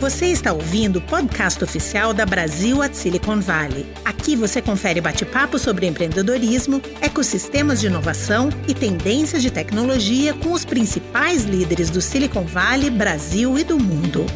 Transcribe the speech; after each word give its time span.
Você 0.00 0.26
está 0.26 0.52
ouvindo 0.52 0.96
o 0.96 1.00
podcast 1.00 1.62
oficial 1.62 2.12
da 2.12 2.26
Brasil 2.26 2.82
at 2.82 2.94
Silicon 2.94 3.40
Valley. 3.40 3.86
Aqui 4.04 4.34
você 4.34 4.60
confere 4.60 5.00
bate-papo 5.00 5.58
sobre 5.58 5.86
empreendedorismo, 5.86 6.82
ecossistemas 7.00 7.80
de 7.80 7.86
inovação 7.86 8.48
e 8.66 8.74
tendências 8.74 9.42
de 9.42 9.50
tecnologia 9.50 10.34
com 10.34 10.52
os 10.52 10.64
principais 10.64 11.44
líderes 11.44 11.88
do 11.88 12.00
Silicon 12.00 12.44
Valley, 12.44 12.90
Brasil 12.90 13.56
e 13.58 13.64
do 13.64 13.78
mundo. 13.78 14.26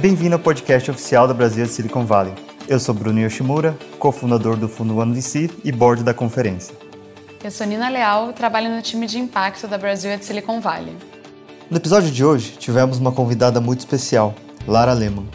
Bem-vindo 0.00 0.34
ao 0.34 0.40
podcast 0.40 0.90
oficial 0.90 1.28
da 1.28 1.34
Brasil 1.34 1.64
at 1.64 1.70
Silicon 1.70 2.04
Valley. 2.04 2.34
Eu 2.66 2.80
sou 2.80 2.94
Bruno 2.94 3.20
Yoshimura, 3.20 3.76
cofundador 3.98 4.56
do 4.56 4.68
Fundo 4.68 4.96
OneVC 4.98 5.50
e 5.62 5.70
board 5.70 6.02
da 6.02 6.12
conferência. 6.12 6.74
Eu 7.44 7.50
sou 7.50 7.66
Nina 7.66 7.90
Leal, 7.90 8.32
trabalho 8.32 8.74
no 8.74 8.80
time 8.80 9.06
de 9.06 9.18
impacto 9.18 9.68
da 9.68 9.76
Brasil 9.76 10.10
at 10.10 10.22
Silicon 10.22 10.62
Valley. 10.62 10.96
No 11.70 11.76
episódio 11.76 12.10
de 12.10 12.24
hoje, 12.24 12.52
tivemos 12.52 12.96
uma 12.96 13.12
convidada 13.12 13.60
muito 13.60 13.80
especial, 13.80 14.34
Lara 14.66 14.94
Lehmann. 14.94 15.28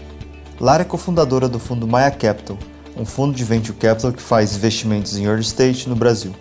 Lara 0.59 0.81
é 0.81 0.85
cofundadora 0.85 1.47
do 1.47 1.59
fundo 1.59 1.87
Maya 1.87 2.09
Capital, 2.09 2.57
um 2.97 3.05
fundo 3.05 3.35
de 3.35 3.43
venture 3.43 3.77
capital 3.77 4.11
que 4.11 4.23
faz 4.23 4.55
investimentos 4.55 5.17
em 5.17 5.25
early 5.25 5.43
stage 5.43 5.87
no 5.87 5.95
Brasil. 5.95 6.33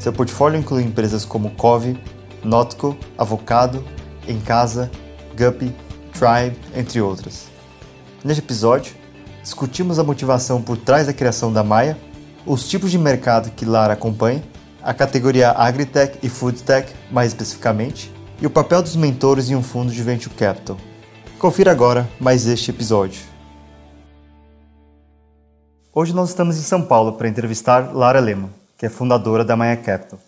Seu 0.00 0.12
portfólio 0.12 0.58
inclui 0.58 0.82
empresas 0.82 1.24
como 1.24 1.50
Cove, 1.50 1.96
Notco, 2.42 2.96
Avocado, 3.16 3.84
Encasa, 4.26 4.90
Guppy, 5.38 5.72
Tribe, 6.12 6.58
entre 6.74 7.00
outras. 7.00 7.46
Neste 8.24 8.42
episódio, 8.42 8.96
discutimos 9.44 10.00
a 10.00 10.02
motivação 10.02 10.60
por 10.60 10.76
trás 10.76 11.06
da 11.06 11.12
criação 11.12 11.52
da 11.52 11.62
Maya, 11.62 11.96
os 12.44 12.68
tipos 12.68 12.90
de 12.90 12.98
mercado 12.98 13.52
que 13.52 13.64
Lara 13.64 13.92
acompanha 13.92 14.42
a 14.82 14.92
categoria 14.92 15.52
Agritech 15.52 16.18
e 16.22 16.28
Foodtech, 16.28 16.92
mais 17.10 17.28
especificamente, 17.28 18.12
e 18.40 18.46
o 18.46 18.50
papel 18.50 18.82
dos 18.82 18.96
mentores 18.96 19.48
em 19.48 19.54
um 19.54 19.62
fundo 19.62 19.92
de 19.92 20.02
venture 20.02 20.34
capital. 20.34 20.76
Confira 21.38 21.70
agora 21.70 22.08
mais 22.18 22.46
este 22.46 22.70
episódio. 22.70 23.20
Hoje 25.94 26.12
nós 26.12 26.30
estamos 26.30 26.58
em 26.58 26.62
São 26.62 26.82
Paulo 26.82 27.12
para 27.12 27.28
entrevistar 27.28 27.94
Lara 27.94 28.18
Lema, 28.18 28.50
que 28.76 28.86
é 28.86 28.88
fundadora 28.88 29.44
da 29.44 29.54
Maya 29.54 29.76
Capital. 29.76 30.18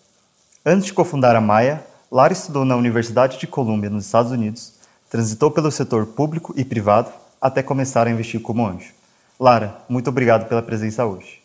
Antes 0.64 0.86
de 0.86 0.92
cofundar 0.92 1.34
a 1.34 1.40
Maya, 1.40 1.84
Lara 2.10 2.32
estudou 2.32 2.64
na 2.64 2.76
Universidade 2.76 3.38
de 3.38 3.46
Columbia, 3.46 3.90
nos 3.90 4.04
Estados 4.06 4.30
Unidos, 4.30 4.74
transitou 5.10 5.50
pelo 5.50 5.70
setor 5.70 6.06
público 6.06 6.54
e 6.56 6.64
privado 6.64 7.10
até 7.40 7.62
começar 7.62 8.06
a 8.06 8.10
investir 8.10 8.40
como 8.40 8.66
anjo. 8.66 8.92
Lara, 9.38 9.78
muito 9.88 10.08
obrigado 10.10 10.48
pela 10.48 10.62
presença 10.62 11.04
hoje. 11.04 11.43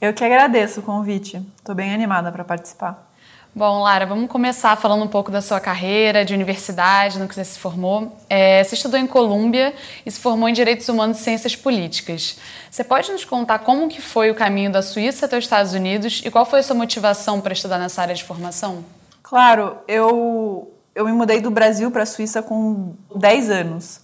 Eu 0.00 0.14
que 0.14 0.24
agradeço 0.24 0.80
o 0.80 0.82
convite. 0.82 1.42
Estou 1.58 1.74
bem 1.74 1.92
animada 1.92 2.32
para 2.32 2.42
participar. 2.42 3.06
Bom, 3.54 3.82
Lara, 3.82 4.06
vamos 4.06 4.30
começar 4.30 4.74
falando 4.76 5.04
um 5.04 5.08
pouco 5.08 5.30
da 5.30 5.42
sua 5.42 5.60
carreira 5.60 6.24
de 6.24 6.32
universidade, 6.32 7.18
no 7.18 7.28
que 7.28 7.34
você 7.34 7.44
se 7.44 7.58
formou. 7.58 8.16
É, 8.26 8.64
você 8.64 8.76
estudou 8.76 8.98
em 8.98 9.06
Colômbia 9.06 9.74
e 10.06 10.10
se 10.10 10.18
formou 10.18 10.48
em 10.48 10.54
Direitos 10.54 10.88
Humanos 10.88 11.20
e 11.20 11.22
Ciências 11.24 11.54
Políticas. 11.54 12.38
Você 12.70 12.82
pode 12.82 13.12
nos 13.12 13.26
contar 13.26 13.58
como 13.58 13.88
que 13.88 14.00
foi 14.00 14.30
o 14.30 14.34
caminho 14.34 14.72
da 14.72 14.80
Suíça 14.80 15.26
até 15.26 15.36
os 15.36 15.44
Estados 15.44 15.74
Unidos 15.74 16.22
e 16.24 16.30
qual 16.30 16.46
foi 16.46 16.60
a 16.60 16.62
sua 16.62 16.76
motivação 16.76 17.38
para 17.38 17.52
estudar 17.52 17.76
nessa 17.76 18.00
área 18.00 18.14
de 18.14 18.24
formação? 18.24 18.82
Claro, 19.22 19.76
eu, 19.86 20.72
eu 20.94 21.04
me 21.04 21.12
mudei 21.12 21.42
do 21.42 21.50
Brasil 21.50 21.90
para 21.90 22.04
a 22.04 22.06
Suíça 22.06 22.40
com 22.40 22.94
10 23.14 23.50
anos. 23.50 24.00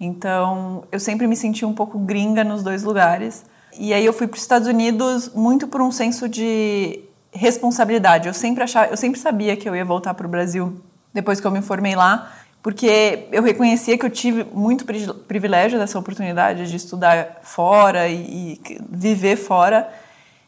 Então, 0.00 0.82
eu 0.90 0.98
sempre 0.98 1.28
me 1.28 1.36
senti 1.36 1.64
um 1.64 1.72
pouco 1.72 2.00
gringa 2.00 2.42
nos 2.42 2.64
dois 2.64 2.82
lugares. 2.82 3.44
E 3.78 3.92
aí 3.92 4.04
eu 4.04 4.12
fui 4.12 4.26
para 4.26 4.36
os 4.36 4.42
Estados 4.42 4.66
Unidos 4.68 5.30
muito 5.34 5.68
por 5.68 5.80
um 5.80 5.90
senso 5.90 6.28
de 6.28 7.00
responsabilidade. 7.32 8.26
Eu 8.26 8.34
sempre 8.34 8.64
achava, 8.64 8.90
eu 8.90 8.96
sempre 8.96 9.20
sabia 9.20 9.56
que 9.56 9.68
eu 9.68 9.76
ia 9.76 9.84
voltar 9.84 10.14
para 10.14 10.26
o 10.26 10.30
Brasil 10.30 10.80
depois 11.12 11.40
que 11.40 11.46
eu 11.46 11.50
me 11.50 11.62
formei 11.62 11.94
lá, 11.94 12.32
porque 12.62 13.26
eu 13.32 13.42
reconhecia 13.42 13.96
que 13.96 14.04
eu 14.04 14.10
tive 14.10 14.44
muito 14.52 14.84
privilégio 14.84 15.78
dessa 15.78 15.98
oportunidade 15.98 16.68
de 16.68 16.76
estudar 16.76 17.38
fora 17.42 18.08
e, 18.08 18.60
e 18.66 18.78
viver 18.90 19.36
fora. 19.36 19.88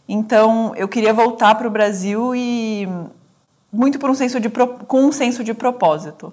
Então 0.09 0.75
eu 0.77 0.88
queria 0.88 1.12
voltar 1.12 1.55
para 1.55 1.67
o 1.67 1.71
Brasil 1.71 2.34
e 2.34 2.88
muito 3.72 3.99
por 3.99 4.11
um 4.11 4.15
senso 4.15 4.41
de 4.41 4.49
com 4.49 5.03
um 5.03 5.12
senso 5.12 5.44
de 5.44 5.53
propósito. 5.55 6.33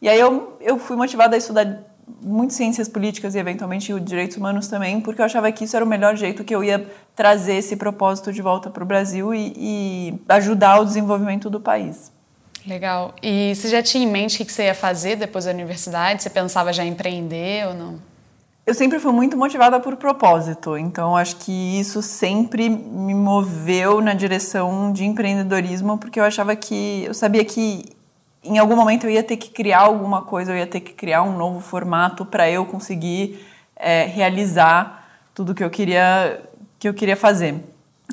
E 0.00 0.08
aí 0.08 0.20
eu, 0.20 0.56
eu 0.60 0.78
fui 0.78 0.96
motivada 0.96 1.34
a 1.34 1.38
estudar 1.38 1.82
muito 2.22 2.52
ciências 2.52 2.88
políticas 2.88 3.34
e 3.34 3.38
eventualmente 3.38 3.98
direitos 4.00 4.36
humanos 4.36 4.68
também, 4.68 5.00
porque 5.00 5.20
eu 5.20 5.24
achava 5.24 5.50
que 5.52 5.64
isso 5.64 5.76
era 5.76 5.84
o 5.84 5.88
melhor 5.88 6.16
jeito 6.16 6.44
que 6.44 6.54
eu 6.54 6.62
ia 6.62 6.86
trazer 7.14 7.54
esse 7.54 7.76
propósito 7.76 8.32
de 8.32 8.42
volta 8.42 8.70
para 8.70 8.82
o 8.82 8.86
Brasil 8.86 9.34
e, 9.34 9.52
e, 9.56 10.20
ajudar 10.28 10.80
o 10.80 10.84
desenvolvimento 10.84 11.48
do 11.48 11.60
país. 11.60 12.12
Legal. 12.66 13.14
E 13.22 13.54
você 13.54 13.68
já 13.68 13.82
tinha 13.82 14.04
em 14.04 14.10
mente 14.10 14.42
o 14.42 14.46
que 14.46 14.52
você 14.52 14.64
ia 14.64 14.74
fazer 14.74 15.16
depois 15.16 15.44
da 15.44 15.50
universidade? 15.50 16.22
Você 16.22 16.30
pensava 16.30 16.72
já 16.72 16.84
em 16.84 16.88
empreender 16.88 17.68
ou 17.68 17.74
não? 17.74 17.98
Eu 18.66 18.72
sempre 18.72 18.98
fui 18.98 19.12
muito 19.12 19.36
motivada 19.36 19.78
por 19.78 19.94
propósito, 19.96 20.78
então 20.78 21.14
acho 21.14 21.36
que 21.36 21.52
isso 21.78 22.00
sempre 22.00 22.70
me 22.70 23.14
moveu 23.14 24.00
na 24.00 24.14
direção 24.14 24.90
de 24.90 25.04
empreendedorismo, 25.04 25.98
porque 25.98 26.18
eu 26.18 26.24
achava 26.24 26.56
que 26.56 27.04
eu 27.04 27.12
sabia 27.12 27.44
que 27.44 27.84
em 28.44 28.58
algum 28.58 28.76
momento 28.76 29.04
eu 29.04 29.10
ia 29.10 29.22
ter 29.22 29.36
que 29.36 29.50
criar 29.50 29.80
alguma 29.80 30.22
coisa, 30.22 30.52
eu 30.52 30.56
ia 30.56 30.66
ter 30.66 30.80
que 30.80 30.92
criar 30.92 31.22
um 31.22 31.36
novo 31.36 31.60
formato 31.60 32.24
para 32.24 32.48
eu 32.50 32.66
conseguir 32.66 33.44
é, 33.76 34.04
realizar 34.04 35.08
tudo 35.34 35.54
que 35.54 35.64
eu 35.64 35.70
queria 35.70 36.40
que 36.78 36.88
eu 36.88 36.94
queria 36.94 37.16
fazer. 37.16 37.64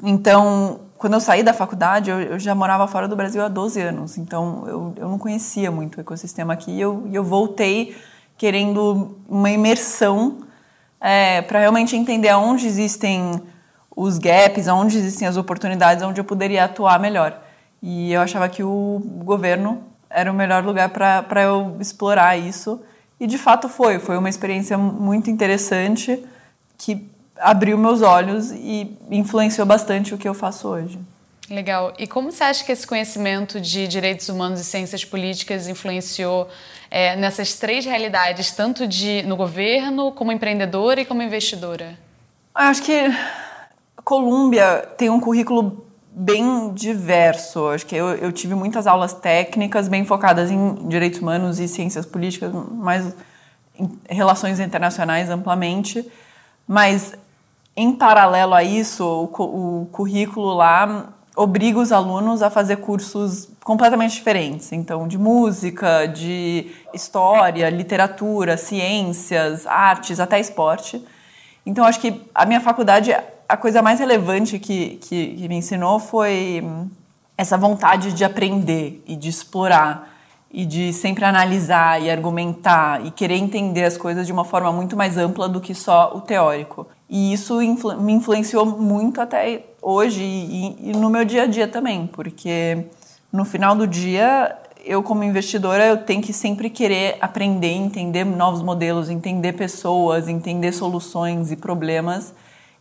Então, 0.02 0.82
quando 0.98 1.14
eu 1.14 1.20
saí 1.20 1.44
da 1.44 1.54
faculdade, 1.54 2.10
eu, 2.10 2.22
eu 2.22 2.40
já 2.40 2.56
morava 2.56 2.88
fora 2.88 3.08
do 3.08 3.16
Brasil 3.16 3.44
há 3.44 3.48
12 3.50 3.82
anos, 3.82 4.18
então 4.18 4.64
eu, 4.68 4.94
eu 4.98 5.10
não 5.10 5.18
conhecia 5.18 5.70
muito 5.70 5.98
o 5.98 6.02
ecossistema 6.02 6.54
aqui. 6.54 6.72
E 6.72 6.80
eu, 6.80 7.10
eu 7.12 7.24
voltei 7.24 7.96
querendo 8.38 9.18
uma 9.28 9.50
imersão 9.50 10.40
é, 11.00 11.42
para 11.42 11.60
realmente 11.60 11.96
entender 11.96 12.30
aonde 12.30 12.66
existem 12.66 13.42
os 13.96 14.18
gaps, 14.18 14.68
aonde 14.68 14.98
existem 14.98 15.28
as 15.28 15.38
oportunidades, 15.38 16.04
onde 16.04 16.22
eu 16.22 16.26
poderia 16.26 16.64
atuar 16.64 17.00
melhor. 17.00 17.42
E 17.82 18.14
eu 18.14 18.22
achava 18.22 18.48
que 18.48 18.64
o 18.64 19.02
governo 19.24 19.91
era 20.14 20.32
o 20.32 20.36
melhor 20.36 20.64
lugar 20.64 20.90
para 20.90 21.42
eu 21.42 21.78
explorar 21.80 22.38
isso. 22.38 22.82
E 23.20 23.28
de 23.28 23.38
fato 23.38 23.70
foi. 23.70 24.00
Foi 24.00 24.18
uma 24.18 24.30
experiência 24.30 24.78
muito 24.78 25.30
interessante 25.30 26.24
que 26.78 27.08
abriu 27.38 27.78
meus 27.78 28.02
olhos 28.02 28.52
e 28.52 28.98
influenciou 29.10 29.66
bastante 29.66 30.14
o 30.14 30.18
que 30.18 30.28
eu 30.28 30.34
faço 30.34 30.68
hoje. 30.68 31.00
Legal. 31.50 31.94
E 32.00 32.08
como 32.08 32.32
você 32.32 32.44
acha 32.44 32.64
que 32.64 32.72
esse 32.72 32.88
conhecimento 32.88 33.60
de 33.60 33.88
direitos 33.88 34.30
humanos 34.30 34.62
e 34.62 34.64
ciências 34.64 35.04
políticas 35.04 35.68
influenciou 35.68 36.48
é, 36.90 37.16
nessas 37.18 37.54
três 37.54 37.84
realidades, 37.84 38.52
tanto 38.52 38.88
de 38.88 39.22
no 39.24 39.36
governo, 39.36 40.12
como 40.14 40.32
empreendedora 40.32 41.02
e 41.02 41.06
como 41.06 41.22
investidora? 41.22 41.98
Eu 42.56 42.62
acho 42.62 42.82
que 42.84 43.00
a 43.98 44.02
Colômbia 44.02 44.88
tem 44.98 45.10
um 45.10 45.20
currículo 45.20 45.86
bem 46.12 46.74
diverso. 46.74 47.68
Acho 47.70 47.86
que 47.86 47.96
eu, 47.96 48.10
eu, 48.16 48.32
tive 48.32 48.54
muitas 48.54 48.86
aulas 48.86 49.14
técnicas 49.14 49.88
bem 49.88 50.04
focadas 50.04 50.52
em 50.52 50.88
direitos 50.88 51.20
humanos 51.20 51.60
e 51.60 51.68
ciências 51.68 52.06
políticas, 52.06 52.52
mais 52.54 53.16
em 53.80 53.90
relações 54.10 54.60
internacionais 54.60 55.30
amplamente. 55.30 56.06
Mas, 56.68 57.14
em 57.76 57.94
paralelo 57.94 58.54
a 58.54 58.64
isso, 58.64 59.06
o, 59.06 59.82
o 59.82 59.86
currículo 59.88 60.54
lá 60.54 61.14
obriga 61.36 61.80
os 61.80 61.92
alunos 61.92 62.44
a 62.44 62.50
fazer 62.50 62.78
cursos 62.78 63.50
completamente 63.64 64.14
diferentes. 64.14 64.72
Então, 64.74 65.08
de 65.08 65.18
música, 65.18 66.06
de 66.06 66.72
história, 66.94 67.70
literatura, 67.70 68.58
ciências, 68.58 69.66
artes, 69.66 70.20
até 70.20 70.40
esporte. 70.40 71.04
Então, 71.66 71.86
acho 71.86 72.00
que 72.00 72.22
a 72.36 72.46
minha 72.46 72.60
faculdade 72.60 73.16
a 73.52 73.58
coisa 73.58 73.82
mais 73.82 74.00
relevante 74.00 74.58
que, 74.58 74.98
que, 75.02 75.36
que 75.36 75.50
me 75.50 75.58
ensinou 75.58 76.00
foi 76.00 76.64
essa 77.38 77.58
vontade 77.58 78.14
de 78.14 78.24
aprender 78.24 79.04
e 79.06 79.14
de 79.14 79.28
explorar 79.28 80.10
e 80.50 80.66
de 80.66 80.94
sempre 80.94 81.26
analisar 81.26 82.02
e 82.02 82.10
argumentar 82.10 83.06
e 83.06 83.12
querer 83.12 83.36
entender 83.36 83.84
as 83.84 83.98
coisas 83.98 84.26
de 84.26 84.32
uma 84.32 84.46
forma 84.46 84.72
muito 84.72 84.96
mais 84.96 85.18
ampla 85.18 85.50
do 85.50 85.60
que 85.60 85.76
só 85.76 86.14
o 86.16 86.22
teórico. 86.22 86.88
E 87.10 87.34
isso 87.34 87.62
influ 87.62 88.02
me 88.02 88.14
influenciou 88.14 88.66
muito 88.66 89.20
até 89.20 89.66
hoje 89.82 90.24
e, 90.24 90.90
e, 90.90 90.94
no 90.94 91.10
meu 91.10 91.26
dia 91.26 91.44
a 91.44 91.46
dia 91.46 91.68
também, 91.68 92.08
porque 92.08 92.86
no 93.34 93.44
final 93.44 93.76
do 93.76 93.86
dia 93.86 94.58
eu 94.86 95.04
como 95.04 95.26
investidora 95.26 95.86
eu 95.86 95.98
tenho 95.98 96.22
que 96.22 96.32
sempre 96.32 96.70
querer 96.70 97.18
aprender, 97.20 97.74
entender 97.74 98.24
novos 98.24 98.62
modelos, 98.62 99.10
entender 99.10 99.54
pessoas, 99.54 100.30
entender 100.30 100.72
soluções 100.72 101.52
e 101.52 101.58
problemas 101.58 102.34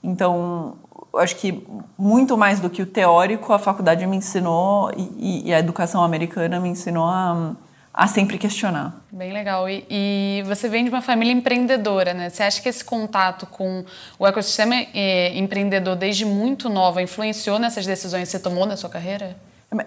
então, 0.03 0.77
acho 1.17 1.37
que 1.37 1.67
muito 1.99 2.37
mais 2.37 2.61
do 2.61 2.71
que 2.71 2.83
o 2.83 2.87
teórico, 2.87 3.53
a 3.53 3.59
faculdade 3.59 4.07
me 4.07 4.17
ensinou 4.17 4.91
e, 4.97 5.49
e 5.49 5.55
a 5.55 5.59
educação 5.59 6.03
americana 6.03 6.59
me 6.59 6.69
ensinou 6.69 7.05
a, 7.05 7.55
a 7.93 8.07
sempre 8.07 8.39
questionar. 8.39 9.05
Bem 9.13 9.33
legal. 9.33 9.69
E, 9.69 9.85
e, 9.91 10.43
você 10.47 10.69
vem 10.69 10.85
de 10.85 10.91
uma 10.91 11.03
família 11.03 11.33
empreendedora, 11.33 12.15
né? 12.15 12.31
Você 12.31 12.43
acha 12.43 12.63
que 12.63 12.69
esse 12.69 12.85
contato 12.85 13.47
com 13.47 13.85
o 14.19 14.27
ecossistema 14.27 14.75
é, 14.95 15.37
empreendedor 15.37 15.97
desde 15.97 16.25
muito 16.25 16.69
nova 16.69 17.03
influenciou 17.03 17.59
nessas 17.59 17.87
decisões 17.87 18.25
que 18.25 18.31
você 18.31 18.39
tomou 18.39 18.65
na 18.65 18.77
sua 18.77 18.89
carreira? 18.89 19.37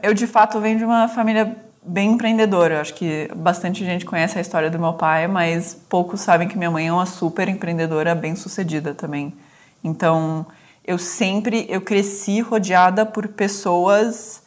Eu, 0.02 0.14
de 0.14 0.28
fato, 0.28 0.60
venho 0.60 0.78
de 0.78 0.86
uma 0.86 1.08
família 1.08 1.56
bem 1.86 2.12
empreendedora. 2.12 2.82
Acho 2.82 2.94
que 2.94 3.30
bastante 3.36 3.84
gente 3.84 4.06
conhece 4.06 4.38
a 4.38 4.42
história 4.42 4.70
do 4.70 4.80
meu 4.80 4.94
pai, 4.94 5.28
mas 5.28 5.74
poucos 5.90 6.22
sabem 6.22 6.48
que 6.48 6.58
minha 6.58 6.72
mãe 6.72 6.88
é 6.88 6.94
uma 6.94 7.06
super 7.06 7.50
empreendedora, 7.50 8.16
bem 8.16 8.36
sucedida 8.36 8.94
também. 8.94 9.34
Então, 9.84 10.46
eu 10.86 10.98
sempre 10.98 11.66
eu 11.70 11.82
cresci 11.82 12.42
rodeada 12.42 13.06
por 13.06 13.28
pessoas 13.30 14.44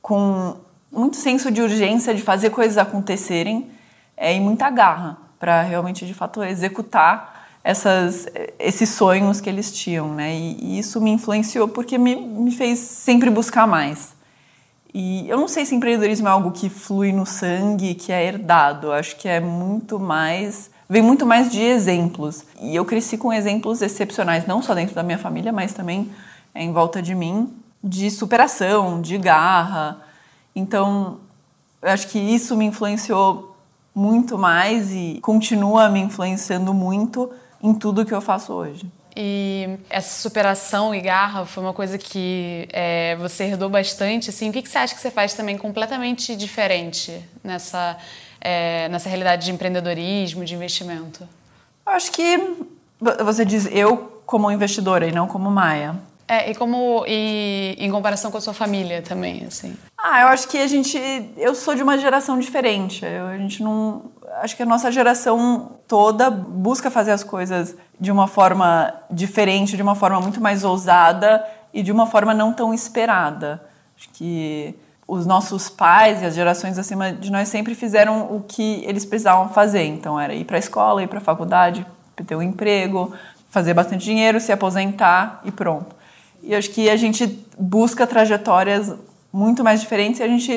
com 0.00 0.56
muito 0.90 1.16
senso 1.16 1.50
de 1.50 1.62
urgência 1.62 2.14
de 2.14 2.22
fazer 2.22 2.50
coisas 2.50 2.78
acontecerem 2.78 3.70
é, 4.16 4.34
e 4.34 4.40
muita 4.40 4.68
garra 4.70 5.18
para 5.38 5.62
realmente 5.62 6.06
de 6.06 6.12
fato 6.12 6.42
executar 6.42 7.48
essas, 7.62 8.26
esses 8.58 8.88
sonhos 8.88 9.40
que 9.40 9.48
eles 9.48 9.72
tinham, 9.72 10.14
né? 10.14 10.34
E, 10.34 10.56
e 10.60 10.78
isso 10.78 11.00
me 11.00 11.10
influenciou 11.10 11.68
porque 11.68 11.98
me, 11.98 12.16
me 12.16 12.50
fez 12.50 12.78
sempre 12.78 13.30
buscar 13.30 13.66
mais. 13.66 14.14
E 14.92 15.28
eu 15.28 15.38
não 15.38 15.46
sei 15.46 15.64
se 15.64 15.74
empreendedorismo 15.74 16.26
é 16.26 16.30
algo 16.30 16.50
que 16.50 16.68
flui 16.68 17.12
no 17.12 17.24
sangue, 17.24 17.94
que 17.94 18.12
é 18.12 18.24
herdado. 18.24 18.92
Acho 18.92 19.16
que 19.16 19.28
é 19.28 19.38
muito 19.38 20.00
mais. 20.00 20.70
Vem 20.90 21.00
muito 21.00 21.24
mais 21.24 21.52
de 21.52 21.62
exemplos. 21.62 22.44
E 22.60 22.74
eu 22.74 22.84
cresci 22.84 23.16
com 23.16 23.32
exemplos 23.32 23.80
excepcionais, 23.80 24.44
não 24.44 24.60
só 24.60 24.74
dentro 24.74 24.92
da 24.92 25.04
minha 25.04 25.18
família, 25.18 25.52
mas 25.52 25.72
também 25.72 26.10
em 26.52 26.72
volta 26.72 27.00
de 27.00 27.14
mim, 27.14 27.54
de 27.82 28.10
superação, 28.10 29.00
de 29.00 29.16
garra. 29.16 29.98
Então, 30.54 31.20
eu 31.80 31.90
acho 31.90 32.08
que 32.08 32.18
isso 32.18 32.56
me 32.56 32.64
influenciou 32.64 33.56
muito 33.94 34.36
mais 34.36 34.90
e 34.90 35.20
continua 35.22 35.88
me 35.88 36.00
influenciando 36.00 36.74
muito 36.74 37.32
em 37.62 37.72
tudo 37.72 38.04
que 38.04 38.12
eu 38.12 38.20
faço 38.20 38.52
hoje. 38.52 38.84
E 39.14 39.78
essa 39.88 40.20
superação 40.20 40.94
e 40.94 41.00
garra 41.00 41.44
foi 41.44 41.62
uma 41.62 41.72
coisa 41.72 41.98
que 41.98 42.68
é, 42.72 43.14
você 43.16 43.44
herdou 43.44 43.68
bastante. 43.68 44.30
Assim, 44.30 44.50
o 44.50 44.52
que, 44.52 44.62
que 44.62 44.68
você 44.68 44.78
acha 44.78 44.94
que 44.94 45.00
você 45.00 45.10
faz 45.10 45.34
também 45.34 45.56
completamente 45.56 46.34
diferente 46.34 47.20
nessa, 47.44 47.96
é, 48.40 48.88
nessa 48.88 49.08
realidade 49.08 49.44
de 49.44 49.52
empreendedorismo, 49.52 50.44
de 50.44 50.54
investimento? 50.54 51.28
Acho 51.84 52.10
que 52.12 52.56
você 53.24 53.44
diz 53.44 53.66
eu 53.70 54.22
como 54.24 54.50
investidora 54.50 55.06
e 55.06 55.12
não 55.12 55.26
como 55.26 55.50
Maia. 55.50 55.96
É, 56.28 56.48
e 56.48 56.54
como 56.54 57.04
e 57.08 57.74
em 57.76 57.90
comparação 57.90 58.30
com 58.30 58.38
a 58.38 58.40
sua 58.40 58.54
família 58.54 59.02
também, 59.02 59.44
assim. 59.46 59.76
Ah, 59.98 60.20
eu 60.20 60.28
acho 60.28 60.46
que 60.46 60.58
a 60.58 60.66
gente, 60.68 60.96
eu 61.36 61.56
sou 61.56 61.74
de 61.74 61.82
uma 61.82 61.98
geração 61.98 62.38
diferente. 62.38 63.04
Eu, 63.04 63.26
a 63.26 63.36
gente 63.36 63.60
não, 63.64 64.04
acho 64.40 64.56
que 64.56 64.62
a 64.62 64.66
nossa 64.66 64.92
geração 64.92 65.72
toda 65.88 66.30
busca 66.30 66.88
fazer 66.88 67.10
as 67.10 67.24
coisas 67.24 67.74
de 67.98 68.12
uma 68.12 68.28
forma 68.28 68.94
diferente, 69.10 69.74
de 69.74 69.82
uma 69.82 69.96
forma 69.96 70.20
muito 70.20 70.40
mais 70.40 70.62
ousada 70.62 71.44
e 71.74 71.82
de 71.82 71.90
uma 71.90 72.06
forma 72.06 72.32
não 72.32 72.52
tão 72.52 72.72
esperada. 72.72 73.60
Acho 73.98 74.08
que 74.10 74.76
os 75.10 75.26
nossos 75.26 75.68
pais 75.68 76.22
e 76.22 76.24
as 76.24 76.36
gerações 76.36 76.78
acima 76.78 77.12
de 77.12 77.32
nós 77.32 77.48
sempre 77.48 77.74
fizeram 77.74 78.32
o 78.32 78.44
que 78.46 78.84
eles 78.86 79.04
precisavam 79.04 79.48
fazer. 79.48 79.82
Então 79.82 80.18
era 80.20 80.32
ir 80.32 80.44
para 80.44 80.56
a 80.56 80.60
escola, 80.60 81.02
ir 81.02 81.08
para 81.08 81.18
a 81.18 81.20
faculdade, 81.20 81.84
ter 82.24 82.36
um 82.36 82.42
emprego, 82.42 83.12
fazer 83.48 83.74
bastante 83.74 84.04
dinheiro, 84.04 84.40
se 84.40 84.52
aposentar 84.52 85.40
e 85.44 85.50
pronto. 85.50 85.96
E 86.44 86.54
acho 86.54 86.70
que 86.70 86.88
a 86.88 86.94
gente 86.94 87.44
busca 87.58 88.06
trajetórias 88.06 88.94
muito 89.32 89.64
mais 89.64 89.80
diferentes 89.80 90.20
e 90.20 90.22
a 90.22 90.28
gente, 90.28 90.52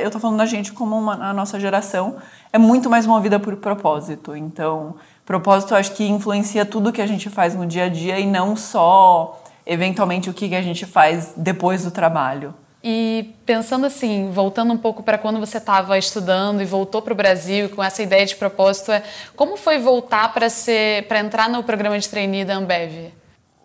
eu 0.00 0.06
estou 0.06 0.20
falando 0.20 0.38
da 0.38 0.46
gente 0.46 0.72
como 0.72 0.96
uma, 0.96 1.30
a 1.30 1.32
nossa 1.32 1.58
geração, 1.58 2.18
é 2.52 2.58
muito 2.58 2.88
mais 2.88 3.04
movida 3.04 3.40
por 3.40 3.56
propósito. 3.56 4.36
Então, 4.36 4.94
propósito 5.24 5.74
acho 5.74 5.92
que 5.92 6.06
influencia 6.06 6.64
tudo 6.64 6.92
que 6.92 7.02
a 7.02 7.06
gente 7.06 7.28
faz 7.28 7.56
no 7.56 7.66
dia 7.66 7.86
a 7.86 7.88
dia 7.88 8.20
e 8.20 8.26
não 8.26 8.54
só, 8.54 9.42
eventualmente, 9.66 10.30
o 10.30 10.32
que 10.32 10.54
a 10.54 10.62
gente 10.62 10.86
faz 10.86 11.32
depois 11.36 11.82
do 11.82 11.90
trabalho. 11.90 12.54
E 12.82 13.34
pensando 13.44 13.86
assim, 13.86 14.30
voltando 14.30 14.72
um 14.72 14.78
pouco 14.78 15.02
para 15.02 15.18
quando 15.18 15.40
você 15.40 15.58
estava 15.58 15.98
estudando 15.98 16.62
e 16.62 16.64
voltou 16.64 17.02
para 17.02 17.12
o 17.12 17.16
Brasil 17.16 17.68
com 17.70 17.82
essa 17.82 18.02
ideia 18.02 18.24
de 18.24 18.36
propósito, 18.36 18.92
é 18.92 19.02
como 19.34 19.56
foi 19.56 19.78
voltar 19.78 20.32
para 20.32 20.48
ser, 20.48 21.08
para 21.08 21.18
entrar 21.18 21.48
no 21.48 21.62
programa 21.64 21.98
de 21.98 22.08
trainee 22.08 22.44
da 22.44 22.54
Ambev? 22.56 23.12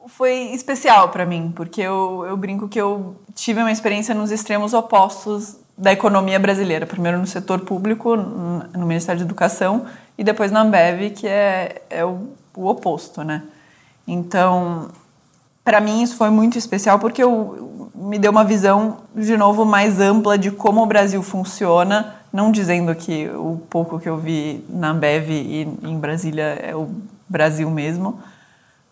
foi 0.08 0.52
especial 0.54 1.10
para 1.10 1.26
mim, 1.26 1.54
porque 1.56 1.82
eu, 1.82 2.26
eu 2.28 2.36
brinco 2.36 2.68
que 2.68 2.80
eu 2.80 3.16
tive 3.34 3.62
uma 3.62 3.72
experiência 3.72 4.14
nos 4.14 4.32
extremos 4.32 4.74
opostos 4.74 5.58
da 5.78 5.92
economia 5.92 6.40
brasileira. 6.40 6.86
Primeiro 6.86 7.18
no 7.18 7.28
setor 7.28 7.62
público, 7.62 8.16
no 8.16 8.86
Ministério 8.86 9.20
da 9.20 9.26
Educação, 9.26 9.86
e 10.18 10.24
depois 10.24 10.52
na 10.52 10.62
Ambev, 10.62 11.12
que 11.12 11.28
é, 11.28 11.82
é 11.90 12.06
o, 12.06 12.30
o 12.56 12.68
oposto, 12.68 13.24
né? 13.24 13.44
Então, 14.08 14.90
para 15.64 15.80
mim 15.80 16.02
isso 16.02 16.16
foi 16.16 16.30
muito 16.30 16.58
especial 16.58 17.00
porque 17.00 17.22
eu, 17.24 17.92
me 18.02 18.18
deu 18.18 18.32
uma 18.32 18.44
visão, 18.44 18.98
de 19.16 19.38
novo, 19.38 19.64
mais 19.64 20.00
ampla 20.00 20.38
de 20.38 20.50
como 20.52 20.82
o 20.82 20.86
Brasil 20.86 21.22
funciona, 21.22 22.16
não 22.34 22.52
dizendo 22.52 22.94
que 22.96 23.30
o 23.30 23.62
pouco 23.70 24.00
que 24.00 24.10
eu 24.10 24.18
vi 24.18 24.66
na 24.68 24.90
Ambev 24.90 25.30
e 25.30 25.62
em 25.84 26.00
Brasília 26.00 26.60
é 26.62 26.76
o 26.76 26.90
Brasil 27.30 27.70
mesmo, 27.70 28.20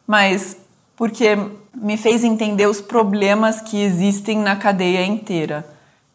mas 0.06 0.58
porque 0.96 1.38
me 1.74 1.98
fez 1.98 2.24
entender 2.24 2.68
os 2.68 2.82
problemas 2.82 3.62
que 3.62 3.82
existem 3.82 4.38
na 4.38 4.56
cadeia 4.56 5.06
inteira. 5.06 5.66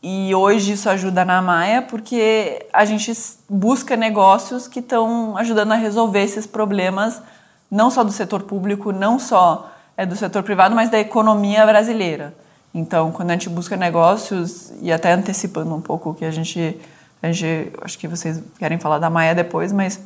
E 0.02 0.34
hoje 0.34 0.72
isso 0.72 0.88
ajuda 0.90 1.24
na 1.24 1.40
Maia 1.40 1.80
porque 1.80 2.66
a 2.72 2.84
gente 2.84 3.10
busca 3.48 3.96
negócios 3.96 4.68
que 4.68 4.80
estão 4.80 5.36
ajudando 5.38 5.72
a 5.72 5.76
resolver 5.76 6.22
esses 6.22 6.46
problemas, 6.46 7.22
não 7.70 7.90
só 7.90 8.04
do 8.04 8.12
setor 8.12 8.42
público, 8.42 8.92
não 8.92 9.18
só 9.18 9.70
é 9.96 10.04
do 10.04 10.16
setor 10.16 10.42
privado, 10.42 10.74
mas 10.74 10.90
da 10.90 10.98
economia 10.98 11.64
brasileira. 11.64 12.34
Então, 12.74 13.12
quando 13.12 13.30
a 13.30 13.34
gente 13.34 13.48
busca 13.48 13.76
negócios, 13.76 14.72
e 14.80 14.92
até 14.92 15.12
antecipando 15.12 15.74
um 15.74 15.80
pouco 15.80 16.10
o 16.10 16.14
que 16.14 16.24
a 16.24 16.30
gente, 16.30 16.76
a 17.22 17.30
gente. 17.30 17.72
Acho 17.82 17.98
que 17.98 18.08
vocês 18.08 18.42
querem 18.58 18.78
falar 18.78 18.98
da 18.98 19.08
Maia 19.08 19.34
depois, 19.34 19.72
mas 19.72 20.00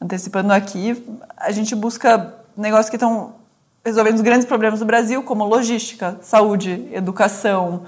antecipando 0.00 0.52
aqui, 0.52 1.02
a 1.36 1.50
gente 1.50 1.74
busca 1.74 2.34
negócios 2.56 2.90
que 2.90 2.96
estão 2.96 3.34
resolvendo 3.84 4.16
os 4.16 4.20
grandes 4.20 4.46
problemas 4.46 4.80
do 4.80 4.84
Brasil, 4.84 5.22
como 5.22 5.44
logística, 5.44 6.18
saúde, 6.20 6.88
educação. 6.92 7.84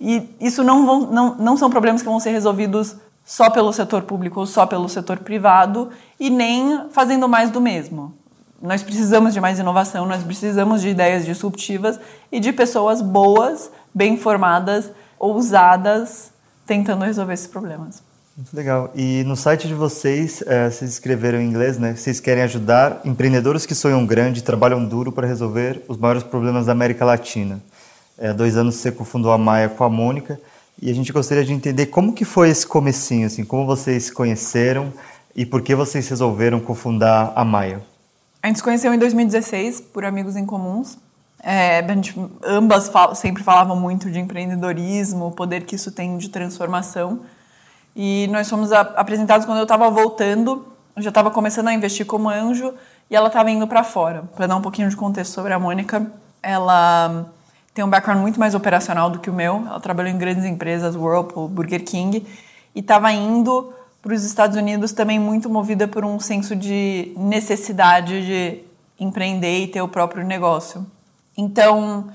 E 0.00 0.28
isso 0.40 0.62
não, 0.62 0.86
vão, 0.86 1.00
não, 1.10 1.34
não 1.34 1.56
são 1.56 1.68
problemas 1.68 2.02
que 2.02 2.08
vão 2.08 2.20
ser 2.20 2.30
resolvidos 2.30 2.96
só 3.24 3.50
pelo 3.50 3.72
setor 3.72 4.02
público 4.02 4.40
ou 4.40 4.46
só 4.46 4.66
pelo 4.66 4.88
setor 4.88 5.18
privado 5.18 5.90
e 6.18 6.30
nem 6.30 6.88
fazendo 6.90 7.28
mais 7.28 7.50
do 7.50 7.60
mesmo. 7.60 8.14
Nós 8.62 8.80
precisamos 8.80 9.34
de 9.34 9.40
mais 9.40 9.58
inovação, 9.58 10.06
nós 10.06 10.22
precisamos 10.22 10.80
de 10.80 10.88
ideias 10.88 11.24
disruptivas 11.24 11.98
e 12.30 12.38
de 12.38 12.52
pessoas 12.52 13.02
boas, 13.02 13.72
bem 13.92 14.16
formadas, 14.16 14.88
ousadas, 15.18 16.30
tentando 16.64 17.04
resolver 17.04 17.34
esses 17.34 17.48
problemas. 17.48 18.02
Muito 18.36 18.54
legal. 18.56 18.90
E 18.94 19.24
no 19.24 19.34
site 19.34 19.66
de 19.66 19.74
vocês, 19.74 20.42
é, 20.46 20.70
vocês 20.70 20.92
escreveram 20.92 21.40
em 21.40 21.48
inglês, 21.48 21.76
né? 21.76 21.94
Vocês 21.94 22.20
querem 22.20 22.44
ajudar 22.44 23.00
empreendedores 23.04 23.66
que 23.66 23.74
sonham 23.74 24.06
grande 24.06 24.40
e 24.40 24.42
trabalham 24.42 24.82
duro 24.84 25.10
para 25.10 25.26
resolver 25.26 25.82
os 25.88 25.98
maiores 25.98 26.22
problemas 26.22 26.66
da 26.66 26.72
América 26.72 27.04
Latina. 27.04 27.60
É, 28.16 28.32
dois 28.32 28.56
anos 28.56 28.76
você 28.76 28.92
cofundou 28.92 29.32
a 29.32 29.38
Maia 29.38 29.68
com 29.68 29.82
a 29.82 29.90
Mônica 29.90 30.40
e 30.80 30.88
a 30.88 30.94
gente 30.94 31.12
gostaria 31.12 31.44
de 31.44 31.52
entender 31.52 31.86
como 31.86 32.12
que 32.12 32.24
foi 32.24 32.48
esse 32.48 32.66
comecinho, 32.66 33.26
assim, 33.26 33.44
como 33.44 33.66
vocês 33.66 34.04
se 34.04 34.12
conheceram 34.12 34.92
e 35.34 35.44
por 35.44 35.62
que 35.62 35.74
vocês 35.74 36.08
resolveram 36.08 36.60
cofundar 36.60 37.32
a 37.34 37.44
Maia. 37.44 37.91
A 38.42 38.48
gente 38.48 38.56
se 38.56 38.62
conheceu 38.62 38.92
em 38.92 38.98
2016 38.98 39.80
por 39.80 40.04
amigos 40.04 40.34
em 40.34 40.44
comuns. 40.44 40.98
É, 41.40 41.78
a 41.78 41.94
gente, 41.94 42.14
ambas 42.44 42.88
fal 42.88 43.14
sempre 43.14 43.42
falavam 43.44 43.76
muito 43.76 44.10
de 44.10 44.18
empreendedorismo, 44.18 45.28
o 45.28 45.30
poder 45.30 45.64
que 45.64 45.76
isso 45.76 45.92
tem 45.92 46.18
de 46.18 46.28
transformação. 46.28 47.20
E 47.94 48.26
nós 48.32 48.50
fomos 48.50 48.72
apresentados 48.72 49.46
quando 49.46 49.58
eu 49.58 49.62
estava 49.62 49.88
voltando, 49.90 50.66
eu 50.96 51.02
já 51.02 51.10
estava 51.10 51.30
começando 51.30 51.68
a 51.68 51.72
investir 51.72 52.04
como 52.04 52.28
anjo 52.28 52.74
e 53.08 53.14
ela 53.14 53.28
estava 53.28 53.48
indo 53.48 53.66
para 53.68 53.84
fora. 53.84 54.24
Para 54.34 54.48
dar 54.48 54.56
um 54.56 54.62
pouquinho 54.62 54.88
de 54.88 54.96
contexto 54.96 55.32
sobre 55.32 55.52
a 55.52 55.58
Mônica, 55.58 56.10
ela 56.42 57.26
tem 57.72 57.84
um 57.84 57.88
background 57.88 58.20
muito 58.20 58.40
mais 58.40 58.56
operacional 58.56 59.08
do 59.08 59.20
que 59.20 59.30
o 59.30 59.32
meu. 59.32 59.64
Ela 59.68 59.78
trabalhou 59.78 60.10
em 60.10 60.18
grandes 60.18 60.44
empresas, 60.44 60.96
Whirlpool, 60.96 61.48
Burger 61.48 61.84
King, 61.84 62.26
e 62.74 62.80
estava 62.80 63.12
indo 63.12 63.72
para 64.02 64.12
os 64.12 64.24
Estados 64.24 64.56
Unidos 64.56 64.92
também 64.92 65.18
muito 65.18 65.48
movida 65.48 65.86
por 65.86 66.04
um 66.04 66.18
senso 66.18 66.56
de 66.56 67.12
necessidade 67.16 68.26
de 68.26 68.64
empreender 68.98 69.60
e 69.60 69.68
ter 69.68 69.80
o 69.80 69.86
próprio 69.86 70.24
negócio. 70.24 70.84
Então, 71.38 72.08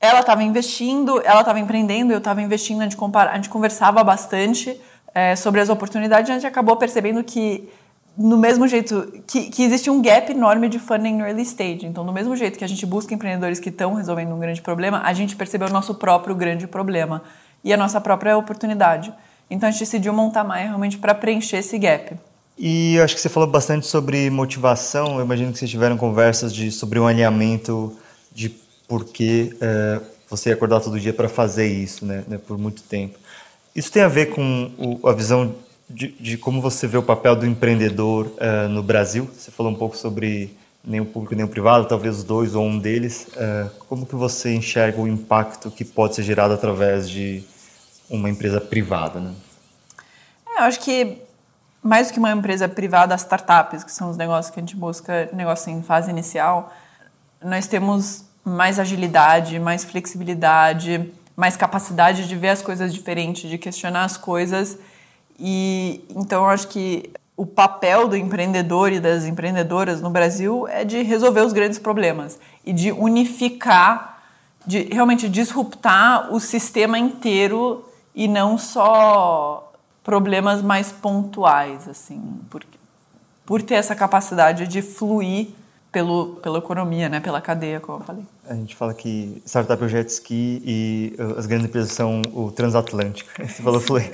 ela 0.00 0.20
estava 0.20 0.44
investindo, 0.44 1.20
ela 1.24 1.40
estava 1.40 1.58
empreendendo, 1.58 2.12
eu 2.12 2.18
estava 2.18 2.40
investindo, 2.40 2.80
a 2.80 2.84
gente, 2.84 2.96
compara, 2.96 3.32
a 3.32 3.34
gente 3.34 3.48
conversava 3.48 4.04
bastante 4.04 4.80
é, 5.12 5.34
sobre 5.34 5.60
as 5.60 5.68
oportunidades, 5.68 6.30
a 6.30 6.34
gente 6.34 6.46
acabou 6.46 6.76
percebendo 6.76 7.22
que, 7.24 7.68
no 8.16 8.38
mesmo 8.38 8.68
jeito, 8.68 9.22
que, 9.26 9.50
que 9.50 9.64
existe 9.64 9.90
um 9.90 10.00
gap 10.00 10.30
enorme 10.30 10.68
de 10.68 10.78
funding 10.78 11.16
no 11.16 11.26
early 11.26 11.42
stage. 11.42 11.86
Então, 11.86 12.06
do 12.06 12.12
mesmo 12.12 12.36
jeito 12.36 12.56
que 12.56 12.64
a 12.64 12.68
gente 12.68 12.86
busca 12.86 13.12
empreendedores 13.12 13.58
que 13.58 13.68
estão 13.68 13.94
resolvendo 13.94 14.32
um 14.32 14.38
grande 14.38 14.62
problema, 14.62 15.02
a 15.04 15.12
gente 15.12 15.34
percebeu 15.34 15.66
o 15.66 15.72
nosso 15.72 15.94
próprio 15.96 16.36
grande 16.36 16.68
problema 16.68 17.22
e 17.64 17.72
a 17.72 17.76
nossa 17.76 18.00
própria 18.00 18.38
oportunidade. 18.38 19.12
Então, 19.50 19.68
a 19.68 19.72
gente 19.72 19.80
decidiu 19.80 20.12
montar 20.12 20.44
mais 20.44 20.66
realmente 20.66 20.98
para 20.98 21.14
preencher 21.14 21.58
esse 21.58 21.78
gap. 21.78 22.16
E 22.58 22.98
acho 23.00 23.14
que 23.14 23.20
você 23.20 23.28
falou 23.28 23.48
bastante 23.48 23.86
sobre 23.86 24.30
motivação. 24.30 25.18
Eu 25.18 25.24
imagino 25.24 25.52
que 25.52 25.58
vocês 25.58 25.70
tiveram 25.70 25.96
conversas 25.96 26.54
de, 26.54 26.72
sobre 26.72 26.98
um 26.98 27.06
alinhamento 27.06 27.94
de 28.32 28.48
por 28.88 29.04
que 29.04 29.54
é, 29.60 30.00
você 30.28 30.50
ia 30.50 30.54
acordar 30.54 30.80
todo 30.80 30.98
dia 30.98 31.12
para 31.12 31.28
fazer 31.28 31.66
isso, 31.66 32.04
né, 32.04 32.24
né, 32.26 32.38
por 32.38 32.56
muito 32.56 32.82
tempo. 32.82 33.18
Isso 33.74 33.92
tem 33.92 34.02
a 34.02 34.08
ver 34.08 34.26
com 34.30 34.70
o, 34.78 35.06
a 35.08 35.12
visão 35.12 35.54
de, 35.88 36.08
de, 36.12 36.38
como 36.38 36.60
você 36.60 36.86
vê 36.86 36.96
o 36.96 37.02
papel 37.02 37.36
do 37.36 37.46
empreendedor 37.46 38.26
uh, 38.26 38.68
no 38.68 38.82
Brasil? 38.82 39.28
Você 39.36 39.50
falou 39.50 39.70
um 39.70 39.74
pouco 39.74 39.96
sobre 39.96 40.50
nem 40.82 41.00
o 41.00 41.04
público 41.04 41.34
nem 41.34 41.44
o 41.44 41.48
privado, 41.48 41.86
talvez 41.86 42.18
os 42.18 42.24
dois 42.24 42.54
ou 42.54 42.64
um 42.64 42.78
deles. 42.78 43.28
Uh, 43.36 43.70
como 43.88 44.06
que 44.06 44.14
você 44.14 44.54
enxerga 44.54 45.00
o 45.00 45.06
impacto 45.06 45.70
que 45.70 45.84
pode 45.84 46.14
ser 46.14 46.22
gerado 46.22 46.54
através 46.54 47.08
de 47.08 47.44
uma 48.08 48.30
empresa 48.30 48.60
privada? 48.60 49.20
Né? 49.20 49.34
É, 50.48 50.60
eu 50.60 50.64
acho 50.64 50.80
que 50.80 51.18
mais 51.82 52.08
do 52.08 52.14
que 52.14 52.18
uma 52.18 52.32
empresa 52.32 52.68
privada, 52.68 53.14
as 53.14 53.20
startups, 53.20 53.84
que 53.84 53.92
são 53.92 54.10
os 54.10 54.16
negócios 54.16 54.52
que 54.52 54.58
a 54.58 54.62
gente 54.62 54.74
busca, 54.74 55.28
negócio 55.32 55.70
em 55.70 55.82
fase 55.82 56.10
inicial, 56.10 56.72
nós 57.42 57.68
temos 57.68 58.24
mais 58.44 58.80
agilidade, 58.80 59.58
mais 59.58 59.84
flexibilidade, 59.84 61.12
mais 61.36 61.56
capacidade 61.56 62.26
de 62.26 62.34
ver 62.34 62.48
as 62.48 62.62
coisas 62.62 62.92
diferentes, 62.92 63.48
de 63.48 63.56
questionar 63.56 64.04
as 64.04 64.16
coisas. 64.16 64.78
E 65.38 66.04
então 66.10 66.44
eu 66.44 66.50
acho 66.50 66.68
que 66.68 67.10
o 67.36 67.46
papel 67.46 68.08
do 68.08 68.16
empreendedor 68.16 68.90
e 68.92 68.98
das 68.98 69.24
empreendedoras 69.24 70.00
no 70.00 70.10
Brasil 70.10 70.66
é 70.66 70.84
de 70.84 71.02
resolver 71.02 71.42
os 71.42 71.52
grandes 71.52 71.78
problemas 71.78 72.38
e 72.64 72.72
de 72.72 72.90
unificar, 72.90 74.22
de 74.66 74.84
realmente 74.84 75.28
disruptar 75.28 76.32
o 76.32 76.40
sistema 76.40 76.98
inteiro 76.98 77.85
e 78.16 78.26
não 78.26 78.56
só 78.56 79.72
problemas 80.02 80.62
mais 80.62 80.90
pontuais, 80.90 81.86
assim, 81.86 82.40
por, 82.48 82.64
por 83.44 83.60
ter 83.60 83.74
essa 83.74 83.94
capacidade 83.94 84.66
de 84.66 84.80
fluir 84.80 85.48
pelo, 85.92 86.36
pela 86.36 86.58
economia, 86.58 87.08
né, 87.08 87.20
pela 87.20 87.40
cadeia, 87.40 87.78
como 87.78 87.98
eu 87.98 88.04
falei. 88.04 88.24
A 88.48 88.54
gente 88.54 88.74
fala 88.74 88.94
que 88.94 89.42
startup 89.44 89.82
é 89.82 89.86
o 89.86 89.88
jet 89.88 90.08
ski 90.08 90.62
e 90.64 91.16
uh, 91.18 91.38
as 91.38 91.46
grandes 91.46 91.68
empresas 91.68 91.92
são 91.92 92.22
o 92.32 92.50
transatlântico. 92.50 93.30
Você 93.36 93.62
falou, 93.62 93.80
falei. 93.80 94.10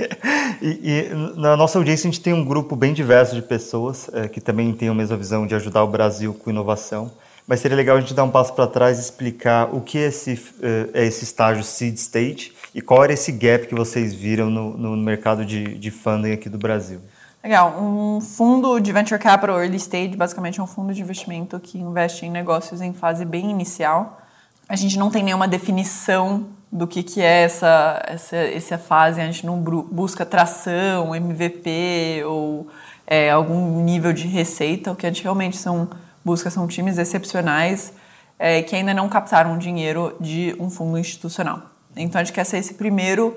E, 0.60 1.10
e, 1.10 1.38
na 1.38 1.56
nossa 1.56 1.78
audiência 1.78 2.08
a 2.08 2.10
gente 2.12 2.22
tem 2.22 2.32
um 2.32 2.44
grupo 2.44 2.74
bem 2.74 2.92
diverso 2.92 3.34
de 3.34 3.42
pessoas 3.42 4.08
uh, 4.08 4.28
que 4.30 4.40
também 4.40 4.72
tem 4.72 4.88
a 4.88 4.94
mesma 4.94 5.16
visão 5.16 5.46
de 5.46 5.54
ajudar 5.54 5.84
o 5.84 5.88
Brasil 5.88 6.32
com 6.34 6.50
inovação. 6.50 7.10
Mas 7.46 7.60
seria 7.60 7.76
legal 7.76 7.96
a 7.96 8.00
gente 8.00 8.14
dar 8.14 8.24
um 8.24 8.30
passo 8.30 8.52
para 8.54 8.66
trás 8.66 8.98
e 8.98 9.00
explicar 9.00 9.74
o 9.74 9.80
que 9.80 9.98
é 9.98 10.02
esse, 10.02 10.34
uh, 10.34 10.90
é 10.94 11.04
esse 11.04 11.24
estágio 11.24 11.64
seed 11.64 11.96
stage 11.96 12.52
e 12.74 12.80
qual 12.80 13.04
era 13.04 13.12
esse 13.12 13.32
gap 13.32 13.66
que 13.66 13.74
vocês 13.74 14.14
viram 14.14 14.48
no, 14.48 14.76
no 14.76 14.96
mercado 14.96 15.44
de, 15.44 15.76
de 15.76 15.90
funding 15.90 16.32
aqui 16.32 16.48
do 16.48 16.58
Brasil. 16.58 17.00
Legal. 17.42 17.76
Um 17.80 18.20
fundo 18.20 18.78
de 18.78 18.92
venture 18.92 19.20
capital 19.20 19.60
early 19.60 19.76
stage, 19.76 20.16
basicamente 20.16 20.60
é 20.60 20.62
um 20.62 20.66
fundo 20.66 20.94
de 20.94 21.02
investimento 21.02 21.58
que 21.58 21.76
investe 21.76 22.24
em 22.24 22.30
negócios 22.30 22.80
em 22.80 22.92
fase 22.92 23.24
bem 23.24 23.50
inicial. 23.50 24.20
A 24.68 24.76
gente 24.76 24.96
não 24.96 25.10
tem 25.10 25.24
nenhuma 25.24 25.48
definição 25.48 26.46
do 26.70 26.86
que, 26.86 27.02
que 27.02 27.20
é 27.20 27.42
essa, 27.42 28.02
essa, 28.06 28.36
essa 28.36 28.78
fase, 28.78 29.20
a 29.20 29.26
gente 29.26 29.44
não 29.44 29.58
busca 29.58 30.24
tração, 30.24 31.14
MVP 31.14 32.22
ou 32.24 32.68
é, 33.06 33.30
algum 33.30 33.82
nível 33.82 34.12
de 34.12 34.26
receita. 34.26 34.92
O 34.92 34.96
que 34.96 35.04
a 35.04 35.10
gente 35.10 35.22
realmente 35.22 35.56
são, 35.56 35.90
busca 36.24 36.50
são 36.50 36.66
times 36.66 36.98
excepcionais 36.98 37.92
é, 38.38 38.62
que 38.62 38.74
ainda 38.74 38.92
não 38.92 39.08
captaram 39.08 39.56
dinheiro 39.56 40.16
de 40.20 40.56
um 40.58 40.68
fundo 40.68 40.98
institucional. 40.98 41.62
Então 41.96 42.20
a 42.20 42.24
gente 42.24 42.34
quer 42.34 42.44
ser 42.44 42.58
esse 42.58 42.74
primeiro 42.74 43.36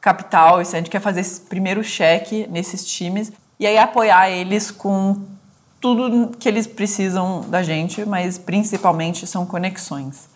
capital, 0.00 0.58
a 0.58 0.64
gente 0.64 0.90
quer 0.90 1.00
fazer 1.00 1.20
esse 1.20 1.40
primeiro 1.42 1.84
cheque 1.84 2.46
nesses 2.50 2.84
times 2.84 3.32
e 3.58 3.66
aí 3.66 3.78
apoiar 3.78 4.30
eles 4.30 4.70
com 4.70 5.22
tudo 5.80 6.36
que 6.36 6.48
eles 6.48 6.66
precisam 6.66 7.42
da 7.48 7.62
gente, 7.62 8.04
mas 8.04 8.36
principalmente 8.38 9.26
são 9.26 9.46
conexões. 9.46 10.28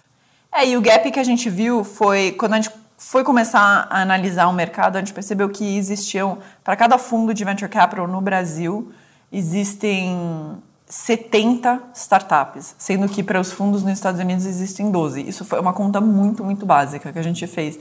É, 0.53 0.67
e 0.67 0.77
o 0.77 0.81
gap 0.81 1.11
que 1.11 1.19
a 1.19 1.25
gente 1.25 1.51
viu 1.51 1.83
foi 1.83 2.33
quando 2.33 2.53
a 2.55 2.57
gente 2.61 2.71
foi 2.97 3.23
começar 3.23 3.87
a 3.91 4.01
analisar 4.01 4.49
o 4.49 4.53
mercado, 4.53 4.97
a 4.97 4.99
gente 4.99 5.13
percebeu 5.13 5.49
que 5.49 5.77
existiam, 5.77 6.39
para 6.63 6.77
cada 6.77 6.99
fundo 6.99 7.33
de 7.33 7.45
venture 7.45 7.71
capital 7.71 8.07
no 8.07 8.21
Brasil, 8.21 8.93
existem 9.33 10.61
70 10.89 11.83
startups, 11.95 12.75
sendo 12.79 13.09
que 13.09 13.23
para 13.23 13.39
os 13.39 13.53
fundos 13.53 13.83
nos 13.83 13.93
Estados 13.93 14.21
Unidos 14.21 14.47
existem 14.47 14.91
12. 14.91 15.21
Isso 15.29 15.45
foi 15.45 15.61
uma 15.61 15.73
conta 15.73 16.01
muito, 16.01 16.43
muito 16.43 16.65
básica 16.65 17.13
que 17.13 17.19
a 17.19 17.23
gente 17.23 17.47
fez. 17.47 17.79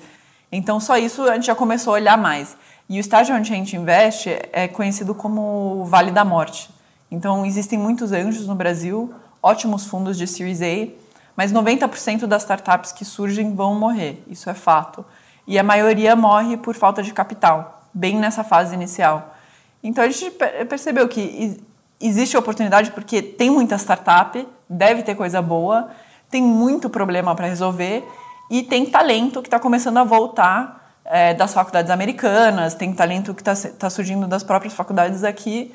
Então, 0.51 0.79
só 0.79 0.97
isso 0.97 1.23
a 1.23 1.35
gente 1.35 1.47
já 1.47 1.55
começou 1.55 1.93
a 1.93 1.95
olhar 1.95 2.17
mais. 2.17 2.57
E 2.89 2.97
o 2.97 2.99
estágio 2.99 3.35
onde 3.35 3.51
a 3.51 3.55
gente 3.55 3.75
investe 3.75 4.29
é 4.51 4.67
conhecido 4.67 5.15
como 5.15 5.85
Vale 5.85 6.11
da 6.11 6.25
Morte. 6.25 6.69
Então, 7.09 7.45
existem 7.45 7.79
muitos 7.79 8.11
anjos 8.11 8.45
no 8.45 8.55
Brasil, 8.55 9.13
ótimos 9.41 9.85
fundos 9.85 10.17
de 10.17 10.27
Series 10.27 10.61
A, 10.61 10.89
mas 11.35 11.53
90% 11.53 12.25
das 12.25 12.41
startups 12.41 12.91
que 12.91 13.05
surgem 13.05 13.55
vão 13.55 13.75
morrer, 13.75 14.21
isso 14.27 14.49
é 14.49 14.53
fato. 14.53 15.05
E 15.45 15.57
a 15.57 15.63
maioria 15.63 16.15
morre 16.15 16.57
por 16.57 16.75
falta 16.75 17.01
de 17.01 17.13
capital, 17.13 17.83
bem 17.93 18.17
nessa 18.17 18.43
fase 18.43 18.73
inicial. 18.73 19.33
Então, 19.81 20.03
a 20.03 20.09
gente 20.09 20.31
percebeu 20.67 21.07
que 21.07 21.61
existe 21.99 22.37
oportunidade 22.37 22.91
porque 22.91 23.21
tem 23.21 23.49
muita 23.49 23.77
startup, 23.77 24.47
deve 24.69 25.03
ter 25.03 25.15
coisa 25.15 25.41
boa, 25.41 25.89
tem 26.29 26.41
muito 26.41 26.89
problema 26.89 27.35
para 27.35 27.47
resolver 27.47 28.07
e 28.49 28.63
tem 28.63 28.85
talento 28.85 29.41
que 29.41 29.47
está 29.47 29.59
começando 29.59 29.97
a 29.97 30.03
voltar 30.03 30.99
é, 31.05 31.33
das 31.33 31.53
faculdades 31.53 31.89
americanas, 31.89 32.73
tem 32.73 32.93
talento 32.93 33.33
que 33.33 33.41
está 33.41 33.55
tá 33.71 33.89
surgindo 33.89 34.27
das 34.27 34.43
próprias 34.43 34.73
faculdades 34.73 35.23
aqui 35.23 35.73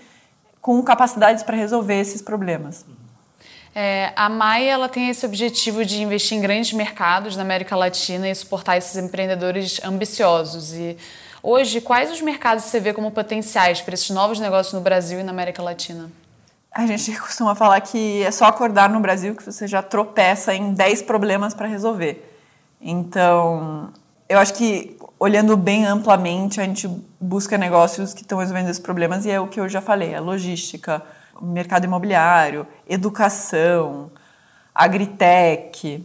com 0.60 0.80
capacidades 0.82 1.42
para 1.42 1.56
resolver 1.56 1.98
esses 1.98 2.22
problemas. 2.22 2.84
É, 3.74 4.12
a 4.14 4.28
Maia 4.28 4.72
ela 4.72 4.88
tem 4.88 5.08
esse 5.08 5.24
objetivo 5.24 5.84
de 5.84 6.02
investir 6.02 6.36
em 6.36 6.40
grandes 6.40 6.72
mercados 6.74 7.36
na 7.36 7.42
América 7.42 7.74
Latina 7.74 8.28
e 8.28 8.34
suportar 8.34 8.76
esses 8.76 8.96
empreendedores 8.96 9.80
ambiciosos. 9.82 10.74
E 10.74 10.96
hoje, 11.42 11.80
quais 11.80 12.10
os 12.10 12.20
mercados 12.22 12.64
você 12.64 12.78
vê 12.78 12.92
como 12.92 13.10
potenciais 13.10 13.80
para 13.80 13.94
esses 13.94 14.10
novos 14.10 14.38
negócios 14.38 14.72
no 14.72 14.80
Brasil 14.80 15.20
e 15.20 15.22
na 15.22 15.32
América 15.32 15.62
Latina? 15.62 16.10
A 16.72 16.86
gente 16.86 17.18
costuma 17.20 17.54
falar 17.54 17.80
que 17.80 18.22
é 18.22 18.30
só 18.30 18.46
acordar 18.46 18.88
no 18.88 19.00
Brasil 19.00 19.34
que 19.34 19.44
você 19.44 19.66
já 19.66 19.82
tropeça 19.82 20.54
em 20.54 20.72
10 20.72 21.02
problemas 21.02 21.52
para 21.52 21.66
resolver. 21.66 22.38
Então, 22.80 23.92
eu 24.28 24.38
acho 24.38 24.54
que 24.54 24.96
olhando 25.18 25.56
bem 25.56 25.84
amplamente, 25.84 26.60
a 26.60 26.64
gente 26.64 26.88
busca 27.20 27.56
negócios 27.56 28.12
que 28.12 28.22
estão 28.22 28.38
resolvendo 28.38 28.68
esses 28.68 28.82
problemas 28.82 29.24
e 29.24 29.30
é 29.30 29.38
o 29.38 29.46
que 29.46 29.60
eu 29.60 29.68
já 29.68 29.80
falei, 29.80 30.16
a 30.16 30.20
logística, 30.20 31.00
mercado 31.40 31.84
imobiliário, 31.84 32.66
educação, 32.88 34.10
agritech, 34.74 36.04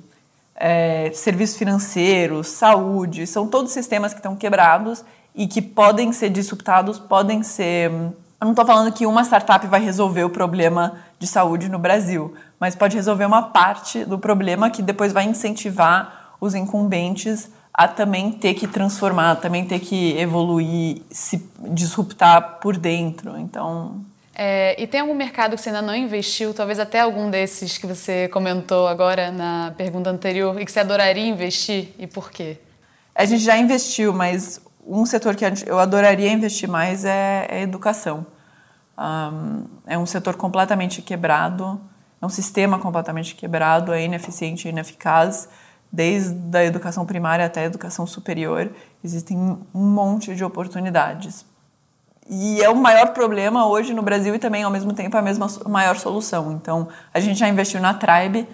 é, 0.56 1.10
serviços 1.14 1.58
financeiros, 1.58 2.48
saúde, 2.48 3.26
são 3.26 3.48
todos 3.48 3.72
sistemas 3.72 4.14
que 4.14 4.20
estão 4.20 4.36
quebrados 4.36 5.04
e 5.38 5.48
que 5.48 5.62
podem 5.62 6.12
ser 6.12 6.32
disruptados, 6.32 6.98
podem 6.98 7.44
ser. 7.44 7.92
Eu 7.92 8.46
não 8.46 8.52
estou 8.52 8.66
falando 8.66 8.92
que 8.92 9.06
uma 9.06 9.24
startup 9.24 9.66
vai 9.68 9.80
resolver 9.80 10.24
o 10.24 10.30
problema 10.30 10.98
de 11.20 11.28
saúde 11.28 11.70
no 11.70 11.78
Brasil, 11.78 12.34
mas 12.60 12.76
pode 12.76 12.96
resolver 12.96 13.26
uma 13.26 13.44
parte 13.44 14.04
do 14.04 14.18
problema 14.18 14.70
que 14.70 14.82
depois 14.82 15.14
vai 15.14 15.26
incentivar 15.26 16.36
os 16.42 16.56
incumbentes 16.56 17.50
a 17.72 17.88
também 17.88 18.32
ter 18.32 18.56
que 18.56 18.68
transformar, 18.68 19.36
também 19.36 19.64
ter 19.64 19.80
que 19.80 20.18
evoluir, 20.18 21.04
se 21.12 21.48
disruptar 21.70 22.58
por 22.60 22.76
dentro. 22.76 23.38
Então. 23.38 24.02
É, 24.34 24.76
e 24.82 24.88
tem 24.88 25.02
algum 25.02 25.14
mercado 25.14 25.56
que 25.56 25.62
você 25.62 25.70
ainda 25.70 25.84
não 25.84 25.96
investiu, 25.96 26.54
talvez 26.54 26.80
até 26.80 27.02
algum 27.02 27.30
desses 27.30 27.78
que 27.78 27.86
você 27.86 28.28
comentou 28.30 28.88
agora 28.88 29.32
na 29.32 29.74
pergunta 29.78 30.10
anterior, 30.10 30.60
e 30.60 30.66
que 30.66 30.72
você 30.72 30.80
adoraria 30.80 31.28
investir 31.28 31.90
e 32.00 32.08
por 32.08 32.32
quê? 32.32 32.58
A 33.14 33.26
gente 33.26 33.44
já 33.44 33.58
investiu, 33.58 34.14
mas 34.14 34.62
um 34.88 35.06
setor 35.06 35.36
que 35.36 35.46
eu 35.66 35.80
adoraria 35.80 36.32
investir 36.32 36.70
mais 36.70 37.04
é, 37.04 37.46
é 37.50 37.58
a 37.58 37.62
educação. 37.62 38.26
Um, 38.98 39.66
é 39.86 39.98
um 39.98 40.06
setor 40.06 40.36
completamente 40.36 41.02
quebrado, 41.02 41.80
é 42.22 42.26
um 42.26 42.30
sistema 42.30 42.80
completamente 42.80 43.36
quebrado, 43.36 43.94
é 43.94 44.04
ineficiente 44.04 44.68
e 44.68 44.72
ineficaz 44.72 45.48
desde 45.92 46.58
a 46.58 46.66
educação 46.66 47.06
primária 47.06 47.46
até 47.46 47.62
a 47.62 47.64
educação 47.66 48.06
superior, 48.06 48.70
existem 49.04 49.38
um 49.38 49.86
monte 49.86 50.36
de 50.36 50.44
oportunidades. 50.44 51.46
E 52.30 52.62
é 52.62 52.70
o 52.70 52.76
maior 52.76 53.14
problema 53.14 53.68
hoje 53.68 53.94
no 53.94 54.02
Brasil 54.02 54.36
e 54.36 54.40
também, 54.40 54.64
ao 54.64 54.72
mesmo 54.72 54.92
tempo, 54.92 55.16
a 55.16 55.22
mesma 55.22 55.48
maior 55.66 55.96
solução. 55.96 56.52
Então, 56.52 56.90
a 57.14 57.22
gente 57.22 57.40
já 57.40 57.48
investiu 57.48 57.80
na 57.80 57.94
Tribe, 57.94 58.48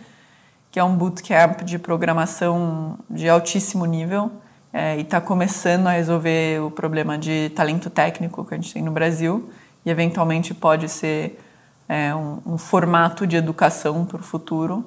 que 0.69 0.79
é 0.79 0.83
um 0.83 0.95
bootcamp 0.95 1.61
de 1.61 1.79
programação 1.79 2.99
de 3.09 3.27
altíssimo 3.27 3.85
nível, 3.85 4.31
é, 4.73 4.97
e 4.97 5.01
está 5.01 5.21
começando 5.21 5.87
a 5.87 5.91
resolver 5.91 6.59
o 6.61 6.71
problema 6.71 7.17
de 7.17 7.51
talento 7.55 7.89
técnico 7.89 8.43
que 8.43 8.53
a 8.53 8.57
gente 8.57 8.73
tem 8.73 8.81
no 8.81 8.91
Brasil, 8.91 9.49
e 9.85 9.89
eventualmente 9.89 10.53
pode 10.53 10.89
ser 10.89 11.39
é, 11.87 12.13
um, 12.15 12.39
um 12.45 12.57
formato 12.57 13.27
de 13.27 13.35
educação 13.35 14.05
para 14.05 14.19
o 14.19 14.23
futuro 14.23 14.83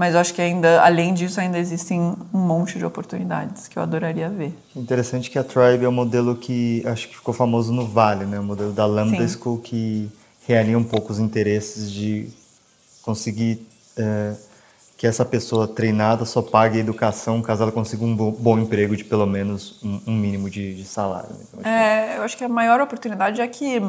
mas 0.00 0.14
eu 0.14 0.20
acho 0.20 0.32
que 0.32 0.40
ainda, 0.40 0.80
além 0.80 1.12
disso, 1.12 1.38
ainda 1.38 1.58
existem 1.58 2.00
um 2.00 2.38
monte 2.38 2.78
de 2.78 2.86
oportunidades 2.86 3.68
que 3.68 3.78
eu 3.78 3.82
adoraria 3.82 4.30
ver. 4.30 4.56
Interessante 4.74 5.28
que 5.28 5.38
a 5.38 5.44
Tribe 5.44 5.84
é 5.84 5.88
um 5.90 5.92
modelo 5.92 6.36
que 6.36 6.82
acho 6.86 7.06
que 7.06 7.16
ficou 7.16 7.34
famoso 7.34 7.70
no 7.70 7.86
Vale, 7.86 8.24
né? 8.24 8.40
O 8.40 8.42
modelo 8.42 8.72
da 8.72 8.86
Lambda 8.86 9.28
Sim. 9.28 9.38
School 9.38 9.58
que 9.58 10.08
realinha 10.48 10.78
um 10.78 10.84
pouco 10.84 11.12
os 11.12 11.18
interesses 11.18 11.92
de 11.92 12.30
conseguir 13.02 13.66
é, 13.94 14.32
que 15.00 15.06
essa 15.06 15.24
pessoa 15.24 15.66
treinada 15.66 16.26
só 16.26 16.42
pague 16.42 16.76
a 16.76 16.80
educação 16.80 17.40
caso 17.40 17.62
ela 17.62 17.72
consiga 17.72 18.04
um 18.04 18.14
bom 18.14 18.58
emprego 18.58 18.94
de 18.94 19.02
pelo 19.02 19.24
menos 19.24 19.82
um, 19.82 19.98
um 20.08 20.14
mínimo 20.14 20.50
de, 20.50 20.74
de 20.74 20.84
salário. 20.84 21.30
Então, 21.40 21.72
é, 21.72 22.18
eu 22.18 22.22
acho 22.22 22.36
que 22.36 22.44
a 22.44 22.48
maior 22.50 22.82
oportunidade 22.82 23.40
é 23.40 23.48
que 23.48 23.80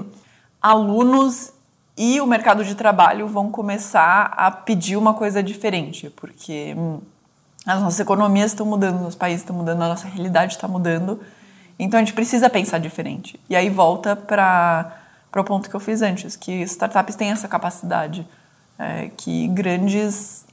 alunos 0.61 1.51
e 1.97 2.21
o 2.21 2.25
mercado 2.25 2.63
de 2.63 2.75
trabalho 2.75 3.27
vão 3.27 3.51
começar 3.51 4.31
a 4.37 4.49
pedir 4.49 4.95
uma 4.95 5.13
coisa 5.13 5.43
diferente, 5.43 6.09
porque 6.11 6.73
hum, 6.77 7.01
as 7.67 7.81
nossas 7.81 7.99
economias 7.99 8.51
estão 8.51 8.65
mudando, 8.65 9.05
os 9.05 9.15
países 9.15 9.41
estão 9.41 9.53
mudando, 9.53 9.81
a 9.81 9.89
nossa 9.89 10.07
realidade 10.07 10.53
está 10.53 10.65
mudando. 10.65 11.19
Então 11.77 11.99
a 11.99 12.01
gente 12.01 12.13
precisa 12.13 12.49
pensar 12.49 12.77
diferente. 12.77 13.37
E 13.49 13.55
aí 13.57 13.69
volta 13.69 14.15
para 14.15 14.95
o 15.35 15.43
ponto 15.43 15.69
que 15.69 15.75
eu 15.75 15.79
fiz 15.81 16.01
antes, 16.01 16.37
que 16.37 16.61
startups 16.61 17.15
têm 17.17 17.31
essa 17.31 17.49
capacidade 17.49 18.25
é, 18.79 19.11
que 19.17 19.49
grandes 19.49 20.45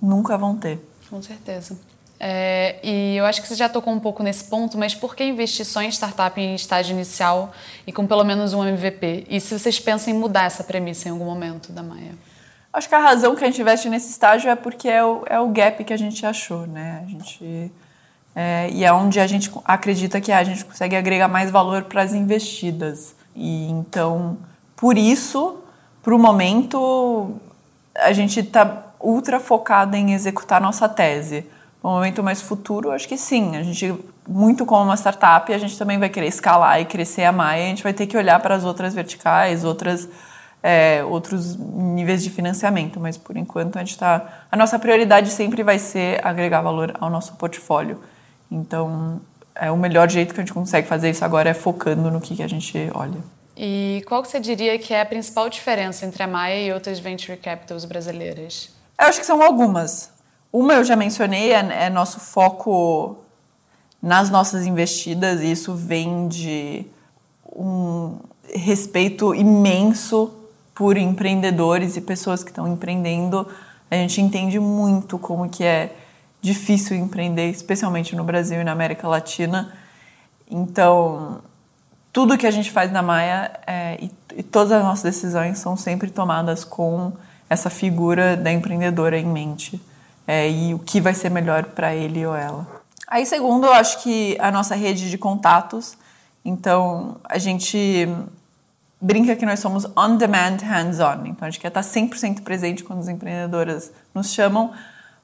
nunca 0.00 0.36
vão 0.36 0.56
ter. 0.56 0.78
Com 1.10 1.22
certeza. 1.22 1.78
É, 2.18 2.78
e 2.82 3.16
eu 3.16 3.26
acho 3.26 3.42
que 3.42 3.48
você 3.48 3.54
já 3.54 3.68
tocou 3.68 3.92
um 3.92 4.00
pouco 4.00 4.22
nesse 4.22 4.44
ponto, 4.44 4.78
mas 4.78 4.94
por 4.94 5.14
que 5.14 5.22
investir 5.22 5.66
só 5.66 5.82
em 5.82 5.88
startup 5.88 6.40
em 6.40 6.54
estágio 6.54 6.94
inicial 6.94 7.52
e 7.86 7.92
com 7.92 8.06
pelo 8.06 8.24
menos 8.24 8.54
um 8.54 8.64
MVP? 8.64 9.26
E 9.28 9.40
se 9.40 9.58
vocês 9.58 9.78
pensam 9.78 10.14
em 10.14 10.16
mudar 10.16 10.44
essa 10.44 10.64
premissa 10.64 11.08
em 11.08 11.12
algum 11.12 11.26
momento 11.26 11.72
da 11.72 11.82
Maia? 11.82 12.14
Acho 12.72 12.88
que 12.88 12.94
a 12.94 13.00
razão 13.00 13.34
que 13.34 13.44
a 13.44 13.46
gente 13.46 13.60
investe 13.60 13.88
nesse 13.88 14.10
estágio 14.10 14.50
é 14.50 14.56
porque 14.56 14.88
é 14.88 15.04
o, 15.04 15.24
é 15.26 15.38
o 15.40 15.48
gap 15.48 15.82
que 15.84 15.92
a 15.92 15.96
gente 15.96 16.24
achou, 16.24 16.66
né? 16.66 17.02
A 17.04 17.10
gente 17.10 17.72
é, 18.34 18.68
e 18.70 18.84
é 18.84 18.92
onde 18.92 19.18
a 19.18 19.26
gente 19.26 19.50
acredita 19.64 20.20
que 20.20 20.30
a 20.30 20.44
gente 20.44 20.62
consegue 20.62 20.94
agregar 20.94 21.26
mais 21.26 21.50
valor 21.50 21.84
para 21.84 22.02
as 22.02 22.12
investidas. 22.12 23.14
E 23.34 23.70
então, 23.70 24.36
por 24.76 24.98
isso, 24.98 25.62
para 26.02 26.14
o 26.14 26.18
momento, 26.18 27.34
a 27.94 28.12
gente 28.12 28.40
está 28.40 28.85
ultra 29.00 29.40
focada 29.40 29.96
em 29.96 30.12
executar 30.12 30.60
nossa 30.60 30.88
tese. 30.88 31.46
No 31.82 31.90
momento 31.90 32.22
mais 32.22 32.42
futuro, 32.42 32.90
acho 32.90 33.06
que 33.06 33.16
sim. 33.16 33.56
A 33.56 33.62
gente, 33.62 33.94
muito 34.26 34.66
como 34.66 34.84
uma 34.84 34.96
startup, 34.96 35.52
a 35.52 35.58
gente 35.58 35.78
também 35.78 35.98
vai 35.98 36.08
querer 36.08 36.26
escalar 36.26 36.80
e 36.80 36.84
crescer 36.84 37.24
a 37.24 37.32
Maia. 37.32 37.64
A 37.64 37.68
gente 37.68 37.82
vai 37.82 37.92
ter 37.92 38.06
que 38.06 38.16
olhar 38.16 38.40
para 38.40 38.54
as 38.54 38.64
outras 38.64 38.92
verticais, 38.92 39.62
outras, 39.62 40.08
é, 40.62 41.04
outros 41.04 41.56
níveis 41.56 42.24
de 42.24 42.30
financiamento. 42.30 42.98
Mas, 42.98 43.16
por 43.16 43.36
enquanto, 43.36 43.76
a 43.76 43.80
gente 43.80 43.92
está... 43.92 44.46
A 44.50 44.56
nossa 44.56 44.78
prioridade 44.78 45.30
sempre 45.30 45.62
vai 45.62 45.78
ser 45.78 46.20
agregar 46.26 46.60
valor 46.60 46.96
ao 47.00 47.08
nosso 47.08 47.34
portfólio. 47.34 48.00
Então, 48.50 49.20
é 49.54 49.70
o 49.70 49.76
melhor 49.76 50.10
jeito 50.10 50.34
que 50.34 50.40
a 50.40 50.44
gente 50.44 50.52
consegue 50.52 50.88
fazer 50.88 51.10
isso 51.10 51.24
agora 51.24 51.50
é 51.50 51.54
focando 51.54 52.10
no 52.10 52.20
que, 52.20 52.34
que 52.36 52.42
a 52.42 52.48
gente 52.48 52.90
olha. 52.94 53.18
E 53.56 54.02
qual 54.06 54.22
que 54.22 54.28
você 54.28 54.38
diria 54.38 54.78
que 54.78 54.92
é 54.92 55.00
a 55.00 55.06
principal 55.06 55.48
diferença 55.48 56.04
entre 56.04 56.22
a 56.22 56.26
Maia 56.26 56.66
e 56.66 56.72
outras 56.72 56.98
venture 56.98 57.38
capitals 57.38 57.84
brasileiras? 57.84 58.75
Eu 58.98 59.06
acho 59.06 59.20
que 59.20 59.26
são 59.26 59.42
algumas. 59.42 60.10
Uma 60.52 60.74
eu 60.74 60.84
já 60.84 60.96
mencionei, 60.96 61.52
é, 61.52 61.86
é 61.86 61.90
nosso 61.90 62.18
foco 62.18 63.18
nas 64.00 64.30
nossas 64.30 64.66
investidas, 64.66 65.40
e 65.40 65.50
isso 65.50 65.74
vem 65.74 66.28
de 66.28 66.86
um 67.54 68.18
respeito 68.54 69.34
imenso 69.34 70.32
por 70.74 70.96
empreendedores 70.96 71.96
e 71.96 72.00
pessoas 72.00 72.44
que 72.44 72.50
estão 72.50 72.68
empreendendo. 72.68 73.46
A 73.90 73.96
gente 73.96 74.20
entende 74.20 74.58
muito 74.58 75.18
como 75.18 75.48
que 75.48 75.64
é 75.64 75.94
difícil 76.40 76.96
empreender, 76.96 77.50
especialmente 77.50 78.14
no 78.14 78.24
Brasil 78.24 78.60
e 78.60 78.64
na 78.64 78.72
América 78.72 79.08
Latina. 79.08 79.72
Então, 80.50 81.40
tudo 82.12 82.38
que 82.38 82.46
a 82.46 82.50
gente 82.50 82.70
faz 82.70 82.92
na 82.92 83.02
Maia 83.02 83.52
é, 83.66 83.98
e, 84.00 84.10
e 84.36 84.42
todas 84.42 84.72
as 84.72 84.82
nossas 84.82 85.02
decisões 85.02 85.58
são 85.58 85.76
sempre 85.76 86.10
tomadas 86.10 86.64
com 86.64 87.12
essa 87.48 87.70
figura 87.70 88.36
da 88.36 88.52
empreendedora 88.52 89.18
em 89.18 89.26
mente 89.26 89.80
é, 90.26 90.50
e 90.50 90.74
o 90.74 90.78
que 90.78 91.00
vai 91.00 91.14
ser 91.14 91.30
melhor 91.30 91.64
para 91.66 91.94
ele 91.94 92.26
ou 92.26 92.34
ela. 92.34 92.66
Aí, 93.06 93.24
segundo, 93.24 93.66
eu 93.66 93.72
acho 93.72 94.02
que 94.02 94.36
a 94.40 94.50
nossa 94.50 94.74
rede 94.74 95.08
de 95.08 95.16
contatos. 95.16 95.96
Então, 96.44 97.16
a 97.24 97.38
gente 97.38 98.08
brinca 99.00 99.36
que 99.36 99.46
nós 99.46 99.60
somos 99.60 99.84
on-demand, 99.96 100.56
hands-on. 100.62 101.26
Então, 101.26 101.46
a 101.46 101.50
gente 101.50 101.60
quer 101.60 101.68
estar 101.68 101.82
100% 101.82 102.42
presente 102.42 102.82
quando 102.82 103.00
as 103.00 103.08
empreendedoras 103.08 103.92
nos 104.12 104.32
chamam, 104.32 104.72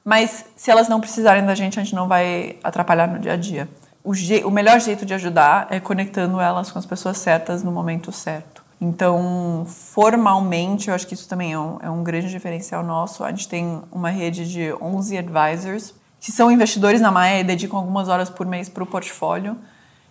mas 0.03 0.45
se 0.55 0.71
elas 0.71 0.87
não 0.87 1.01
precisarem 1.01 1.45
da 1.45 1.55
gente, 1.55 1.79
a 1.79 1.83
gente 1.83 1.95
não 1.95 2.07
vai 2.07 2.57
atrapalhar 2.63 3.07
no 3.07 3.19
dia 3.19 3.33
a 3.33 3.37
dia. 3.37 3.67
O, 4.03 4.11
o 4.45 4.51
melhor 4.51 4.79
jeito 4.79 5.05
de 5.05 5.13
ajudar 5.13 5.67
é 5.69 5.79
conectando 5.79 6.39
elas 6.39 6.71
com 6.71 6.79
as 6.79 6.85
pessoas 6.85 7.17
certas 7.17 7.63
no 7.63 7.71
momento 7.71 8.11
certo. 8.11 8.62
Então, 8.83 9.65
formalmente, 9.65 10.89
eu 10.89 10.93
acho 10.93 11.07
que 11.07 11.13
isso 11.13 11.29
também 11.29 11.53
é 11.53 11.57
um, 11.57 11.77
é 11.81 11.89
um 11.89 12.03
grande 12.03 12.29
diferencial 12.29 12.83
nosso. 12.83 13.23
A 13.23 13.29
gente 13.29 13.47
tem 13.47 13.81
uma 13.89 14.09
rede 14.09 14.51
de 14.51 14.73
11 14.73 15.19
advisors 15.19 15.93
que 16.19 16.33
são 16.33 16.51
investidores 16.51 16.99
na 16.99 17.09
Maia 17.09 17.39
e 17.39 17.43
dedicam 17.45 17.79
algumas 17.79 18.09
horas 18.09 18.29
por 18.29 18.45
mês 18.45 18.67
para 18.67 18.83
o 18.83 18.85
portfólio. 18.85 19.55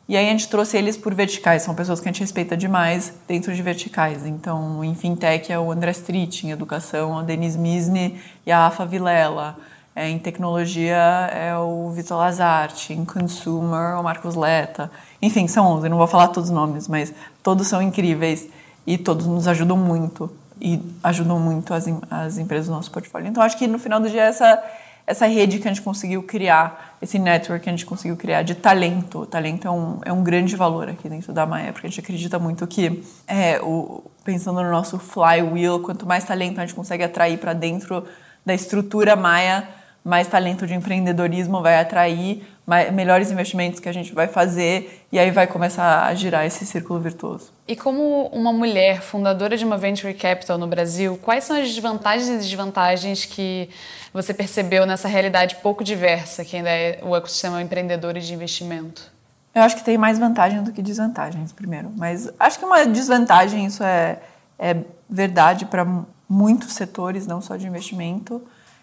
E 0.09 0.17
aí 0.17 0.27
a 0.27 0.31
gente 0.31 0.49
trouxe 0.49 0.79
eles 0.79 0.97
por 0.97 1.15
verticais, 1.15 1.63
são 1.63 1.75
pessoas 1.75 2.01
que 2.01 2.09
a 2.09 2.13
gente 2.13 2.23
respeita 2.23 2.57
demais 2.57 3.13
dentro 3.29 3.55
de 3.55 3.63
verticais. 3.63 4.25
Então, 4.25 4.83
em 4.83 4.95
fintech 4.95 5.53
é 5.53 5.59
o 5.59 5.71
André 5.71 5.91
Street, 5.91 6.45
em 6.45 6.51
educação 6.51 7.19
a 7.19 7.23
Denise 7.23 7.59
Misne 7.59 8.19
e 8.47 8.51
a 8.51 8.67
Afa 8.67 8.87
Vilela. 8.87 9.55
É, 9.95 10.09
em 10.09 10.19
tecnologia 10.19 10.97
é 11.31 11.55
o 11.55 11.91
Vitor 11.91 12.17
Lazarte, 12.17 12.95
em 12.95 13.05
consumer 13.05 14.01
o 14.01 14.03
Marcos 14.03 14.35
Leta. 14.35 14.91
Enfim, 15.21 15.47
são 15.47 15.67
11, 15.67 15.91
não 15.91 15.99
vou 15.99 16.07
falar 16.07 16.29
todos 16.29 16.49
os 16.49 16.55
nomes, 16.55 16.89
mas 16.89 17.13
todos 17.43 17.67
são 17.67 17.83
incríveis 17.83 18.49
e 18.87 18.99
todos 18.99 19.27
nos 19.27 19.47
ajudam 19.47 19.77
muito 19.77 20.31
e 20.61 20.81
ajudam 21.03 21.41
muito 21.41 21.75
as, 21.75 21.87
as 22.09 22.39
empresas 22.39 22.67
do 22.67 22.73
nosso 22.73 22.91
portfólio. 22.91 23.29
Então, 23.29 23.43
acho 23.43 23.59
que 23.59 23.67
no 23.67 23.81
final 23.81 23.99
do 23.99 24.09
dia, 24.09 24.23
essa, 24.23 24.63
essa 25.05 25.27
rede 25.27 25.59
que 25.59 25.67
a 25.67 25.73
gente 25.73 25.83
conseguiu 25.83 26.23
criar, 26.23 26.97
esse 27.03 27.19
network 27.19 27.65
que 27.65 27.69
a 27.69 27.73
gente 27.73 27.85
conseguiu 27.85 28.17
criar 28.17 28.43
de 28.43 28.55
talento, 28.55 29.27
talento 29.27 29.67
é 29.67 29.71
um, 29.71 29.99
é 30.05 30.13
um 30.13 30.23
grande 30.23 30.55
valor 30.55 30.89
aqui 30.89 31.09
dentro 31.09 31.33
da 31.33 31.45
Maia, 31.45 31.73
porque 31.73 31.89
a 31.89 31.91
gente 31.91 31.99
acredita 31.99 32.39
muito 32.39 32.65
que, 32.69 33.03
é, 33.27 33.61
o, 33.61 34.05
pensando 34.25 34.63
no 34.63 34.71
nosso 34.71 34.99
flywheel, 34.99 35.81
quanto 35.81 36.07
mais 36.07 36.25
talento 36.25 36.59
a 36.59 36.67
gente 36.67 36.77
consegue 36.77 37.03
atrair 37.03 37.39
para 37.39 37.53
dentro 37.53 38.07
da 38.47 38.55
estrutura 38.55 39.17
Maia, 39.17 39.69
mais 40.05 40.27
talento 40.27 40.67
de 40.67 40.75
empreendedorismo 40.75 41.63
vai 41.63 41.79
atrair, 41.79 42.45
mais, 42.67 42.93
melhores 42.93 43.31
investimentos 43.31 43.79
que 43.79 43.89
a 43.89 43.93
gente 43.93 44.13
vai 44.13 44.27
fazer 44.27 45.05
e 45.13 45.19
aí 45.19 45.31
vai 45.31 45.47
começar 45.47 46.07
a 46.07 46.15
girar 46.15 46.45
esse 46.45 46.67
círculo 46.67 46.99
virtuoso. 46.99 47.53
E 47.69 47.77
como 47.77 48.27
uma 48.27 48.53
mulher 48.53 49.01
fundadora 49.01 49.57
de 49.57 49.65
uma 49.65 49.77
venture 49.77 50.13
capital 50.15 50.59
no 50.59 50.67
Brasil, 50.67 51.19
quais 51.23 51.45
são 51.45 51.57
as 51.57 51.69
desvantagens 51.69 52.29
e 52.29 52.39
desvantagens 52.39 53.25
que 53.25 53.69
você 54.13 54.35
percebeu 54.35 54.85
nessa 54.87 55.07
realidade 55.07 55.57
pouco 55.57 55.85
diversa 55.85 56.45
que 56.45 56.57
ainda 56.57 56.71
é 56.71 57.01
o 57.03 57.15
ecossistema 57.15 57.63
empreendedor 57.63 58.17
e 58.17 58.21
de 58.21 58.35
investimento? 58.35 59.11
Eu 59.55 59.63
acho 59.63 59.77
que 59.77 59.85
tem 59.85 59.99
mais 59.99 60.19
vantagens 60.19 60.63
do 60.63 60.73
que 60.73 60.83
desvantagens, 60.83 61.53
primeiro. 61.53 61.93
Mas 61.97 62.29
acho 62.41 62.59
que 62.59 62.65
uma 62.65 62.87
desvantagem, 62.87 63.67
isso 63.67 63.85
é, 63.85 64.19
é 64.59 64.77
verdade 65.09 65.67
para 65.67 65.87
muitos 66.29 66.73
setores, 66.73 67.27
não 67.27 67.43
só 67.43 67.57
de 67.57 67.67
investimento, 67.67 68.43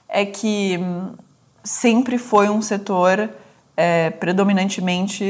é 0.09 0.25
que 0.25 0.77
hum, 0.77 1.11
sempre 1.63 2.17
foi 2.17 2.49
um 2.49 2.61
setor 2.61 3.29
é, 3.77 4.09
predominantemente 4.09 5.23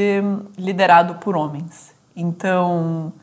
liderado 0.58 1.16
por 1.16 1.36
homens. 1.36 1.92
Então, 2.16 3.14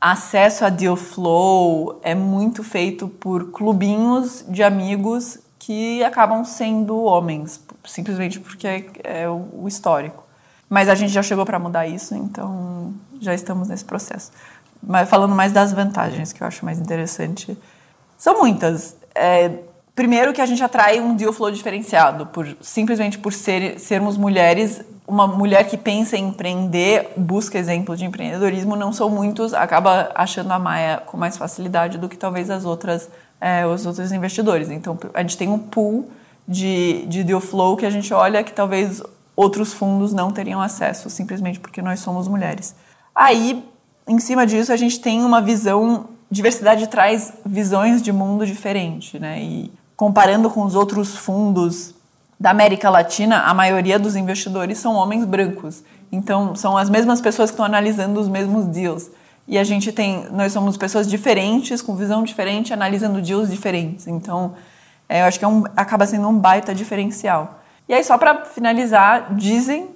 acesso 0.00 0.64
a 0.64 0.68
deal 0.68 0.96
flow 0.96 2.00
é 2.02 2.14
muito 2.14 2.64
feito 2.64 3.06
por 3.06 3.52
clubinhos 3.52 4.44
de 4.48 4.62
amigos 4.62 5.38
que 5.58 6.02
acabam 6.02 6.44
sendo 6.44 7.02
homens, 7.04 7.60
simplesmente 7.84 8.40
porque 8.40 8.66
é, 8.66 8.86
é 9.04 9.28
o 9.28 9.66
histórico. 9.66 10.24
Mas 10.68 10.88
a 10.88 10.94
gente 10.94 11.12
já 11.12 11.22
chegou 11.22 11.44
para 11.44 11.58
mudar 11.58 11.86
isso, 11.86 12.14
então 12.14 12.92
já 13.20 13.34
estamos 13.34 13.68
nesse 13.68 13.84
processo. 13.84 14.32
Mas 14.82 15.08
falando 15.08 15.34
mais 15.34 15.52
das 15.52 15.72
vantagens, 15.72 16.32
que 16.32 16.42
eu 16.42 16.46
acho 16.46 16.64
mais 16.64 16.78
interessante, 16.78 17.56
são 18.18 18.40
muitas. 18.40 18.96
É, 19.14 19.58
Primeiro 19.94 20.32
que 20.32 20.40
a 20.40 20.46
gente 20.46 20.62
atrai 20.62 20.98
um 21.00 21.14
deal 21.14 21.32
flow 21.32 21.52
diferenciado, 21.52 22.26
por, 22.26 22.56
simplesmente 22.60 23.16
por 23.16 23.32
ser, 23.32 23.78
sermos 23.78 24.16
mulheres, 24.16 24.82
uma 25.06 25.24
mulher 25.24 25.68
que 25.68 25.76
pensa 25.76 26.16
em 26.16 26.28
empreender, 26.28 27.12
busca 27.16 27.56
exemplo 27.56 27.96
de 27.96 28.04
empreendedorismo, 28.04 28.74
não 28.74 28.92
são 28.92 29.08
muitos, 29.08 29.54
acaba 29.54 30.10
achando 30.14 30.50
a 30.52 30.58
Maia 30.58 31.00
com 31.06 31.16
mais 31.16 31.36
facilidade 31.36 31.96
do 31.96 32.08
que 32.08 32.16
talvez 32.16 32.50
as 32.50 32.64
outras, 32.64 33.08
é, 33.40 33.64
os 33.64 33.86
outros 33.86 34.10
investidores. 34.10 34.68
Então 34.68 34.98
a 35.14 35.20
gente 35.20 35.38
tem 35.38 35.48
um 35.48 35.58
pool 35.60 36.10
de, 36.46 37.06
de 37.06 37.22
deal 37.22 37.40
flow 37.40 37.76
que 37.76 37.86
a 37.86 37.90
gente 37.90 38.12
olha 38.12 38.42
que 38.42 38.52
talvez 38.52 39.00
outros 39.36 39.72
fundos 39.72 40.12
não 40.12 40.32
teriam 40.32 40.60
acesso, 40.60 41.08
simplesmente 41.08 41.60
porque 41.60 41.80
nós 41.80 42.00
somos 42.00 42.26
mulheres. 42.26 42.74
Aí, 43.14 43.64
em 44.08 44.18
cima 44.18 44.44
disso, 44.44 44.72
a 44.72 44.76
gente 44.76 44.98
tem 44.98 45.22
uma 45.22 45.40
visão 45.40 46.08
diversidade 46.28 46.88
traz 46.88 47.32
visões 47.46 48.02
de 48.02 48.12
mundo 48.12 48.44
diferente, 48.44 49.20
né? 49.20 49.40
E 49.40 49.72
comparando 49.96 50.50
com 50.50 50.62
os 50.64 50.74
outros 50.74 51.16
fundos 51.16 51.94
da 52.38 52.50
América 52.50 52.90
Latina, 52.90 53.42
a 53.42 53.54
maioria 53.54 53.98
dos 53.98 54.16
investidores 54.16 54.78
são 54.78 54.94
homens 54.94 55.24
brancos. 55.24 55.82
Então, 56.10 56.54
são 56.54 56.76
as 56.76 56.90
mesmas 56.90 57.20
pessoas 57.20 57.50
que 57.50 57.54
estão 57.54 57.64
analisando 57.64 58.20
os 58.20 58.28
mesmos 58.28 58.66
deals. 58.66 59.10
E 59.46 59.58
a 59.58 59.64
gente 59.64 59.92
tem, 59.92 60.26
nós 60.30 60.52
somos 60.52 60.76
pessoas 60.76 61.08
diferentes, 61.08 61.82
com 61.82 61.94
visão 61.94 62.22
diferente, 62.22 62.72
analisando 62.72 63.20
deals 63.20 63.50
diferentes. 63.50 64.06
Então, 64.06 64.54
É, 65.06 65.20
eu 65.20 65.26
acho 65.26 65.38
que 65.38 65.44
é 65.44 65.48
um, 65.48 65.64
acaba 65.76 66.06
sendo 66.06 66.26
um 66.26 66.38
baita 66.38 66.74
diferencial. 66.74 67.60
E 67.86 67.92
aí, 67.92 68.02
só 68.02 68.16
para 68.16 68.46
finalizar, 68.46 69.34
dizem 69.34 69.90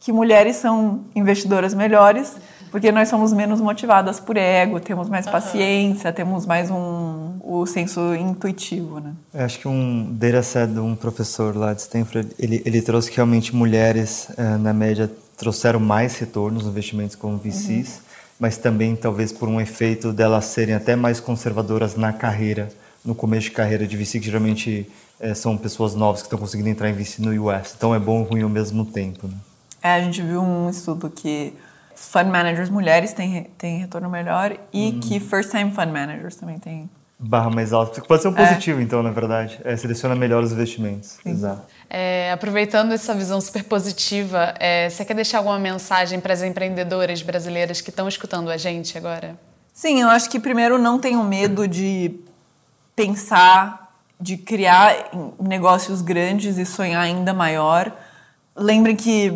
que 0.00 0.12
mulheres 0.12 0.56
são 0.56 1.04
investidoras 1.14 1.72
melhores 1.72 2.36
porque 2.70 2.92
nós 2.92 3.08
somos 3.08 3.32
menos 3.32 3.60
motivadas 3.60 4.20
por 4.20 4.36
ego, 4.36 4.78
temos 4.80 5.08
mais 5.08 5.26
paciência, 5.26 6.12
temos 6.12 6.46
mais 6.46 6.70
um 6.70 7.30
o 7.42 7.66
senso 7.66 8.14
intuitivo, 8.14 9.00
né? 9.00 9.12
Eu 9.34 9.44
acho 9.44 9.58
que 9.58 9.66
um 9.66 10.12
dataset 10.12 10.72
de 10.72 10.78
um 10.78 10.94
professor 10.94 11.56
lá 11.56 11.74
de 11.74 11.80
Stanford, 11.80 12.28
ele, 12.38 12.62
ele 12.64 12.80
trouxe 12.80 13.10
que 13.10 13.16
realmente 13.16 13.54
mulheres, 13.54 14.28
eh, 14.36 14.56
na 14.56 14.72
média, 14.72 15.10
trouxeram 15.36 15.80
mais 15.80 16.16
retorno 16.18 16.58
nos 16.58 16.68
investimentos 16.68 17.16
como 17.16 17.36
VCs, 17.38 17.96
uhum. 17.96 18.00
mas 18.38 18.56
também 18.56 18.94
talvez 18.94 19.32
por 19.32 19.48
um 19.48 19.60
efeito 19.60 20.12
delas 20.12 20.44
serem 20.44 20.74
até 20.74 20.94
mais 20.94 21.18
conservadoras 21.18 21.96
na 21.96 22.12
carreira, 22.12 22.68
no 23.04 23.14
começo 23.14 23.44
de 23.44 23.50
carreira 23.52 23.86
de 23.86 23.96
VC, 23.96 24.20
que 24.20 24.26
geralmente 24.26 24.88
é, 25.18 25.34
são 25.34 25.56
pessoas 25.56 25.94
novas 25.94 26.20
que 26.20 26.26
estão 26.26 26.38
conseguindo 26.38 26.68
entrar 26.68 26.88
em 26.88 26.92
VC 26.92 27.20
no 27.20 27.30
US. 27.48 27.74
Então 27.76 27.94
é 27.94 27.98
bom 27.98 28.22
e 28.22 28.24
ruim 28.24 28.42
ao 28.42 28.48
mesmo 28.48 28.84
tempo, 28.84 29.26
né? 29.26 29.34
É, 29.82 29.94
a 29.94 30.00
gente 30.00 30.20
viu 30.22 30.42
um 30.42 30.68
estudo 30.68 31.08
que 31.08 31.54
fund 32.00 32.30
managers 32.30 32.70
mulheres 32.70 33.12
têm, 33.12 33.44
têm 33.58 33.78
retorno 33.78 34.08
melhor 34.08 34.56
e 34.72 34.88
hum. 34.88 35.00
que 35.00 35.20
first 35.20 35.50
time 35.50 35.70
fund 35.70 35.92
managers 35.92 36.34
também 36.34 36.58
têm 36.58 36.88
barra 37.18 37.50
mais 37.50 37.70
alta. 37.70 38.00
Pode 38.00 38.22
ser 38.22 38.28
um 38.28 38.34
é. 38.34 38.46
positivo, 38.46 38.80
é. 38.80 38.82
então, 38.82 39.02
na 39.02 39.10
verdade. 39.10 39.60
É, 39.62 39.76
seleciona 39.76 40.16
melhor 40.16 40.42
os 40.42 40.52
investimentos. 40.52 41.18
Sim. 41.22 41.30
Exato. 41.30 41.62
É, 41.90 42.32
aproveitando 42.32 42.92
essa 42.92 43.14
visão 43.14 43.38
super 43.40 43.62
positiva, 43.64 44.54
é, 44.58 44.88
você 44.88 45.04
quer 45.04 45.12
deixar 45.12 45.38
alguma 45.38 45.58
mensagem 45.58 46.18
para 46.18 46.32
as 46.32 46.42
empreendedoras 46.42 47.20
brasileiras 47.20 47.82
que 47.82 47.90
estão 47.90 48.08
escutando 48.08 48.48
a 48.48 48.56
gente 48.56 48.96
agora? 48.96 49.38
Sim, 49.74 50.00
eu 50.00 50.08
acho 50.08 50.30
que 50.30 50.40
primeiro 50.40 50.78
não 50.78 50.98
tenham 50.98 51.22
medo 51.22 51.68
de 51.68 52.18
pensar, 52.96 53.92
de 54.18 54.38
criar 54.38 55.10
negócios 55.38 56.00
grandes 56.00 56.56
e 56.56 56.64
sonhar 56.64 57.02
ainda 57.02 57.34
maior. 57.34 57.92
Lembrem 58.56 58.96
que 58.96 59.30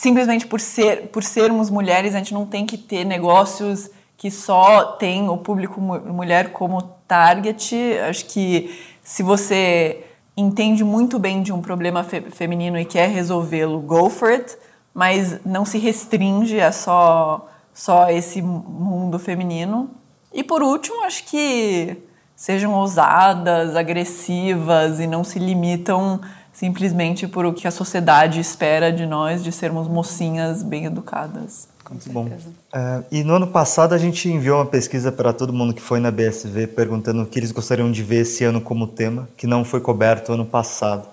simplesmente 0.00 0.46
por, 0.46 0.58
ser, 0.62 1.08
por 1.08 1.22
sermos 1.22 1.68
mulheres, 1.68 2.14
a 2.14 2.18
gente 2.18 2.32
não 2.32 2.46
tem 2.46 2.64
que 2.64 2.78
ter 2.78 3.04
negócios 3.04 3.90
que 4.16 4.30
só 4.30 4.92
tem 4.92 5.28
o 5.28 5.36
público 5.36 5.78
mulher 5.78 6.52
como 6.52 6.80
target. 7.06 7.76
Acho 8.08 8.24
que 8.24 8.80
se 9.02 9.22
você 9.22 10.02
entende 10.34 10.82
muito 10.82 11.18
bem 11.18 11.42
de 11.42 11.52
um 11.52 11.60
problema 11.60 12.02
fe 12.02 12.22
feminino 12.30 12.78
e 12.78 12.86
quer 12.86 13.10
resolvê-lo, 13.10 13.78
go 13.78 14.08
for 14.08 14.30
it, 14.30 14.56
mas 14.94 15.38
não 15.44 15.66
se 15.66 15.76
restringe 15.76 16.58
a 16.62 16.72
só, 16.72 17.46
só 17.74 18.08
esse 18.08 18.40
mundo 18.40 19.18
feminino. 19.18 19.90
E 20.32 20.42
por 20.42 20.62
último, 20.62 21.04
acho 21.04 21.24
que 21.24 21.98
sejam 22.34 22.72
ousadas, 22.72 23.76
agressivas 23.76 24.98
e 24.98 25.06
não 25.06 25.22
se 25.22 25.38
limitam 25.38 26.22
simplesmente 26.60 27.26
por 27.26 27.46
o 27.46 27.54
que 27.54 27.66
a 27.66 27.70
sociedade 27.70 28.38
espera 28.38 28.92
de 28.92 29.06
nós, 29.06 29.42
de 29.42 29.50
sermos 29.50 29.88
mocinhas 29.88 30.62
bem 30.62 30.84
educadas. 30.84 31.66
Muito 31.88 32.12
bom. 32.12 32.26
Uh, 32.26 33.02
e 33.10 33.24
no 33.24 33.36
ano 33.36 33.46
passado 33.46 33.94
a 33.94 33.98
gente 33.98 34.28
enviou 34.28 34.58
uma 34.58 34.66
pesquisa 34.66 35.10
para 35.10 35.32
todo 35.32 35.54
mundo 35.54 35.72
que 35.72 35.80
foi 35.80 36.00
na 36.00 36.10
BSV 36.10 36.66
perguntando 36.66 37.22
o 37.22 37.26
que 37.26 37.38
eles 37.38 37.50
gostariam 37.50 37.90
de 37.90 38.02
ver 38.02 38.20
esse 38.20 38.44
ano 38.44 38.60
como 38.60 38.86
tema, 38.86 39.26
que 39.38 39.46
não 39.46 39.64
foi 39.64 39.80
coberto 39.80 40.34
ano 40.34 40.44
passado. 40.44 41.08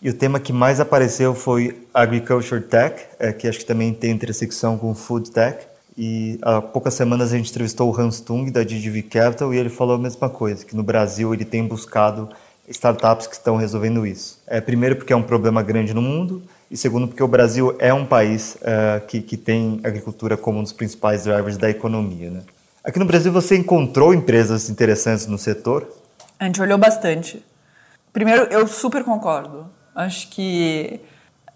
E 0.00 0.08
o 0.08 0.14
tema 0.14 0.38
que 0.38 0.52
mais 0.52 0.78
apareceu 0.78 1.34
foi 1.34 1.84
Agriculture 1.92 2.60
Tech, 2.60 3.04
é, 3.18 3.32
que 3.32 3.48
acho 3.48 3.58
que 3.58 3.66
também 3.66 3.92
tem 3.92 4.12
intersecção 4.12 4.78
com 4.78 4.94
Food 4.94 5.32
Tech. 5.32 5.66
E 5.98 6.38
há 6.42 6.62
poucas 6.62 6.94
semanas 6.94 7.32
a 7.32 7.36
gente 7.36 7.50
entrevistou 7.50 7.92
o 7.92 8.00
Hans 8.00 8.20
Tung, 8.20 8.52
da 8.52 8.62
DGV 8.62 9.02
Capital, 9.02 9.52
e 9.52 9.58
ele 9.58 9.68
falou 9.68 9.96
a 9.96 9.98
mesma 9.98 10.30
coisa, 10.30 10.64
que 10.64 10.76
no 10.76 10.84
Brasil 10.84 11.34
ele 11.34 11.44
tem 11.44 11.66
buscado 11.66 12.28
startups 12.72 13.26
que 13.26 13.34
estão 13.34 13.56
resolvendo 13.56 14.06
isso. 14.06 14.42
É, 14.46 14.60
primeiro 14.60 14.96
porque 14.96 15.12
é 15.12 15.16
um 15.16 15.22
problema 15.22 15.62
grande 15.62 15.94
no 15.94 16.02
mundo, 16.02 16.42
e 16.70 16.76
segundo 16.76 17.06
porque 17.06 17.22
o 17.22 17.28
Brasil 17.28 17.76
é 17.78 17.92
um 17.92 18.06
país 18.06 18.56
uh, 18.56 19.06
que, 19.06 19.20
que 19.20 19.36
tem 19.36 19.80
agricultura 19.84 20.36
como 20.36 20.58
um 20.58 20.62
dos 20.62 20.72
principais 20.72 21.24
drivers 21.24 21.58
da 21.58 21.68
economia. 21.68 22.30
Né? 22.30 22.40
Aqui 22.82 22.98
no 22.98 23.04
Brasil 23.04 23.30
você 23.30 23.56
encontrou 23.56 24.14
empresas 24.14 24.70
interessantes 24.70 25.26
no 25.26 25.36
setor? 25.36 25.86
A 26.38 26.46
gente 26.46 26.60
olhou 26.62 26.78
bastante. 26.78 27.44
Primeiro, 28.12 28.44
eu 28.44 28.66
super 28.66 29.04
concordo. 29.04 29.66
Acho 29.94 30.28
que 30.30 31.00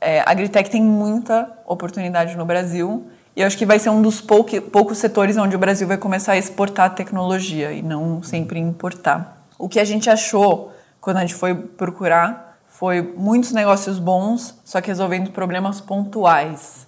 é, 0.01 0.21
a 0.21 0.31
Agritech 0.31 0.71
tem 0.71 0.83
muita 0.83 1.51
oportunidade 1.67 2.37
no 2.37 2.45
Brasil 2.45 3.09
e 3.35 3.43
acho 3.43 3.57
que 3.57 3.67
vai 3.67 3.79
ser 3.79 3.91
um 3.91 4.03
dos 4.03 4.21
poucos 4.21 4.99
setores 4.99 5.37
onde 5.37 5.57
o 5.57 5.59
Brasil 5.59 5.89
vai 5.89 5.97
começar 5.97 6.33
a 6.33 6.39
exportar 6.39 6.95
tecnologia 6.95 7.73
e 7.73 7.83
não 7.83 8.23
sempre 8.23 8.59
importar. 8.59 9.47
O 9.59 9.69
que 9.69 9.81
a 9.81 9.85
gente 9.85 10.11
achou 10.11 10.76
quando 11.07 11.19
a 11.19 11.21
gente 11.21 11.37
foi 11.37 11.55
procurar 11.55 12.59
foi 12.67 13.01
muitos 13.01 13.53
negócios 13.53 13.97
bons, 13.97 14.61
só 14.65 14.81
que 14.81 14.89
resolvendo 14.89 15.31
problemas 15.31 15.81
pontuais. 15.81 16.85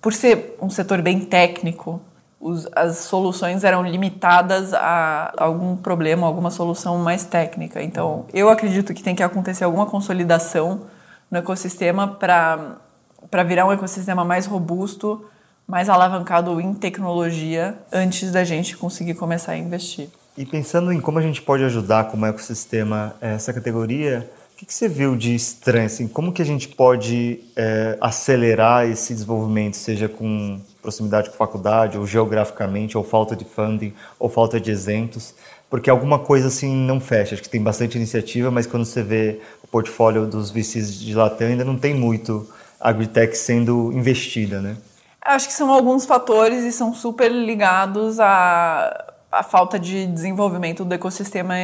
Por 0.00 0.14
ser 0.14 0.56
um 0.58 0.70
setor 0.70 1.02
bem 1.02 1.20
técnico, 1.20 2.00
os, 2.40 2.66
as 2.74 2.96
soluções 2.96 3.64
eram 3.64 3.82
limitadas 3.82 4.72
a 4.72 5.34
algum 5.36 5.76
problema, 5.76 6.26
alguma 6.26 6.50
solução 6.50 6.96
mais 6.96 7.26
técnica. 7.26 7.82
Então, 7.82 8.24
eu 8.32 8.48
acredito 8.48 8.94
que 8.94 9.02
tem 9.02 9.14
que 9.14 9.22
acontecer 9.22 9.64
alguma 9.64 9.84
consolidação 9.84 10.86
no 11.30 11.36
ecossistema 11.36 12.08
para 12.08 13.42
virar 13.46 13.66
um 13.66 13.72
ecossistema 13.72 14.24
mais 14.24 14.46
robusto, 14.46 15.26
mais 15.66 15.90
alavancado 15.90 16.58
em 16.58 16.72
tecnologia, 16.72 17.76
antes 17.92 18.32
da 18.32 18.44
gente 18.44 18.78
conseguir 18.78 19.12
começar 19.12 19.52
a 19.52 19.58
investir. 19.58 20.08
E 20.38 20.46
pensando 20.46 20.92
em 20.92 21.00
como 21.00 21.18
a 21.18 21.22
gente 21.22 21.42
pode 21.42 21.64
ajudar 21.64 22.04
como 22.04 22.24
ecossistema 22.24 23.14
essa 23.20 23.52
categoria, 23.52 24.30
que, 24.58 24.66
que 24.66 24.74
você 24.74 24.88
viu 24.88 25.14
de 25.14 25.36
estranho? 25.36 25.86
Assim, 25.86 26.08
como 26.08 26.32
que 26.32 26.42
a 26.42 26.44
gente 26.44 26.66
pode 26.66 27.38
é, 27.54 27.96
acelerar 28.00 28.88
esse 28.88 29.14
desenvolvimento, 29.14 29.76
seja 29.76 30.08
com 30.08 30.60
proximidade 30.82 31.30
com 31.30 31.36
faculdade, 31.36 31.96
ou 31.96 32.04
geograficamente, 32.04 32.98
ou 32.98 33.04
falta 33.04 33.36
de 33.36 33.44
funding, 33.44 33.94
ou 34.18 34.28
falta 34.28 34.60
de 34.60 34.72
exemplos? 34.72 35.32
Porque 35.70 35.88
alguma 35.88 36.18
coisa 36.18 36.48
assim 36.48 36.74
não 36.74 36.98
fecha. 36.98 37.36
Acho 37.36 37.42
que 37.42 37.48
tem 37.48 37.62
bastante 37.62 37.96
iniciativa, 37.96 38.50
mas 38.50 38.66
quando 38.66 38.84
você 38.84 39.00
vê 39.00 39.40
o 39.62 39.68
portfólio 39.68 40.26
dos 40.26 40.50
VCs 40.50 40.92
de 40.92 41.14
Latam, 41.14 41.46
ainda 41.46 41.64
não 41.64 41.78
tem 41.78 41.94
muito 41.94 42.48
agritech 42.80 43.38
sendo 43.38 43.92
investida, 43.92 44.60
né? 44.60 44.76
Acho 45.20 45.46
que 45.46 45.54
são 45.54 45.70
alguns 45.70 46.04
fatores 46.04 46.64
e 46.64 46.72
são 46.72 46.92
super 46.92 47.30
ligados 47.30 48.18
a 48.18 49.07
a 49.30 49.42
falta 49.42 49.78
de 49.78 50.06
desenvolvimento 50.06 50.84
do 50.84 50.94
ecossistema 50.94 51.54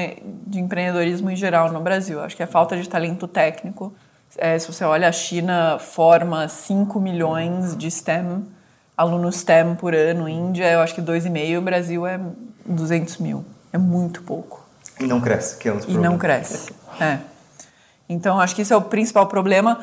de 0.47 0.61
empreendedorismo 0.61 1.31
em 1.31 1.37
geral 1.37 1.73
no 1.73 1.81
Brasil. 1.81 2.21
Acho 2.21 2.37
que 2.37 2.43
é 2.43 2.47
falta 2.47 2.77
de 2.77 2.89
talento 2.89 3.27
técnico. 3.27 3.95
É, 4.37 4.59
se 4.59 4.71
você 4.71 4.85
olha, 4.85 5.09
a 5.09 5.13
China 5.13 5.79
forma 5.79 6.49
5 6.49 7.01
milhões 7.01 7.77
de 7.77 7.91
STEM, 7.91 8.45
alunos 8.97 9.37
STEM 9.37 9.77
por 9.77 9.95
ano. 9.95 10.29
Índia, 10.29 10.71
eu 10.71 10.81
acho 10.81 10.95
que 10.95 11.01
2,5. 11.01 11.59
O 11.59 11.63
Brasil 11.63 12.07
é 12.07 12.21
200 12.67 13.19
mil. 13.19 13.45
É 13.73 13.79
muito 13.79 14.23
pouco. 14.23 14.65
E 15.01 15.07
não 15.07 15.21
cresce, 15.21 15.57
que 15.59 15.69
é 15.69 15.73
o 15.73 15.81
E 15.89 15.97
não 15.97 16.19
cresce, 16.19 16.73
é. 17.01 17.19
Então, 18.09 18.39
acho 18.39 18.55
que 18.55 18.63
isso 18.63 18.73
é 18.73 18.77
o 18.77 18.83
principal 18.83 19.27
problema. 19.27 19.81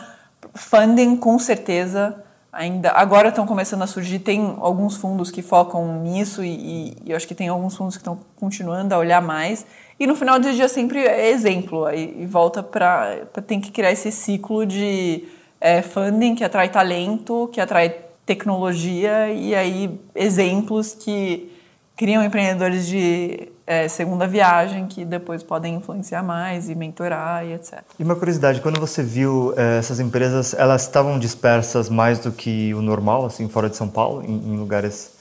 Funding, 0.53 1.17
com 1.17 1.37
certeza, 1.39 2.23
ainda 2.51 2.91
agora 2.91 3.29
estão 3.29 3.45
começando 3.45 3.81
a 3.81 3.87
surgir 3.87 4.19
tem 4.19 4.55
alguns 4.59 4.97
fundos 4.97 5.31
que 5.31 5.41
focam 5.41 6.01
nisso 6.01 6.43
e, 6.43 6.95
e 7.03 7.11
eu 7.11 7.15
acho 7.15 7.27
que 7.27 7.35
tem 7.35 7.47
alguns 7.47 7.75
fundos 7.77 7.95
que 7.95 8.01
estão 8.01 8.19
continuando 8.35 8.93
a 8.93 8.97
olhar 8.97 9.21
mais. 9.21 9.65
E 9.99 10.05
no 10.05 10.15
final 10.15 10.39
do 10.39 10.51
dia 10.51 10.67
sempre 10.67 10.99
é 10.99 11.29
exemplo 11.29 11.85
aí 11.85 12.15
e 12.19 12.25
volta 12.25 12.61
para 12.61 13.27
tem 13.45 13.61
que 13.61 13.71
criar 13.71 13.91
esse 13.91 14.11
ciclo 14.11 14.65
de 14.65 15.25
é, 15.59 15.81
funding 15.81 16.35
que 16.35 16.43
atrai 16.43 16.69
talento 16.69 17.49
que 17.53 17.61
atrai 17.61 17.95
tecnologia 18.25 19.29
e 19.29 19.55
aí 19.55 19.99
exemplos 20.15 20.93
que 20.93 21.51
criam 21.95 22.23
empreendedores 22.23 22.87
de 22.87 23.49
é, 23.65 23.87
segunda 23.87 24.27
viagem 24.27 24.87
que 24.87 25.05
depois 25.05 25.43
podem 25.43 25.75
influenciar 25.75 26.23
mais 26.23 26.69
e 26.69 26.75
mentorar 26.75 27.45
e 27.45 27.53
etc. 27.53 27.81
E 27.97 28.03
uma 28.03 28.15
curiosidade, 28.15 28.61
quando 28.61 28.79
você 28.79 29.03
viu 29.03 29.53
é, 29.57 29.77
essas 29.77 29.99
empresas, 29.99 30.53
elas 30.53 30.83
estavam 30.83 31.17
dispersas 31.19 31.89
mais 31.89 32.19
do 32.19 32.31
que 32.31 32.73
o 32.73 32.81
normal, 32.81 33.25
assim, 33.25 33.47
fora 33.47 33.69
de 33.69 33.75
São 33.75 33.87
Paulo, 33.87 34.23
em, 34.23 34.53
em 34.53 34.57
lugares 34.57 35.13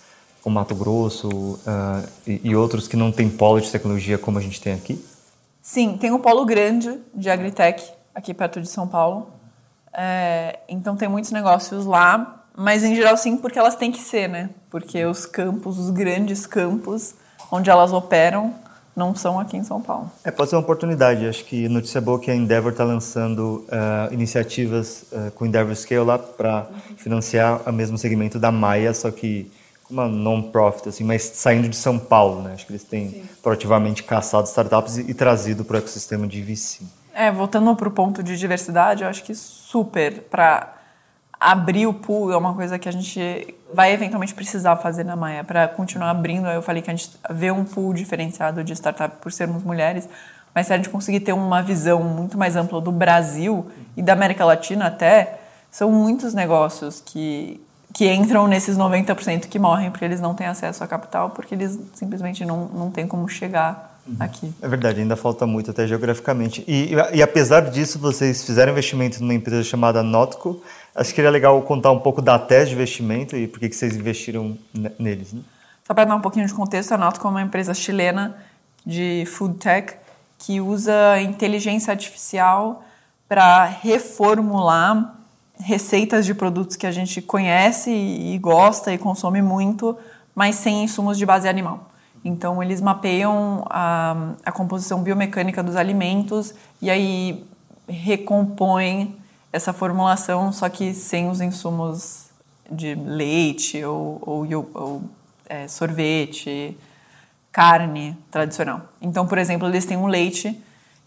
como 0.42 0.54
Mato 0.54 0.74
Grosso 0.74 1.28
uh, 1.28 2.08
e, 2.26 2.40
e, 2.44 2.56
outros 2.56 2.88
que 2.88 2.96
não 2.96 3.12
tem 3.12 3.28
polo 3.28 3.60
de 3.60 3.70
tecnologia 3.70 4.16
como 4.16 4.38
a 4.38 4.40
gente 4.40 4.58
tem 4.58 4.72
aqui? 4.72 5.04
Sim, 5.60 5.98
tem 5.98 6.10
um 6.10 6.18
polo 6.18 6.46
grande 6.46 6.98
de 7.14 7.28
agritech 7.28 7.92
aqui 8.14 8.32
perto 8.32 8.58
de 8.58 8.68
São 8.68 8.88
Paulo. 8.88 9.28
É, 9.92 10.60
então 10.66 10.96
tem 10.96 11.08
muitos 11.08 11.30
negócios 11.30 11.84
lá 11.84 12.40
mas 12.62 12.84
em 12.84 12.94
geral 12.94 13.16
sim, 13.16 13.38
porque 13.38 13.58
elas 13.58 13.74
têm 13.74 13.90
que 13.90 14.00
ser, 14.00 14.28
né? 14.28 14.50
Porque 14.68 15.02
os 15.04 15.24
campos, 15.24 15.78
os 15.78 15.88
grandes 15.88 16.46
campos 16.46 17.14
onde 17.50 17.70
elas 17.70 17.92
operam, 17.92 18.54
não 18.94 19.14
são 19.14 19.38
aqui 19.38 19.56
em 19.56 19.64
São 19.64 19.80
Paulo. 19.80 20.10
É, 20.24 20.30
pode 20.30 20.50
ser 20.50 20.56
uma 20.56 20.62
oportunidade. 20.62 21.26
Acho 21.26 21.44
que 21.44 21.68
notícia 21.68 22.00
boa 22.00 22.18
que 22.18 22.30
a 22.30 22.34
Endeavor 22.34 22.72
está 22.72 22.84
lançando 22.84 23.64
uh, 23.68 24.12
iniciativas 24.12 25.04
uh, 25.12 25.30
com 25.32 25.46
Endeavor 25.46 25.74
Scale 25.74 26.04
lá 26.04 26.18
para 26.18 26.66
financiar 26.96 27.62
o 27.66 27.72
mesmo 27.72 27.96
segmento 27.96 28.38
da 28.38 28.50
Maia, 28.50 28.92
só 28.92 29.10
que 29.10 29.50
uma 29.90 30.06
non-profit, 30.06 30.88
assim, 30.88 31.04
mas 31.04 31.22
saindo 31.22 31.68
de 31.68 31.76
São 31.76 31.98
Paulo, 31.98 32.42
né? 32.42 32.52
Acho 32.54 32.66
que 32.66 32.72
eles 32.72 32.84
têm 32.84 33.10
Sim. 33.10 33.24
proativamente 33.42 34.04
caçado 34.04 34.46
startups 34.46 34.98
e, 34.98 35.10
e 35.10 35.14
trazido 35.14 35.64
para 35.64 35.76
o 35.76 35.78
ecossistema 35.78 36.26
de 36.26 36.40
VC. 36.40 36.84
É, 37.12 37.30
voltando 37.30 37.74
para 37.74 37.88
o 37.88 37.90
ponto 37.90 38.22
de 38.22 38.36
diversidade, 38.36 39.02
eu 39.02 39.08
acho 39.08 39.24
que 39.24 39.34
super 39.34 40.22
para 40.30 40.79
abrir 41.40 41.86
o 41.86 41.94
pool 41.94 42.30
é 42.30 42.36
uma 42.36 42.52
coisa 42.52 42.78
que 42.78 42.86
a 42.86 42.92
gente 42.92 43.54
vai 43.72 43.92
eventualmente 43.92 44.34
precisar 44.34 44.76
fazer 44.76 45.04
na 45.04 45.16
Maia 45.16 45.42
para 45.42 45.66
continuar 45.66 46.10
abrindo. 46.10 46.46
Eu 46.48 46.60
falei 46.60 46.82
que 46.82 46.90
a 46.90 46.94
gente 46.94 47.10
vê 47.30 47.50
um 47.50 47.64
pool 47.64 47.94
diferenciado 47.94 48.62
de 48.62 48.74
startup 48.74 49.16
por 49.16 49.32
sermos 49.32 49.62
mulheres, 49.62 50.06
mas 50.54 50.66
se 50.66 50.74
a 50.74 50.76
gente 50.76 50.90
conseguir 50.90 51.20
ter 51.20 51.32
uma 51.32 51.62
visão 51.62 52.02
muito 52.02 52.36
mais 52.36 52.56
ampla 52.56 52.78
do 52.80 52.92
Brasil 52.92 53.70
e 53.96 54.02
da 54.02 54.12
América 54.12 54.44
Latina 54.44 54.88
até, 54.88 55.40
são 55.70 55.90
muitos 55.90 56.34
negócios 56.34 57.00
que, 57.00 57.58
que 57.94 58.12
entram 58.12 58.46
nesses 58.46 58.76
90% 58.76 59.46
que 59.46 59.58
morrem 59.58 59.90
porque 59.90 60.04
eles 60.04 60.20
não 60.20 60.34
têm 60.34 60.46
acesso 60.46 60.84
a 60.84 60.86
capital, 60.86 61.30
porque 61.30 61.54
eles 61.54 61.78
simplesmente 61.94 62.44
não, 62.44 62.66
não 62.66 62.90
têm 62.90 63.06
como 63.06 63.26
chegar 63.28 63.89
aqui. 64.18 64.52
É 64.60 64.68
verdade, 64.68 65.00
ainda 65.00 65.16
falta 65.16 65.46
muito 65.46 65.70
até 65.70 65.86
geograficamente. 65.86 66.64
E, 66.66 66.92
e, 67.12 67.22
apesar 67.22 67.70
disso, 67.70 67.98
vocês 67.98 68.44
fizeram 68.44 68.72
investimento 68.72 69.20
numa 69.20 69.34
empresa 69.34 69.62
chamada 69.62 70.02
Notco. 70.02 70.62
Acho 70.94 71.10
que 71.10 71.16
seria 71.16 71.30
legal 71.30 71.60
contar 71.62 71.92
um 71.92 72.00
pouco 72.00 72.20
da 72.20 72.38
tese 72.38 72.70
de 72.70 72.74
investimento 72.74 73.36
e 73.36 73.46
por 73.46 73.60
que 73.60 73.72
vocês 73.72 73.94
investiram 73.94 74.56
neles. 74.98 75.32
Né? 75.32 75.40
Só 75.86 75.94
para 75.94 76.04
dar 76.04 76.16
um 76.16 76.20
pouquinho 76.20 76.46
de 76.46 76.54
contexto, 76.54 76.92
a 76.92 76.98
Notco 76.98 77.26
é 77.26 77.30
uma 77.30 77.42
empresa 77.42 77.74
chilena 77.74 78.36
de 78.84 79.24
food 79.26 79.58
tech 79.58 79.94
que 80.38 80.60
usa 80.60 81.20
inteligência 81.20 81.90
artificial 81.90 82.82
para 83.28 83.64
reformular 83.64 85.14
receitas 85.58 86.24
de 86.24 86.34
produtos 86.34 86.76
que 86.76 86.86
a 86.86 86.90
gente 86.90 87.20
conhece 87.20 87.90
e 87.90 88.38
gosta 88.38 88.92
e 88.92 88.98
consome 88.98 89.42
muito, 89.42 89.96
mas 90.34 90.56
sem 90.56 90.84
insumos 90.84 91.18
de 91.18 91.26
base 91.26 91.48
animal. 91.48 91.89
Então, 92.24 92.62
eles 92.62 92.80
mapeiam 92.80 93.64
a, 93.70 94.34
a 94.44 94.52
composição 94.52 95.02
biomecânica 95.02 95.62
dos 95.62 95.76
alimentos 95.76 96.54
e 96.80 96.90
aí 96.90 97.44
recompõem 97.88 99.16
essa 99.52 99.72
formulação, 99.72 100.52
só 100.52 100.68
que 100.68 100.94
sem 100.94 101.28
os 101.28 101.40
insumos 101.40 102.26
de 102.70 102.94
leite 102.94 103.82
ou, 103.84 104.22
ou, 104.24 104.70
ou 104.74 105.02
é, 105.48 105.66
sorvete, 105.66 106.76
carne 107.50 108.16
tradicional. 108.30 108.82
Então, 109.02 109.26
por 109.26 109.38
exemplo, 109.38 109.66
eles 109.66 109.84
têm 109.84 109.96
um 109.96 110.06
leite 110.06 110.56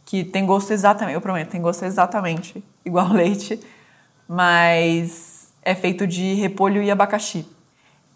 que 0.05 0.23
tem 0.23 0.45
gosto 0.45 0.71
exatamente, 0.71 1.15
eu 1.15 1.21
prometo, 1.21 1.49
tem 1.49 1.61
gosto 1.61 1.83
exatamente 1.85 2.61
igual 2.83 3.11
leite, 3.13 3.59
mas 4.27 5.53
é 5.61 5.73
feito 5.73 6.05
de 6.05 6.33
repolho 6.33 6.83
e 6.83 6.91
abacaxi. 6.91 7.47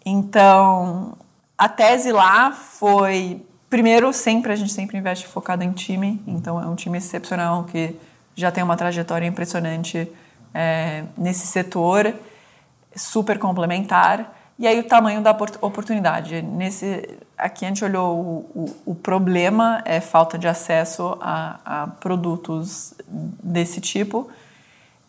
Então, 0.04 1.16
a 1.58 1.68
tese 1.68 2.12
lá 2.12 2.52
foi 2.52 3.44
primeiro 3.68 4.12
sempre 4.12 4.52
a 4.52 4.56
gente 4.56 4.72
sempre 4.72 4.96
investe 4.96 5.26
focado 5.26 5.62
em 5.62 5.72
time 5.72 6.22
então 6.26 6.62
é 6.62 6.66
um 6.66 6.74
time 6.74 6.96
excepcional 6.96 7.64
que 7.64 7.94
já 8.34 8.50
tem 8.52 8.62
uma 8.62 8.76
trajetória 8.76 9.26
impressionante 9.26 10.08
é, 10.54 11.04
nesse 11.16 11.46
setor 11.46 12.14
super 12.94 13.38
complementar. 13.38 14.34
E 14.58 14.66
aí 14.66 14.78
o 14.80 14.84
tamanho 14.84 15.22
da 15.22 15.30
oportunidade. 15.60 16.42
Nesse 16.42 17.18
aqui 17.36 17.64
a 17.64 17.68
gente 17.68 17.84
olhou 17.84 18.18
o, 18.18 18.36
o, 18.54 18.76
o 18.92 18.94
problema 18.94 19.82
é 19.84 20.00
falta 20.00 20.36
de 20.36 20.48
acesso 20.48 21.16
a, 21.20 21.60
a 21.64 21.86
produtos 21.86 22.94
desse 23.08 23.80
tipo. 23.80 24.28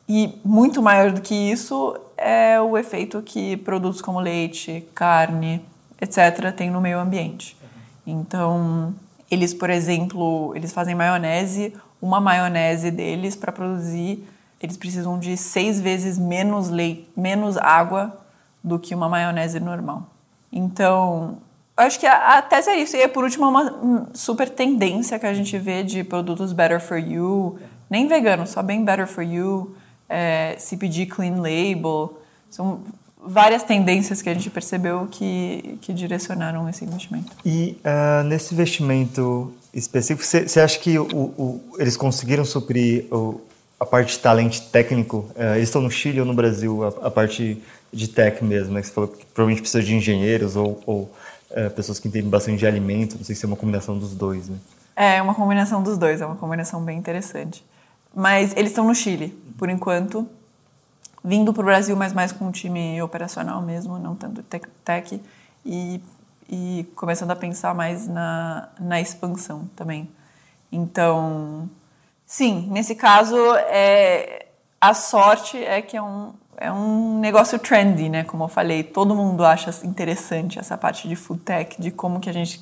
E 0.08 0.40
muito 0.44 0.82
maior 0.82 1.12
do 1.12 1.22
que 1.22 1.34
isso 1.34 1.96
é 2.18 2.60
o 2.62 2.78
efeito 2.78 3.22
que 3.22 3.58
produtos 3.58 4.02
como 4.02 4.20
leite 4.20 4.88
carne 4.94 5.62
etc., 6.02 6.52
tem 6.56 6.70
no 6.70 6.82
meio 6.82 7.00
ambiente. 7.00 7.58
Então, 8.06 8.94
eles, 9.30 9.54
por 9.54 9.70
exemplo, 9.70 10.54
eles 10.56 10.72
fazem 10.72 10.96
maionese, 10.96 11.74
uma 12.02 12.20
maionese 12.20 12.92
deles 12.92 13.36
para 13.36 13.52
produzir, 13.52 14.28
eles 14.62 14.78
precisam 14.78 15.20
de 15.20 15.38
seis 15.38 15.80
vezes 15.80 16.18
menos 16.18 16.70
leite, 16.70 17.10
menos 17.16 17.58
água 17.58 18.20
do 18.64 18.78
que 18.78 18.94
uma 18.94 19.08
maionese 19.08 19.60
normal. 19.60 20.08
Então, 20.52 21.38
eu 21.78 21.86
acho 21.86 22.00
que 22.00 22.06
a, 22.06 22.40
a 22.40 22.72
é 22.72 22.76
isso. 22.76 22.98
E 22.98 23.08
por 23.08 23.24
último, 23.24 23.48
uma 23.48 24.10
super 24.14 24.50
tendência 24.50 25.18
que 25.18 25.26
a 25.26 25.34
gente 25.34 25.58
vê 25.58 25.84
de 25.84 26.04
produtos 26.04 26.52
better 26.52 26.82
for 26.82 26.98
you, 26.98 27.58
nem 27.90 28.08
vegano, 28.08 28.46
só 28.46 28.62
bem 28.62 28.84
better 28.84 29.08
for 29.08 29.24
you, 29.24 29.76
é, 30.10 30.56
CPG 30.58 31.06
clean 31.06 31.36
label. 31.40 32.20
São 32.50 32.82
várias 33.20 33.64
tendências 33.64 34.22
que 34.22 34.30
a 34.30 34.34
gente 34.34 34.50
percebeu 34.50 35.08
que, 35.12 35.78
que 35.82 35.94
direcionaram 35.94 36.68
esse 36.70 36.86
investimento. 36.86 37.32
E 37.46 37.78
uh, 37.84 38.24
nesse 38.24 38.54
investimento 38.54 39.54
específico, 39.74 40.26
você 40.26 40.60
acha 40.60 40.80
que 40.80 40.98
o, 40.98 41.06
o, 41.06 41.76
eles 41.78 41.98
conseguiram 41.98 42.46
suprir 42.46 43.06
o, 43.14 43.42
a 43.80 43.86
parte 43.86 44.14
de 44.14 44.20
talento 44.20 44.62
técnico? 44.72 45.30
Uh, 45.36 45.56
eles 45.56 45.70
estão 45.70 45.82
no 45.82 45.92
Chile 45.92 46.20
ou 46.20 46.26
no 46.26 46.34
Brasil, 46.34 46.84
a, 46.84 47.08
a, 47.08 47.12
parte 47.12 47.62
de 47.92 48.08
tech 48.08 48.44
mesmo, 48.44 48.74
né? 48.74 48.82
Você 48.82 48.92
falou 48.92 49.10
que 49.10 49.26
provavelmente 49.26 49.62
precisa 49.62 49.84
de 49.84 49.96
engenheiros 49.96 50.56
ou, 50.56 50.82
ou 50.86 51.12
uh, 51.52 51.70
pessoas 51.76 52.00
que 52.00 52.08
entendem 52.08 52.30
bastante 52.30 52.60
de 52.60 52.68
alimento, 52.68 53.18
não 53.18 53.26
sei 53.26 53.36
se 53.36 53.44
é 53.44 53.48
uma 53.48 53.58
combinação 53.58 53.98
dos 53.98 54.16
dois, 54.16 54.48
né? 54.48 54.58
É, 54.96 55.22
uma 55.22 55.34
combinação 55.34 55.82
dos 55.82 55.98
dois, 55.98 56.22
é 56.22 56.26
uma 56.26 56.36
combinação 56.36 56.84
bem 56.84 56.98
interessante. 56.98 57.66
Mas 58.14 58.54
eles 58.56 58.72
estão 58.72 58.86
no 58.88 58.96
Chile, 58.96 59.30
por 59.58 59.70
enquanto 59.70 60.28
vindo 61.24 61.54
para 61.54 61.62
o 61.62 61.66
Brasil, 61.66 61.96
mas 61.96 62.14
mais 62.14 62.32
com 62.32 62.46
um 62.46 62.52
time 62.52 63.02
operacional 63.02 63.62
mesmo, 63.62 63.98
não 64.00 64.16
tanto 64.16 64.42
tech, 64.44 64.68
tech 64.84 65.22
e, 65.66 66.02
e 66.50 66.88
começando 66.96 67.32
a 67.32 67.36
pensar 67.36 67.74
mais 67.76 68.08
na, 68.08 68.70
na 68.80 69.02
expansão 69.02 69.70
também. 69.76 70.10
Então, 70.72 71.70
sim, 72.26 72.68
nesse 72.72 72.96
caso, 72.96 73.38
é, 73.68 74.48
a 74.80 74.94
sorte 74.94 75.58
é 75.58 75.82
que 75.82 75.98
é 75.98 76.02
um, 76.02 76.34
é 76.58 76.72
um 76.72 77.20
negócio 77.20 77.58
trendy, 77.58 78.10
né? 78.10 78.24
Como 78.24 78.44
eu 78.44 78.48
falei, 78.48 78.84
todo 78.84 79.16
mundo 79.16 79.46
acha 79.46 79.72
interessante 79.86 80.60
essa 80.60 80.78
parte 80.78 81.08
de 81.08 81.16
food 81.16 81.42
tech, 81.42 81.82
de 81.82 81.90
como 81.92 82.20
que 82.20 82.30
a 82.30 82.34
gente, 82.34 82.62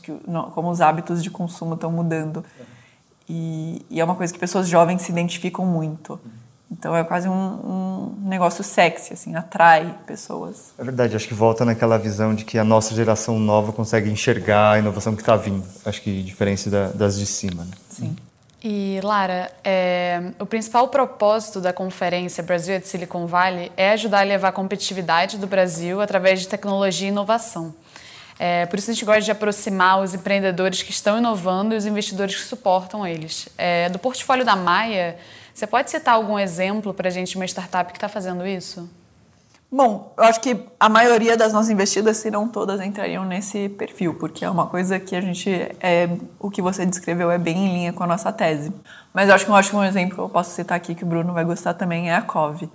como 0.53 0.69
os 0.69 0.81
hábitos 0.81 1.23
de 1.23 1.29
consumo 1.29 1.73
estão 1.73 1.91
mudando. 1.91 2.45
E, 3.27 3.85
e, 3.89 3.99
é 3.99 4.03
uma 4.03 4.15
coisa 4.15 4.31
que 4.31 4.39
pessoas 4.39 4.69
jovens 4.69 5.01
se 5.01 5.11
identificam 5.11 5.65
muito. 5.65 6.19
Então 6.69 6.95
é 6.95 7.03
quase 7.03 7.29
um, 7.29 7.33
um, 7.33 8.15
negócio 8.27 8.63
sexy, 8.63 9.13
assim, 9.13 9.35
atrai 9.35 9.95
pessoas. 10.05 10.73
É 10.77 10.83
verdade, 10.83 11.15
acho 11.15 11.27
que 11.27 11.33
volta 11.33 11.63
naquela 11.63 11.97
visão 11.97 12.35
de 12.35 12.43
que 12.43 12.57
a 12.57 12.63
nossa 12.63 12.93
geração 12.93 13.39
nova 13.39 13.71
consegue 13.71 14.09
enxergar 14.09 14.71
a 14.71 14.79
inovação 14.79 15.15
que 15.15 15.21
está 15.21 15.37
vindo. 15.37 15.65
Acho 15.85 16.01
que 16.01 16.21
diferente 16.21 16.69
da, 16.69 16.87
das 16.89 17.17
de 17.17 17.25
cima. 17.25 17.63
Né? 17.63 17.71
Sim. 17.89 18.15
E 18.61 18.99
Lara, 19.01 19.49
é, 19.63 20.31
o 20.39 20.45
principal 20.45 20.89
propósito 20.89 21.61
da 21.61 21.71
conferência 21.71 22.43
Brasil 22.43 22.75
at 22.75 22.83
Silicon 22.83 23.27
Valley 23.27 23.71
é 23.77 23.91
ajudar 23.91 24.21
a 24.21 24.23
levar 24.23 24.49
a 24.49 24.51
competitividade 24.51 25.37
do 25.37 25.47
Brasil 25.47 26.01
através 26.01 26.41
de 26.41 26.47
tecnologia 26.49 27.07
e 27.07 27.11
inovação. 27.11 27.73
É, 28.39 28.65
por 28.65 28.77
isso 28.77 28.91
a 28.91 28.93
gente 28.93 29.05
gosta 29.05 29.21
de 29.21 29.31
aproximar 29.31 30.01
os 30.01 30.13
empreendedores 30.13 30.83
que 30.83 30.91
estão 30.91 31.17
inovando 31.17 31.73
e 31.73 31.77
os 31.77 31.85
investidores 31.85 32.35
que 32.35 32.41
suportam 32.41 33.05
eles. 33.05 33.47
É, 33.57 33.89
do 33.89 33.97
portfólio 33.97 34.43
da 34.43 34.55
Maia, 34.55 35.17
você 35.57 35.65
pode 35.65 35.89
citar 35.89 36.13
algum 36.13 36.37
exemplo 36.37 36.93
para 36.93 37.07
a 37.07 37.11
gente 37.11 37.31
de 37.31 37.35
uma 37.35 37.45
startup 37.45 37.91
que 37.91 37.97
está 37.97 38.07
fazendo 38.07 38.45
isso? 38.45 38.87
Bom, 39.71 40.13
eu 40.15 40.23
acho 40.23 40.39
que 40.39 40.55
a 40.79 40.87
maioria 40.87 41.35
das 41.35 41.51
nossas 41.51 41.71
investidas, 41.71 42.17
se 42.17 42.29
não 42.29 42.47
todas, 42.47 42.79
entrariam 42.79 43.25
nesse 43.25 43.67
perfil, 43.69 44.13
porque 44.13 44.45
é 44.45 44.49
uma 44.51 44.67
coisa 44.67 44.99
que 44.99 45.15
a 45.15 45.19
gente. 45.19 45.49
É, 45.79 46.09
o 46.39 46.51
que 46.51 46.61
você 46.61 46.85
descreveu 46.85 47.31
é 47.31 47.39
bem 47.39 47.57
em 47.57 47.73
linha 47.73 47.91
com 47.91 48.03
a 48.03 48.07
nossa 48.07 48.31
tese. 48.31 48.71
Mas 49.11 49.29
eu 49.29 49.33
acho 49.33 49.45
que 49.45 49.51
um 49.51 49.55
ótimo 49.55 49.83
exemplo 49.83 50.13
que 50.13 50.21
eu 50.21 50.29
posso 50.29 50.51
citar 50.51 50.77
aqui, 50.77 50.93
que 50.93 51.03
o 51.03 51.07
Bruno 51.07 51.33
vai 51.33 51.43
gostar 51.43 51.73
também, 51.73 52.11
é 52.11 52.15
a 52.15 52.21
Cove. 52.21 52.69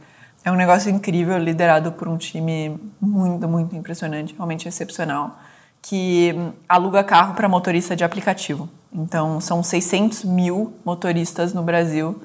É 0.45 0.51
um 0.51 0.57
negócio 0.57 0.91
incrível, 0.91 1.39
liderado 1.39 1.93
por 1.93 2.09
um 2.09 2.17
time 2.17 2.81
muito, 3.01 3.47
muito 3.47 3.77
impressionante, 3.77 4.35
realmente 4.35 4.67
excepcional, 4.67 5.39
que 5.81 6.35
aluga 6.69 7.05
carro 7.05 7.35
para 7.35 7.49
motorista 7.49 7.95
de 7.95 8.03
aplicativo. 8.03 8.69
Então, 8.93 9.41
são 9.41 9.63
600 9.63 10.25
mil 10.25 10.73
motoristas 10.85 11.55
no 11.55 11.63
Brasil 11.63 12.21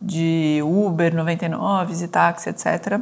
de 0.00 0.60
Uber, 0.64 1.14
99 1.14 2.04
e 2.04 2.08
táxi, 2.08 2.48
etc. 2.48 3.00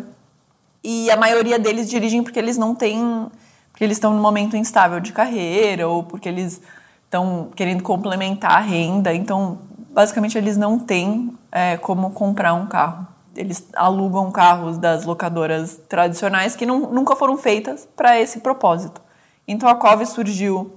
E 0.83 1.11
a 1.11 1.17
maioria 1.17 1.59
deles 1.59 1.89
dirigem 1.89 2.23
porque 2.23 2.39
eles 2.39 2.57
não 2.57 2.75
têm, 2.75 3.27
porque 3.71 3.85
eles 3.85 3.97
estão 3.97 4.13
num 4.15 4.23
momento 4.23 4.57
instável 4.57 4.99
de 5.01 5.13
carreira 5.13 5.87
ou 5.87 6.03
porque 6.03 6.29
eles 6.29 6.61
estão 7.05 7.49
querendo 7.55 7.83
complementar 7.83 8.53
a 8.53 8.61
renda. 8.61 9.15
Então, 9.15 9.59
basicamente, 9.91 10.37
eles 10.37 10.57
não 10.57 10.79
têm 10.79 11.33
é, 11.53 11.77
como 11.77 12.11
comprar 12.11 12.55
um 12.55 12.67
carro. 12.67 13.07
Eles 13.37 13.67
alugam 13.75 14.31
carros 14.33 14.79
das 14.79 15.05
locadoras 15.05 15.81
tradicionais 15.89 16.57
que 16.57 16.67
não, 16.67 16.81
nunca 16.93 17.15
foram 17.15 17.37
feitas 17.37 17.89
para 17.97 18.21
esse 18.21 18.41
propósito. 18.41 19.01
Então, 19.47 19.69
a 19.69 19.75
Cove 19.75 20.05
surgiu 20.07 20.73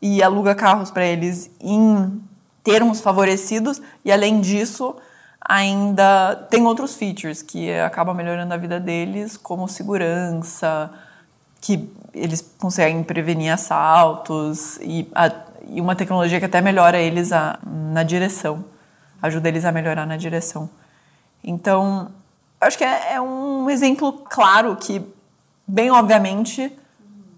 e 0.00 0.22
aluga 0.22 0.54
carros 0.54 0.90
para 0.90 1.04
eles 1.04 1.50
em 1.60 2.20
termos 2.64 3.00
favorecidos 3.00 3.80
e, 4.04 4.10
além 4.10 4.40
disso, 4.40 4.96
ainda 5.40 6.46
tem 6.50 6.64
outros 6.66 6.96
features 6.96 7.42
que 7.42 7.72
acabam 7.72 8.14
melhorando 8.14 8.52
a 8.52 8.56
vida 8.56 8.80
deles, 8.80 9.36
como 9.36 9.68
segurança, 9.68 10.90
que 11.60 11.88
eles 12.14 12.40
conseguem 12.58 13.02
prevenir 13.02 13.52
assaltos 13.52 14.78
e, 14.82 15.08
a, 15.14 15.30
e 15.68 15.80
uma 15.80 15.94
tecnologia 15.94 16.38
que 16.38 16.46
até 16.46 16.60
melhora 16.60 16.98
eles 16.98 17.32
a, 17.32 17.58
na 17.64 18.02
direção 18.02 18.64
ajuda 19.20 19.48
eles 19.48 19.64
a 19.64 19.72
melhorar 19.72 20.06
na 20.06 20.16
direção. 20.16 20.68
Então, 21.42 22.10
acho 22.60 22.78
que 22.78 22.84
é, 22.84 23.14
é 23.14 23.20
um 23.20 23.68
exemplo 23.70 24.12
claro 24.12 24.76
que, 24.76 25.02
bem 25.66 25.90
obviamente, 25.90 26.72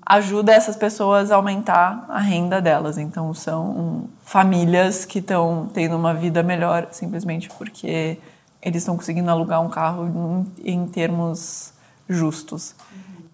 ajuda 0.08 0.54
essas 0.54 0.74
pessoas 0.74 1.30
a 1.30 1.36
aumentar 1.36 2.06
a 2.08 2.18
renda 2.18 2.62
delas. 2.62 2.96
Então, 2.96 3.34
são 3.34 4.08
famílias 4.24 5.04
que 5.04 5.18
estão 5.18 5.68
tendo 5.74 5.96
uma 5.96 6.14
vida 6.14 6.42
melhor 6.42 6.88
simplesmente 6.92 7.50
porque 7.50 8.18
eles 8.62 8.82
estão 8.82 8.96
conseguindo 8.96 9.30
alugar 9.30 9.60
um 9.60 9.68
carro 9.68 10.46
em, 10.64 10.86
termos 10.86 11.74
justos. 12.08 12.74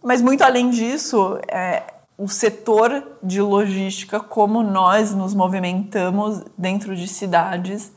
Mas, 0.02 0.20
muito 0.20 0.42
além 0.42 0.68
disso, 0.70 1.38
é, 1.46 1.84
o 2.18 2.26
setor 2.26 3.06
de 3.22 3.40
logística, 3.40 4.18
como 4.18 4.60
nós 4.60 5.14
nos 5.14 5.32
movimentamos 5.32 6.42
dentro 6.58 6.96
de 6.96 7.06
cidades 7.06 7.92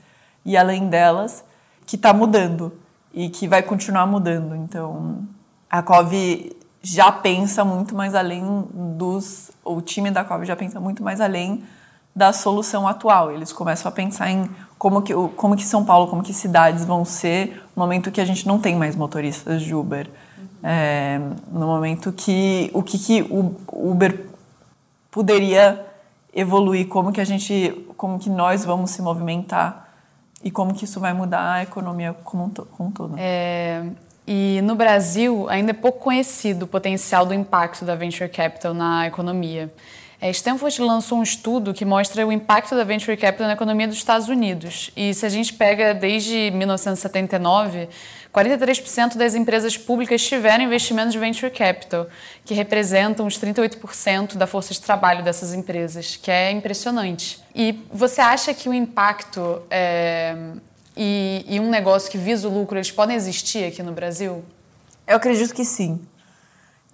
e 0.46 0.56
além 0.56 0.88
delas, 0.88 1.44
que 1.84 1.96
está 1.96 2.14
mudando 2.14 2.72
e 3.12 3.28
que 3.28 3.48
vai 3.48 3.64
continuar 3.64 4.06
mudando. 4.06 4.56
Então, 4.56 5.28
a 5.68 5.82
COV 5.82 6.56
já 6.94 7.12
pensa 7.12 7.66
muito 7.66 7.96
mais 7.96 8.16
além 8.16 8.44
dos. 8.98 9.52
O 9.64 9.82
time 9.82 10.10
da 10.10 10.24
COV 10.24 10.46
já 10.46 10.56
pensa 10.56 10.80
muito 10.80 11.04
mais 11.04 11.20
além 11.20 11.64
da 12.16 12.32
solução 12.32 12.88
atual. 12.88 13.32
Eles 13.32 13.52
começam 13.52 13.90
a 13.90 13.92
pensar 13.92 14.32
em 14.32 14.50
como 14.78 15.02
que, 15.02 15.14
como 15.36 15.56
que 15.56 15.66
São 15.66 15.84
Paulo, 15.84 16.08
como 16.08 16.24
que 16.24 16.34
cidades 16.34 16.86
vão 16.86 17.04
ser 17.04 17.64
no 17.76 17.84
momento 17.84 18.12
que 18.12 18.22
a 18.22 18.26
gente 18.26 18.48
não 18.48 18.58
tem 18.60 18.76
mais 18.76 18.96
motoristas 18.96 19.62
de 19.62 19.76
Uber. 19.76 20.10
É, 20.64 21.20
no 21.52 21.68
momento 21.68 22.12
que 22.12 22.72
o 22.74 22.82
que, 22.82 22.98
que 22.98 23.22
o 23.30 23.56
Uber 23.72 24.26
poderia 25.12 25.86
evoluir, 26.34 26.88
como 26.88 27.12
que 27.12 27.20
a 27.20 27.26
gente, 27.26 27.86
como 27.98 28.18
que 28.18 28.30
nós 28.30 28.64
vamos 28.64 28.92
se 28.92 29.02
movimentar 29.02 29.90
e 30.44 30.50
como 30.50 30.74
que 30.74 30.86
isso 30.86 31.00
vai 31.00 31.14
mudar 31.14 31.54
a 31.54 31.64
economia 31.64 32.16
como 32.24 32.46
um, 32.46 32.50
como 32.50 32.90
um 32.90 32.92
todo. 32.92 33.16
É, 33.18 33.86
e 34.28 34.60
no 34.62 34.76
Brasil, 34.76 35.48
ainda 35.50 35.72
é 35.72 35.74
pouco 35.74 36.00
conhecido 36.00 36.64
o 36.64 36.68
potencial 36.68 37.26
do 37.26 37.34
impacto 37.34 37.86
da 37.86 37.96
venture 37.96 38.30
capital 38.30 38.74
na 38.74 39.08
economia. 39.08 39.72
A 40.20 40.30
Stanford 40.30 40.82
lançou 40.82 41.20
um 41.20 41.24
estudo 41.24 41.74
que 41.74 41.86
mostra 41.86 42.26
o 42.26 42.32
impacto 42.32 42.76
da 42.76 42.84
venture 42.84 43.16
capital 43.16 43.48
na 43.48 43.54
economia 43.54 43.88
dos 43.88 43.98
Estados 43.98 44.28
Unidos. 44.28 44.90
E 44.98 45.14
se 45.14 45.26
a 45.26 45.30
gente 45.30 45.54
pega 45.54 45.94
desde 45.94 46.50
1979, 46.52 47.88
43% 48.34 49.16
das 49.16 49.36
empresas 49.36 49.78
públicas 49.78 50.26
tiveram 50.26 50.64
investimentos 50.64 51.14
de 51.14 51.20
venture 51.20 51.52
capital, 51.52 52.08
que 52.44 52.56
representam 52.56 53.28
os 53.28 53.40
38% 53.40 54.38
da 54.38 54.48
força 54.48 54.74
de 54.74 54.82
trabalho 54.82 55.24
dessas 55.24 55.54
empresas, 55.54 56.16
que 56.16 56.32
é 56.32 56.52
impressionante. 56.52 57.40
E 57.54 57.80
você 57.92 58.20
acha 58.20 58.54
que 58.56 58.68
o 58.68 58.74
impacto 58.74 59.62
é, 59.70 60.36
e, 60.98 61.46
e 61.48 61.60
um 61.60 61.70
negócio 61.70 62.10
que 62.10 62.18
visa 62.18 62.48
o 62.48 62.54
lucro, 62.54 62.78
eles 62.78 62.92
podem 62.92 63.16
existir 63.16 63.66
aqui 63.66 63.84
no 63.84 63.92
Brasil? 63.92 64.44
Eu 65.06 65.18
acredito 65.18 65.54
que 65.54 65.64
sim. 65.64 66.02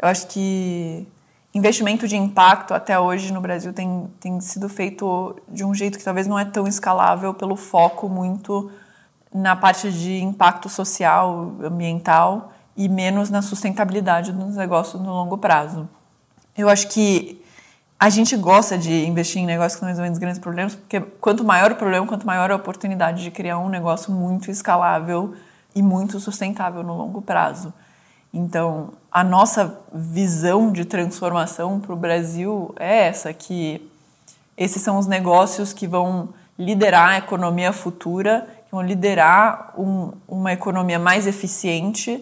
Eu 0.01 0.09
acho 0.09 0.27
que 0.27 1.07
investimento 1.53 2.07
de 2.07 2.15
impacto 2.15 2.73
até 2.73 2.99
hoje 2.99 3.31
no 3.31 3.39
Brasil 3.39 3.71
tem, 3.71 4.09
tem 4.19 4.39
sido 4.41 4.67
feito 4.67 5.35
de 5.47 5.63
um 5.63 5.73
jeito 5.73 5.97
que 5.97 6.03
talvez 6.03 6.27
não 6.27 6.37
é 6.37 6.45
tão 6.45 6.67
escalável 6.67 7.33
pelo 7.33 7.55
foco 7.55 8.09
muito 8.09 8.71
na 9.33 9.55
parte 9.55 9.91
de 9.91 10.21
impacto 10.21 10.69
social, 10.69 11.55
ambiental 11.63 12.53
e 12.75 12.89
menos 12.89 13.29
na 13.29 13.41
sustentabilidade 13.41 14.31
dos 14.31 14.55
negócios 14.55 15.01
no 15.01 15.11
longo 15.11 15.37
prazo. 15.37 15.87
Eu 16.57 16.69
acho 16.69 16.87
que 16.89 17.42
a 18.03 18.09
gente 18.09 18.35
gosta 18.35 18.77
de 18.77 19.05
investir 19.05 19.41
em 19.41 19.45
negócios 19.45 19.75
que 19.75 19.81
não 19.81 19.87
resolvem 19.87 20.13
grandes 20.19 20.37
problemas, 20.37 20.75
porque 20.75 20.99
quanto 20.99 21.41
maior 21.41 21.71
o 21.71 21.75
problema, 21.77 22.05
quanto 22.05 22.27
maior 22.27 22.51
a 22.51 22.55
oportunidade 22.57 23.23
de 23.23 23.31
criar 23.31 23.57
um 23.59 23.69
negócio 23.69 24.11
muito 24.11 24.51
escalável 24.51 25.33
e 25.73 25.81
muito 25.81 26.19
sustentável 26.19 26.83
no 26.83 26.97
longo 26.97 27.21
prazo. 27.21 27.73
Então, 28.33 28.89
a 29.09 29.23
nossa 29.23 29.79
visão 29.93 30.73
de 30.73 30.83
transformação 30.83 31.79
para 31.79 31.93
o 31.93 31.95
Brasil 31.95 32.75
é 32.77 33.07
essa, 33.07 33.31
que 33.31 33.89
esses 34.57 34.81
são 34.81 34.97
os 34.97 35.07
negócios 35.07 35.71
que 35.71 35.87
vão 35.87 36.27
liderar 36.59 37.11
a 37.11 37.17
economia 37.19 37.71
futura, 37.71 38.45
que 38.65 38.71
vão 38.73 38.81
liderar 38.81 39.71
um, 39.77 40.11
uma 40.27 40.51
economia 40.51 40.99
mais 40.99 41.25
eficiente 41.25 42.21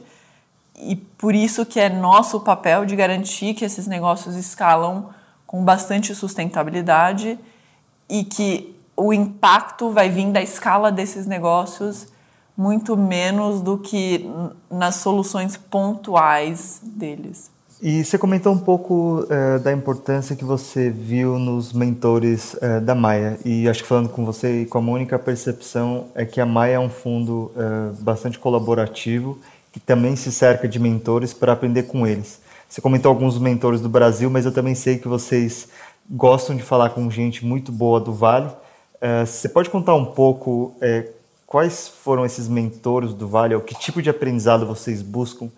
e 0.78 0.96
por 0.96 1.34
isso 1.34 1.65
que 1.65 1.80
é 1.80 1.89
nosso 1.89 2.39
papel 2.41 2.86
de 2.86 2.96
garantir 2.96 3.56
que 3.56 3.65
esses 3.65 3.88
negócios 3.88 4.36
escalam 4.36 5.10
com 5.52 5.66
bastante 5.66 6.16
sustentabilidade 6.16 7.38
e 8.10 8.24
que 8.24 8.74
o 8.96 9.12
impacto 9.12 9.92
vai 9.92 10.10
vir 10.10 10.32
da 10.32 10.42
escala 10.42 10.90
desses 10.90 11.28
negócios 11.28 12.08
muito 12.56 12.96
menos 12.96 13.60
do 13.60 13.78
que 13.78 14.26
nas 14.70 14.96
soluções 14.96 15.58
pontuais 15.58 16.80
deles. 16.82 17.52
E 17.82 18.06
você 18.06 18.18
comentou 18.18 18.54
um 18.54 18.60
pouco 18.60 19.26
uh, 19.26 19.60
da 19.60 19.74
importância 19.74 20.38
que 20.38 20.46
você 20.46 20.90
viu 20.90 21.38
nos 21.38 21.74
mentores 21.74 22.54
uh, 22.54 22.80
da 22.80 22.96
Maia. 22.96 23.38
E 23.44 23.68
acho 23.68 23.82
que 23.82 23.90
falando 23.90 24.08
com 24.08 24.24
você 24.24 24.62
e 24.62 24.66
com 24.66 24.78
a 24.78 24.82
Mônica, 24.82 25.18
a 25.18 25.20
percepção 25.20 26.06
é 26.16 26.24
que 26.24 26.40
a 26.40 26.46
Maia 26.46 26.76
é 26.76 26.80
um 26.80 26.90
fundo 26.90 27.52
uh, 27.56 27.94
bastante 28.02 28.40
colaborativo 28.40 29.38
que 29.72 29.80
também 29.80 30.16
se 30.16 30.32
cerca 30.32 30.68
de 30.68 30.80
mentores 30.80 31.34
para 31.34 31.54
aprender 31.54 31.84
com 31.84 32.06
eles. 32.06 32.40
Você 32.72 32.80
comentou 32.80 33.10
alguns 33.10 33.38
mentores 33.38 33.82
do 33.82 33.90
Brasil, 33.90 34.30
mas 34.30 34.46
eu 34.46 34.52
também 34.54 34.74
sei 34.74 34.98
que 34.98 35.06
vocês 35.06 35.68
gostam 36.10 36.56
de 36.56 36.64
falar 36.64 36.92
com 36.92 37.12
gente 37.12 37.46
muito 37.46 37.70
boa 37.70 38.00
do 38.00 38.14
Vale. 38.14 38.48
Uh, 38.48 39.26
você 39.26 39.50
pode 39.50 39.70
contar 39.70 39.94
um 39.94 40.06
pouco 40.06 40.74
uh, 40.78 41.10
quais 41.46 41.90
foram 41.90 42.26
esses 42.26 42.48
mentores 42.48 43.14
do 43.14 43.28
Vale, 43.28 43.56
ou 43.56 43.60
que 43.60 43.76
tipo 43.76 44.02
de 44.02 44.10
aprendizado 44.10 44.66
vocês 44.66 45.02
buscam? 45.02 45.50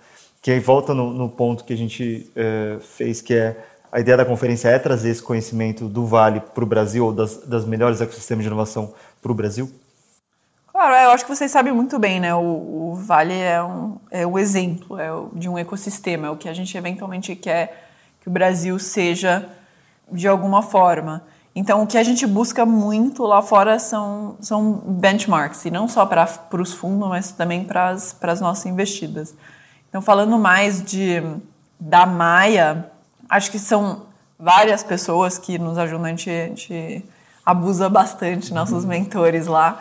Que 0.42 0.50
aí 0.50 0.60
volta 0.60 0.96
no, 0.96 1.14
no 1.14 1.30
ponto 1.30 1.64
que 1.64 1.74
a 1.74 1.78
gente 1.78 2.32
uh, 2.32 2.80
fez, 2.80 3.22
que 3.22 3.36
é 3.36 3.64
a 3.92 4.00
ideia 4.00 4.18
da 4.18 4.26
conferência 4.26 4.70
é 4.70 4.80
trazer 4.80 5.12
esse 5.12 5.22
conhecimento 5.22 5.88
do 5.88 6.08
Vale 6.08 6.40
para 6.40 6.64
o 6.64 6.66
Brasil, 6.66 7.06
ou 7.06 7.14
das, 7.14 7.38
das 7.46 7.64
melhores 7.64 8.02
ecossistemas 8.02 8.44
de 8.44 8.48
inovação 8.48 8.92
para 9.22 9.32
o 9.32 9.36
Brasil? 9.36 9.70
Claro, 10.74 10.96
eu 10.96 11.12
acho 11.12 11.24
que 11.24 11.36
vocês 11.36 11.52
sabem 11.52 11.72
muito 11.72 12.00
bem, 12.00 12.20
né? 12.20 12.34
O, 12.34 12.40
o 12.40 12.96
Vale 12.96 13.40
é, 13.40 13.62
um, 13.62 13.98
é 14.10 14.26
o 14.26 14.40
exemplo 14.40 15.00
é 15.00 15.14
o, 15.14 15.30
de 15.32 15.48
um 15.48 15.56
ecossistema, 15.56 16.26
é 16.26 16.30
o 16.32 16.36
que 16.36 16.50
a 16.50 16.54
gente 16.54 16.76
eventualmente 16.76 17.36
quer 17.36 17.92
que 18.20 18.28
o 18.28 18.32
Brasil 18.32 18.80
seja 18.80 19.48
de 20.12 20.28
alguma 20.28 20.64
forma. 20.64 21.24
Então, 21.56 21.84
o 21.84 21.88
que 21.88 21.96
a 21.96 22.02
gente 22.02 22.26
busca 22.26 22.66
muito 22.66 23.22
lá 23.24 23.40
fora 23.44 23.78
são, 23.78 24.36
são 24.42 24.74
benchmarks, 24.74 25.64
e 25.66 25.70
não 25.70 25.88
só 25.88 26.08
para 26.08 26.28
os 26.54 26.74
fundos, 26.74 27.08
mas 27.08 27.32
também 27.32 27.64
para 27.64 27.90
as 27.90 28.42
nossas 28.42 28.66
investidas. 28.66 29.36
Então, 29.88 30.02
falando 30.02 30.40
mais 30.40 30.84
de 30.84 31.22
da 31.80 32.08
Maia, 32.08 32.90
acho 33.30 33.52
que 33.52 33.60
são 33.60 34.08
várias 34.40 34.82
pessoas 34.82 35.38
que 35.38 35.60
nos 35.60 35.78
ajudam, 35.78 36.06
a 36.06 36.10
gente, 36.10 36.32
a 36.32 36.48
gente 36.48 37.06
abusa 37.46 37.88
bastante, 37.88 38.52
nossos 38.52 38.84
uhum. 38.84 38.90
mentores 38.90 39.46
lá 39.46 39.80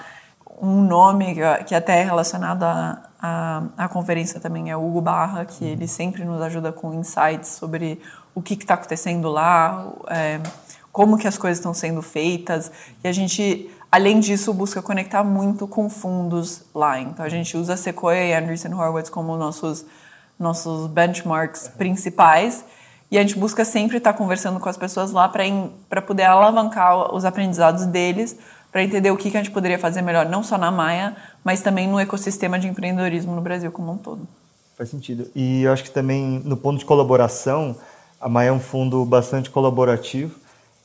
um 0.60 0.82
nome 0.82 1.36
que 1.66 1.74
até 1.74 2.00
é 2.00 2.04
relacionado 2.04 2.64
à, 2.64 3.88
conferência 3.92 4.40
também 4.40 4.70
é 4.70 4.76
Hugo 4.76 5.00
Barra, 5.00 5.44
que 5.44 5.64
ele 5.64 5.88
sempre 5.88 6.24
nos 6.24 6.40
ajuda 6.42 6.72
com 6.72 6.92
insights 6.94 7.50
sobre 7.50 8.00
o 8.34 8.42
que 8.42 8.54
está 8.54 8.74
acontecendo 8.74 9.28
lá, 9.28 9.92
é, 10.08 10.40
como 10.90 11.16
que 11.16 11.26
as 11.26 11.38
coisas 11.38 11.58
estão 11.58 11.74
sendo 11.74 12.02
feitas. 12.02 12.70
E 13.02 13.08
a 13.08 13.12
gente, 13.12 13.70
além 13.90 14.20
disso, 14.20 14.52
busca 14.52 14.82
conectar 14.82 15.24
muito 15.24 15.66
com 15.66 15.88
fundos 15.88 16.64
lá. 16.74 17.00
Então 17.00 17.24
a 17.24 17.28
gente 17.28 17.56
usa 17.56 17.76
Sequoia 17.76 18.26
e 18.26 18.34
Andreessen 18.34 18.74
Horowitz 18.74 19.10
como 19.10 19.36
nossos, 19.36 19.84
nossos 20.38 20.86
benchmarks 20.86 21.68
principais. 21.68 22.64
E 23.10 23.18
a 23.18 23.20
gente 23.20 23.38
busca 23.38 23.64
sempre 23.64 23.98
estar 23.98 24.14
conversando 24.14 24.58
com 24.58 24.68
as 24.68 24.76
pessoas 24.76 25.12
lá 25.12 25.28
para 25.28 26.00
poder 26.02 26.24
alavancar 26.24 27.14
os 27.14 27.24
aprendizados 27.24 27.84
deles 27.84 28.36
para 28.72 28.82
entender 28.82 29.10
o 29.10 29.16
que, 29.16 29.30
que 29.30 29.36
a 29.36 29.42
gente 29.42 29.52
poderia 29.52 29.78
fazer 29.78 30.00
melhor, 30.00 30.26
não 30.26 30.42
só 30.42 30.56
na 30.56 30.70
Maia, 30.70 31.14
mas 31.44 31.60
também 31.60 31.86
no 31.86 32.00
ecossistema 32.00 32.58
de 32.58 32.66
empreendedorismo 32.66 33.36
no 33.36 33.42
Brasil 33.42 33.70
como 33.70 33.92
um 33.92 33.98
todo. 33.98 34.26
Faz 34.76 34.88
sentido. 34.88 35.30
E 35.34 35.62
eu 35.62 35.72
acho 35.72 35.84
que 35.84 35.90
também, 35.90 36.40
no 36.44 36.56
ponto 36.56 36.78
de 36.78 36.84
colaboração, 36.86 37.76
a 38.18 38.28
Maia 38.28 38.48
é 38.48 38.52
um 38.52 38.58
fundo 38.58 39.04
bastante 39.04 39.50
colaborativo. 39.50 40.40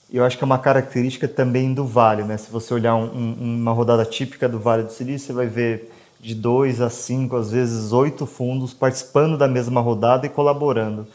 E 0.09 0.18
eu 0.18 0.26
acho 0.26 0.38
que 0.38 0.43
é 0.43 0.45
uma 0.45 0.59
característica 0.59 1.28
também 1.28 1.74
do 1.74 1.86
Vale. 1.86 2.24
Né? 2.24 2.36
Se 2.38 2.51
você 2.51 2.74
olhar 2.74 2.95
um, 2.95 3.05
um, 3.05 3.55
uma 3.62 3.72
rodada 3.72 4.03
típica 4.05 4.49
do 4.49 4.59
Vale 4.59 4.84
do 4.84 4.91
Silício, 4.91 5.28
você 5.28 5.34
vai 5.34 5.47
ver 5.47 5.91
de 6.20 6.36
dois 6.36 6.82
a 6.82 6.89
cinco, 6.89 7.36
às 7.36 7.51
vezes 7.51 7.93
oito 7.93 8.26
fundos 8.26 8.74
participando 8.74 9.38
da 9.38 9.47
mesma 9.47 9.80
rodada 9.80 10.26
e 10.26 10.30
colaborando. 10.30 11.07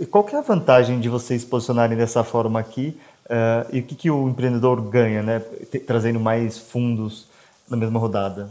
E 0.00 0.06
qual 0.06 0.26
é 0.32 0.36
a 0.36 0.40
vantagem 0.40 0.98
de 0.98 1.10
vocês 1.10 1.44
posicionarem 1.44 1.94
dessa 1.94 2.24
forma 2.24 2.58
aqui? 2.58 2.98
Uh, 3.26 3.68
e 3.70 3.80
o 3.80 3.82
que, 3.82 3.94
que 3.94 4.10
o 4.10 4.30
empreendedor 4.30 4.80
ganha, 4.80 5.22
né? 5.22 5.40
Trazendo 5.86 6.18
mais 6.18 6.56
fundos 6.56 7.28
na 7.68 7.76
mesma 7.76 8.00
rodada? 8.00 8.50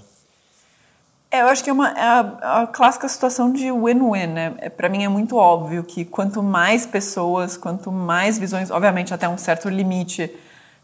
É, 1.32 1.42
eu 1.42 1.48
acho 1.48 1.64
que 1.64 1.72
é, 1.72 1.74
uma, 1.74 1.90
é 1.90 2.04
a, 2.04 2.62
a, 2.62 2.68
clássica 2.68 3.08
situação 3.08 3.52
de 3.52 3.72
win-win, 3.72 4.28
né? 4.28 4.54
É, 4.60 4.70
Para 4.70 4.90
mim 4.90 5.04
é 5.04 5.08
muito 5.10 5.38
óbvio 5.38 5.84
que 5.84 6.06
quanto 6.06 6.44
mais 6.44 6.86
pessoas, 6.86 7.58
quanto 7.58 7.92
mais 7.92 8.38
visões, 8.38 8.70
obviamente 8.70 9.12
até 9.12 9.28
um 9.28 9.38
certo 9.38 9.70
limite, 9.70 10.32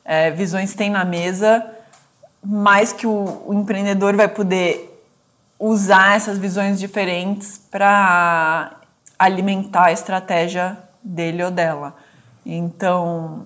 é, 0.03 0.31
visões 0.31 0.73
tem 0.73 0.89
na 0.89 1.05
mesa, 1.05 1.63
mais 2.43 2.91
que 2.91 3.05
o, 3.05 3.43
o 3.45 3.53
empreendedor 3.53 4.15
vai 4.15 4.27
poder 4.27 4.99
usar 5.59 6.15
essas 6.15 6.39
visões 6.39 6.79
diferentes 6.79 7.59
para 7.69 8.81
alimentar 9.17 9.85
a 9.85 9.91
estratégia 9.91 10.77
dele 11.03 11.43
ou 11.43 11.51
dela. 11.51 11.95
Então, 12.45 13.45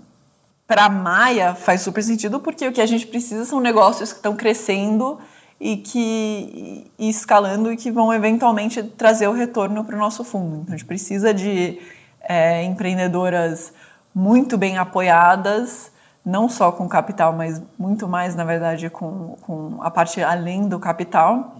para 0.68 0.90
Maia 0.90 1.56
faz 1.56 1.82
super 1.82 2.04
sentido 2.04 2.40
porque 2.40 2.68
o 2.68 2.72
que 2.72 2.82
a 2.82 2.86
gente 2.86 3.08
precisa 3.08 3.46
são 3.46 3.60
negócios 3.60 4.12
que 4.12 4.20
estão 4.20 4.36
crescendo 4.36 5.20
e 5.60 5.78
que 5.78 6.90
e 6.98 7.10
escalando 7.10 7.72
e 7.72 7.78
que 7.78 7.92
vão 7.92 8.14
eventualmente 8.14 8.82
trazer 8.84 9.28
o 9.28 9.34
retorno 9.34 9.84
para 9.84 9.96
o 9.96 10.00
nosso 10.00 10.24
fundo. 10.24 10.58
Então 10.58 10.74
a 10.74 10.78
gente 10.78 10.86
precisa 10.86 11.34
de 11.34 11.80
é, 12.22 12.64
empreendedoras 12.64 13.74
muito 14.14 14.58
bem 14.58 14.78
apoiadas, 14.78 15.92
não 16.26 16.48
só 16.50 16.72
com 16.72 16.88
capital, 16.88 17.34
mas 17.34 17.62
muito 17.78 18.08
mais, 18.08 18.36
na 18.36 18.44
verdade, 18.44 18.90
com, 18.90 19.38
com 19.42 19.78
a 19.82 19.90
parte 19.90 20.22
além 20.22 20.68
do 20.68 20.80
capital. 20.80 21.58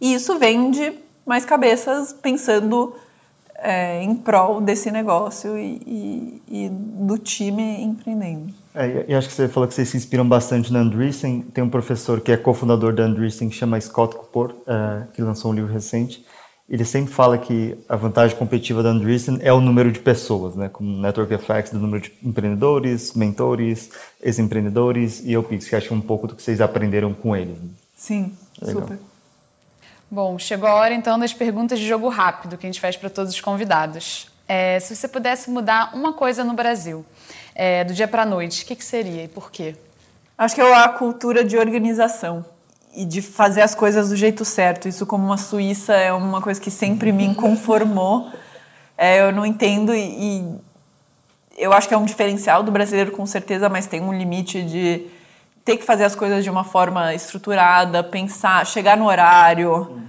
E 0.00 0.14
isso 0.14 0.38
vem 0.38 0.70
de 0.70 0.92
mais 1.26 1.44
cabeças 1.44 2.12
pensando 2.12 2.94
é, 3.62 4.02
em 4.02 4.14
prol 4.14 4.60
desse 4.60 4.90
negócio 4.90 5.56
e, 5.58 5.80
e, 5.86 6.42
e 6.66 6.68
do 6.70 7.18
time 7.18 7.82
empreendendo. 7.82 8.52
É, 8.74 9.04
e 9.08 9.14
acho 9.14 9.28
que 9.28 9.34
você 9.34 9.48
falou 9.48 9.68
que 9.68 9.74
vocês 9.74 9.88
se 9.88 9.96
inspiram 9.96 10.26
bastante 10.28 10.72
na 10.72 10.80
Andreessen. 10.80 11.42
Tem 11.52 11.62
um 11.62 11.68
professor 11.68 12.20
que 12.20 12.30
é 12.30 12.36
cofundador 12.36 12.94
da 12.94 13.04
Andreessen, 13.04 13.48
que 13.48 13.56
chama 13.56 13.80
Scott 13.80 14.16
Cooper, 14.16 14.54
é, 14.66 15.06
que 15.14 15.22
lançou 15.22 15.50
um 15.50 15.54
livro 15.54 15.72
recente. 15.72 16.24
Ele 16.68 16.84
sempre 16.84 17.12
fala 17.12 17.36
que 17.36 17.76
a 17.88 17.96
vantagem 17.96 18.36
competitiva 18.36 18.80
da 18.80 18.90
Andreessen 18.90 19.38
é 19.40 19.52
o 19.52 19.60
número 19.60 19.90
de 19.90 19.98
pessoas, 19.98 20.54
né? 20.54 20.68
como 20.68 21.00
Network 21.00 21.34
Effects, 21.34 21.72
do 21.72 21.80
número 21.80 22.04
de 22.04 22.12
empreendedores, 22.22 23.12
mentores, 23.14 23.90
ex-empreendedores 24.22 25.20
e 25.24 25.36
OPIX, 25.36 25.68
que 25.68 25.74
acho 25.74 25.88
que 25.88 25.94
é 25.94 25.96
um 25.96 26.00
pouco 26.00 26.28
do 26.28 26.36
que 26.36 26.42
vocês 26.42 26.60
aprenderam 26.60 27.12
com 27.12 27.34
ele. 27.34 27.56
Sim, 27.96 28.32
Legal. 28.62 28.82
super. 28.82 29.09
Bom, 30.12 30.36
chegou 30.40 30.68
a 30.68 30.74
hora 30.74 30.92
então 30.92 31.16
das 31.16 31.32
perguntas 31.32 31.78
de 31.78 31.86
jogo 31.86 32.08
rápido 32.08 32.58
que 32.58 32.66
a 32.66 32.68
gente 32.68 32.80
faz 32.80 32.96
para 32.96 33.08
todos 33.08 33.32
os 33.32 33.40
convidados. 33.40 34.26
É, 34.48 34.80
se 34.80 34.96
você 34.96 35.06
pudesse 35.06 35.48
mudar 35.48 35.94
uma 35.94 36.12
coisa 36.12 36.42
no 36.42 36.52
Brasil, 36.52 37.06
é, 37.54 37.84
do 37.84 37.94
dia 37.94 38.08
para 38.08 38.22
a 38.22 38.26
noite, 38.26 38.64
o 38.64 38.66
que, 38.66 38.74
que 38.74 38.84
seria 38.84 39.22
e 39.22 39.28
por 39.28 39.52
quê? 39.52 39.76
Acho 40.36 40.56
que 40.56 40.60
é 40.60 40.74
a 40.74 40.88
cultura 40.88 41.44
de 41.44 41.56
organização 41.56 42.44
e 42.92 43.04
de 43.04 43.22
fazer 43.22 43.60
as 43.62 43.72
coisas 43.72 44.08
do 44.08 44.16
jeito 44.16 44.44
certo. 44.44 44.88
Isso, 44.88 45.06
como 45.06 45.24
uma 45.24 45.36
suíça, 45.36 45.94
é 45.94 46.12
uma 46.12 46.42
coisa 46.42 46.60
que 46.60 46.72
sempre 46.72 47.12
me 47.12 47.24
inconformou. 47.24 48.32
É, 48.98 49.20
eu 49.20 49.30
não 49.30 49.46
entendo 49.46 49.94
e, 49.94 50.00
e 50.00 50.58
eu 51.56 51.72
acho 51.72 51.86
que 51.86 51.94
é 51.94 51.96
um 51.96 52.04
diferencial 52.04 52.64
do 52.64 52.72
brasileiro, 52.72 53.12
com 53.12 53.24
certeza, 53.26 53.68
mas 53.68 53.86
tem 53.86 54.00
um 54.00 54.12
limite 54.12 54.60
de 54.60 55.06
ter 55.64 55.76
que 55.76 55.84
fazer 55.84 56.04
as 56.04 56.14
coisas 56.14 56.42
de 56.42 56.50
uma 56.50 56.64
forma 56.64 57.14
estruturada, 57.14 58.02
pensar, 58.02 58.66
chegar 58.66 58.96
no 58.96 59.06
horário, 59.06 60.00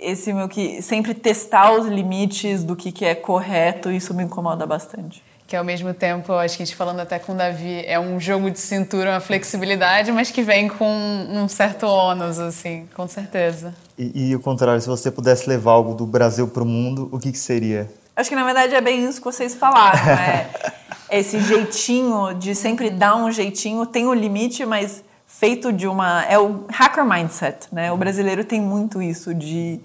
esse 0.00 0.32
meu 0.32 0.48
que 0.48 0.80
sempre 0.80 1.14
testar 1.14 1.72
os 1.72 1.86
limites 1.86 2.62
do 2.62 2.76
que, 2.76 2.92
que 2.92 3.04
é 3.04 3.14
correto, 3.14 3.90
isso 3.90 4.14
me 4.14 4.22
incomoda 4.22 4.66
bastante. 4.66 5.22
Que 5.46 5.56
ao 5.56 5.64
mesmo 5.64 5.94
tempo, 5.94 6.34
acho 6.34 6.58
que 6.58 6.62
a 6.62 6.66
gente 6.66 6.76
falando 6.76 7.00
até 7.00 7.18
com 7.18 7.32
o 7.32 7.34
Davi, 7.34 7.82
é 7.86 7.98
um 7.98 8.20
jogo 8.20 8.50
de 8.50 8.60
cintura, 8.60 9.12
uma 9.12 9.20
flexibilidade, 9.20 10.12
mas 10.12 10.30
que 10.30 10.42
vem 10.42 10.68
com 10.68 10.86
um 10.86 11.48
certo 11.48 11.86
ônus, 11.86 12.38
assim, 12.38 12.86
com 12.94 13.08
certeza. 13.08 13.74
E, 13.98 14.28
e 14.28 14.36
o 14.36 14.40
contrário, 14.40 14.80
se 14.80 14.86
você 14.86 15.10
pudesse 15.10 15.48
levar 15.48 15.72
algo 15.72 15.94
do 15.94 16.04
Brasil 16.06 16.46
para 16.48 16.62
o 16.62 16.66
mundo, 16.66 17.08
o 17.10 17.18
que, 17.18 17.32
que 17.32 17.38
seria? 17.38 17.90
Acho 18.18 18.30
que 18.30 18.34
na 18.34 18.42
verdade 18.42 18.74
é 18.74 18.80
bem 18.80 19.08
isso 19.08 19.20
que 19.20 19.24
vocês 19.26 19.54
falaram, 19.54 20.04
né? 20.04 20.50
Esse 21.08 21.38
jeitinho 21.38 22.34
de 22.34 22.52
sempre 22.52 22.90
dar 22.90 23.14
um 23.14 23.30
jeitinho 23.30 23.86
tem 23.86 24.06
o 24.06 24.10
um 24.10 24.14
limite, 24.14 24.66
mas 24.66 25.04
feito 25.24 25.72
de 25.72 25.86
uma 25.86 26.24
é 26.24 26.36
o 26.36 26.64
hacker 26.68 27.04
mindset, 27.04 27.68
né? 27.70 27.92
O 27.92 27.96
brasileiro 27.96 28.44
tem 28.44 28.60
muito 28.60 29.00
isso 29.00 29.32
de 29.32 29.78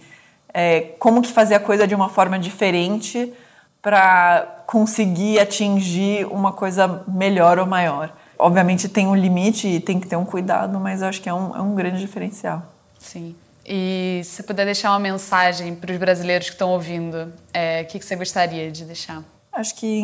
é, 0.52 0.82
como 0.98 1.22
que 1.22 1.32
fazer 1.32 1.54
a 1.54 1.60
coisa 1.60 1.86
de 1.86 1.94
uma 1.94 2.10
forma 2.10 2.40
diferente 2.40 3.32
para 3.80 4.64
conseguir 4.66 5.40
atingir 5.40 6.26
uma 6.26 6.52
coisa 6.52 7.04
melhor 7.08 7.60
ou 7.60 7.68
maior. 7.68 8.12
Obviamente 8.40 8.90
tem 8.90 9.06
um 9.06 9.16
limite 9.16 9.68
e 9.68 9.80
tem 9.80 10.00
que 10.00 10.08
ter 10.08 10.16
um 10.16 10.26
cuidado, 10.26 10.80
mas 10.80 11.04
eu 11.04 11.08
acho 11.08 11.22
que 11.22 11.30
é 11.30 11.34
um, 11.34 11.56
é 11.56 11.62
um 11.62 11.76
grande 11.76 12.00
diferencial. 12.00 12.64
Sim. 12.98 13.36
E 13.66 14.22
se 14.24 14.32
você 14.32 14.44
puder 14.44 14.66
deixar 14.66 14.92
uma 14.92 15.00
mensagem 15.00 15.74
para 15.76 15.92
os 15.92 15.98
brasileiros 15.98 16.48
que 16.48 16.56
estão 16.56 16.70
ouvindo, 16.70 17.32
é, 17.54 17.82
o 17.82 17.86
que, 17.86 18.00
que 18.00 18.06
você 18.06 18.16
gostaria 18.16 18.72
de 18.72 18.84
deixar? 18.86 19.24
Acho 19.52 19.76
que 19.76 20.04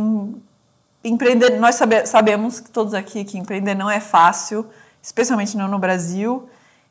empreender, 1.03 1.59
nós 1.59 1.75
sabe, 1.75 2.05
sabemos 2.05 2.59
que 2.59 2.69
todos 2.69 2.93
aqui 2.93 3.25
que 3.25 3.37
empreender 3.37 3.75
não 3.75 3.89
é 3.89 3.99
fácil 3.99 4.69
especialmente 5.01 5.57
não 5.57 5.67
no 5.67 5.79
Brasil. 5.79 6.47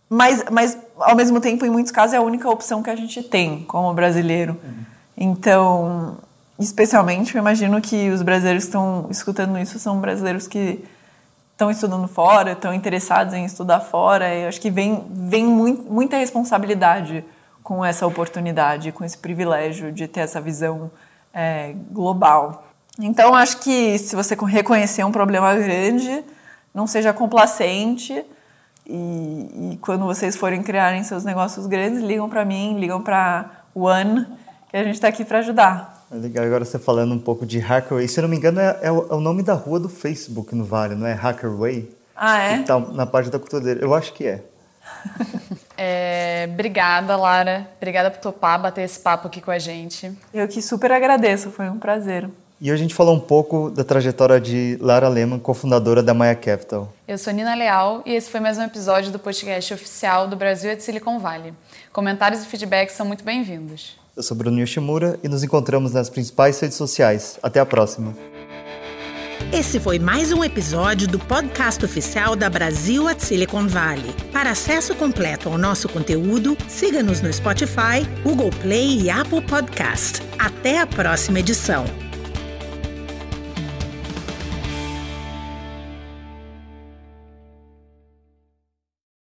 Mas, 0.09 0.45
mas, 0.51 0.79
ao 0.97 1.15
mesmo 1.15 1.41
tempo, 1.41 1.67
em 1.67 1.71
muitos 1.71 1.93
casos, 1.93 2.15
é 2.15 2.17
a 2.17 2.23
única 2.23 2.49
opção 2.49 2.83
que 2.83 2.91
a 2.91 2.97
gente 2.97 3.23
tem 3.23 3.63
como 3.65 3.93
brasileiro. 3.93 4.57
Uhum. 4.63 4.85
Então, 5.17 6.17
especialmente, 6.59 7.35
eu 7.35 7.41
imagino 7.41 7.81
que 7.81 8.09
os 8.11 8.23
brasileiros 8.23 8.65
que 8.65 8.69
estão 8.69 9.07
escutando 9.11 9.59
isso 9.59 9.79
são 9.79 10.01
brasileiros 10.01 10.47
que 10.47 10.83
estão 11.59 11.73
estudando 11.73 12.07
fora, 12.07 12.53
estão 12.53 12.73
interessados 12.73 13.35
em 13.35 13.45
estudar 13.45 13.81
fora. 13.81 14.33
Eu 14.33 14.49
acho 14.49 14.61
que 14.61 14.71
vem, 14.71 15.05
vem 15.11 15.45
muito, 15.45 15.93
muita 15.93 16.17
responsabilidade 16.17 17.25
com 17.65 17.85
essa 17.85 18.07
oportunidade, 18.07 18.93
com 18.93 19.05
esse 19.05 19.19
privilégio 19.19 19.91
de 19.91 20.07
ter 20.07 20.21
essa 20.21 20.41
visão 20.41 20.89
é, 21.35 21.75
global. 21.91 22.65
Então, 23.01 23.35
acho 23.35 23.59
que 23.59 23.99
se 23.99 24.15
você 24.15 24.37
reconhecer 24.37 25.03
um 25.03 25.11
problema 25.11 25.53
grande 25.57 26.25
não 26.73 26.87
seja 26.87 27.13
complacente. 27.13 28.25
E, 28.87 29.73
e, 29.73 29.79
quando 29.83 30.05
vocês 30.05 30.37
forem 30.37 30.63
criarem 30.63 31.03
seus 31.03 31.25
negócios 31.25 31.67
grandes, 31.67 32.01
ligam 32.01 32.29
para 32.29 32.45
mim, 32.45 32.79
ligam 32.79 33.03
para 33.03 33.51
One, 33.75 34.27
que 34.71 34.77
a 34.77 34.85
gente 34.85 34.95
está 34.95 35.09
aqui 35.09 35.25
para 35.25 35.41
ajudar. 35.41 35.98
É 36.11 36.15
legal, 36.17 36.45
agora 36.45 36.65
você 36.65 36.79
falando 36.79 37.13
um 37.13 37.19
pouco 37.19 37.45
de 37.45 37.59
Hackerway. 37.59 38.09
Se 38.09 38.19
eu 38.19 38.23
não 38.23 38.29
me 38.31 38.37
engano, 38.37 38.59
é, 38.59 38.79
é, 38.83 38.91
o, 38.91 39.07
é, 39.11 39.15
o, 39.15 39.21
nome 39.21 39.43
da 39.43 39.53
rua 39.53 39.79
do 39.79 39.91
Facebook 39.91 40.55
no 40.55 40.65
Vale, 40.65 40.95
não 40.95 41.07
é? 41.07 41.13
Hackerway? 41.13 41.91
Ah, 42.17 42.39
é? 42.39 42.63
Tá 42.63 42.79
na 42.79 43.05
parte 43.05 43.31
da 43.31 43.39
cultura 43.39 43.63
dele. 43.63 43.81
Eu 43.83 43.93
acho 43.93 44.15
que 44.15 44.27
é. 44.27 44.43
é. 45.77 46.49
Obrigada, 46.51 47.15
Lara. 47.15 47.69
Obrigada 47.77 48.11
por 48.11 48.21
topar, 48.21 48.61
bater 48.61 48.85
esse 48.85 48.99
papo 48.99 49.29
aqui 49.29 49.43
com 49.43 49.51
a 49.51 49.59
gente. 49.59 50.11
Eu 50.33 50.49
que 50.49 50.63
super 50.63 50.91
agradeço, 50.91 51.51
foi 51.51 51.69
um 51.69 51.79
prazer. 51.79 52.29
E 52.61 52.73
hoje 52.73 52.81
a 52.81 52.83
gente 52.85 52.95
falou 52.95 53.15
um 53.15 53.21
pouco 53.21 53.71
da 53.71 53.85
trajetória 53.85 54.41
de 54.41 54.79
Lara 54.81 55.09
Lehmann, 55.09 55.39
cofundadora 55.39 56.03
da 56.03 56.13
Maya 56.13 56.35
Capital. 56.35 56.93
Eu 57.07 57.17
sou 57.17 57.33
Nina 57.33 57.55
Leal 57.55 58.03
e 58.05 58.15
esse 58.15 58.29
foi 58.29 58.41
mais 58.41 58.59
um 58.59 58.63
episódio 58.63 59.13
do 59.13 59.19
podcast 59.19 59.73
oficial 59.75 60.27
do 60.27 60.35
Brasil 60.35 60.71
é 60.71 60.75
de 60.75 60.83
Silicon 60.83 61.21
Valley. 61.21 61.53
Comentários 61.93 62.43
e 62.43 62.47
feedbacks 62.47 62.97
são 62.97 63.07
muito 63.07 63.23
bem-vindos. 63.23 63.97
Eu 64.19 64.23
sou 64.25 64.37
Bruno 64.37 64.59
Yoshimura 64.59 65.17
e 65.23 65.29
nos 65.29 65.45
encontramos 65.45 65.93
nas 65.93 66.11
principais 66.11 66.59
redes 66.59 66.77
sociais. 66.77 67.39
Até 67.41 67.61
a 67.61 67.65
próxima. 67.65 68.13
Esse 69.53 69.79
foi 69.79 70.01
mais 70.01 70.33
um 70.33 70.43
episódio 70.43 71.07
do 71.07 71.21
podcast 71.21 71.85
oficial 71.85 72.35
da 72.35 72.51
Brasil 72.51 73.07
at 73.07 73.21
Silicon 73.21 73.69
Valley. 73.69 74.13
Para 74.33 74.51
acesso 74.51 74.93
completo 74.97 75.49
ao 75.49 75.57
nosso 75.57 75.89
conteúdo, 75.89 76.57
siga-nos 76.67 77.21
no 77.21 77.33
Spotify, 77.33 78.05
Google 78.25 78.51
Play 78.61 79.03
e 79.03 79.09
Apple 79.09 79.41
Podcast. 79.43 80.21
Até 80.37 80.81
a 80.81 80.87
próxima 80.87 81.39
edição. 81.39 81.85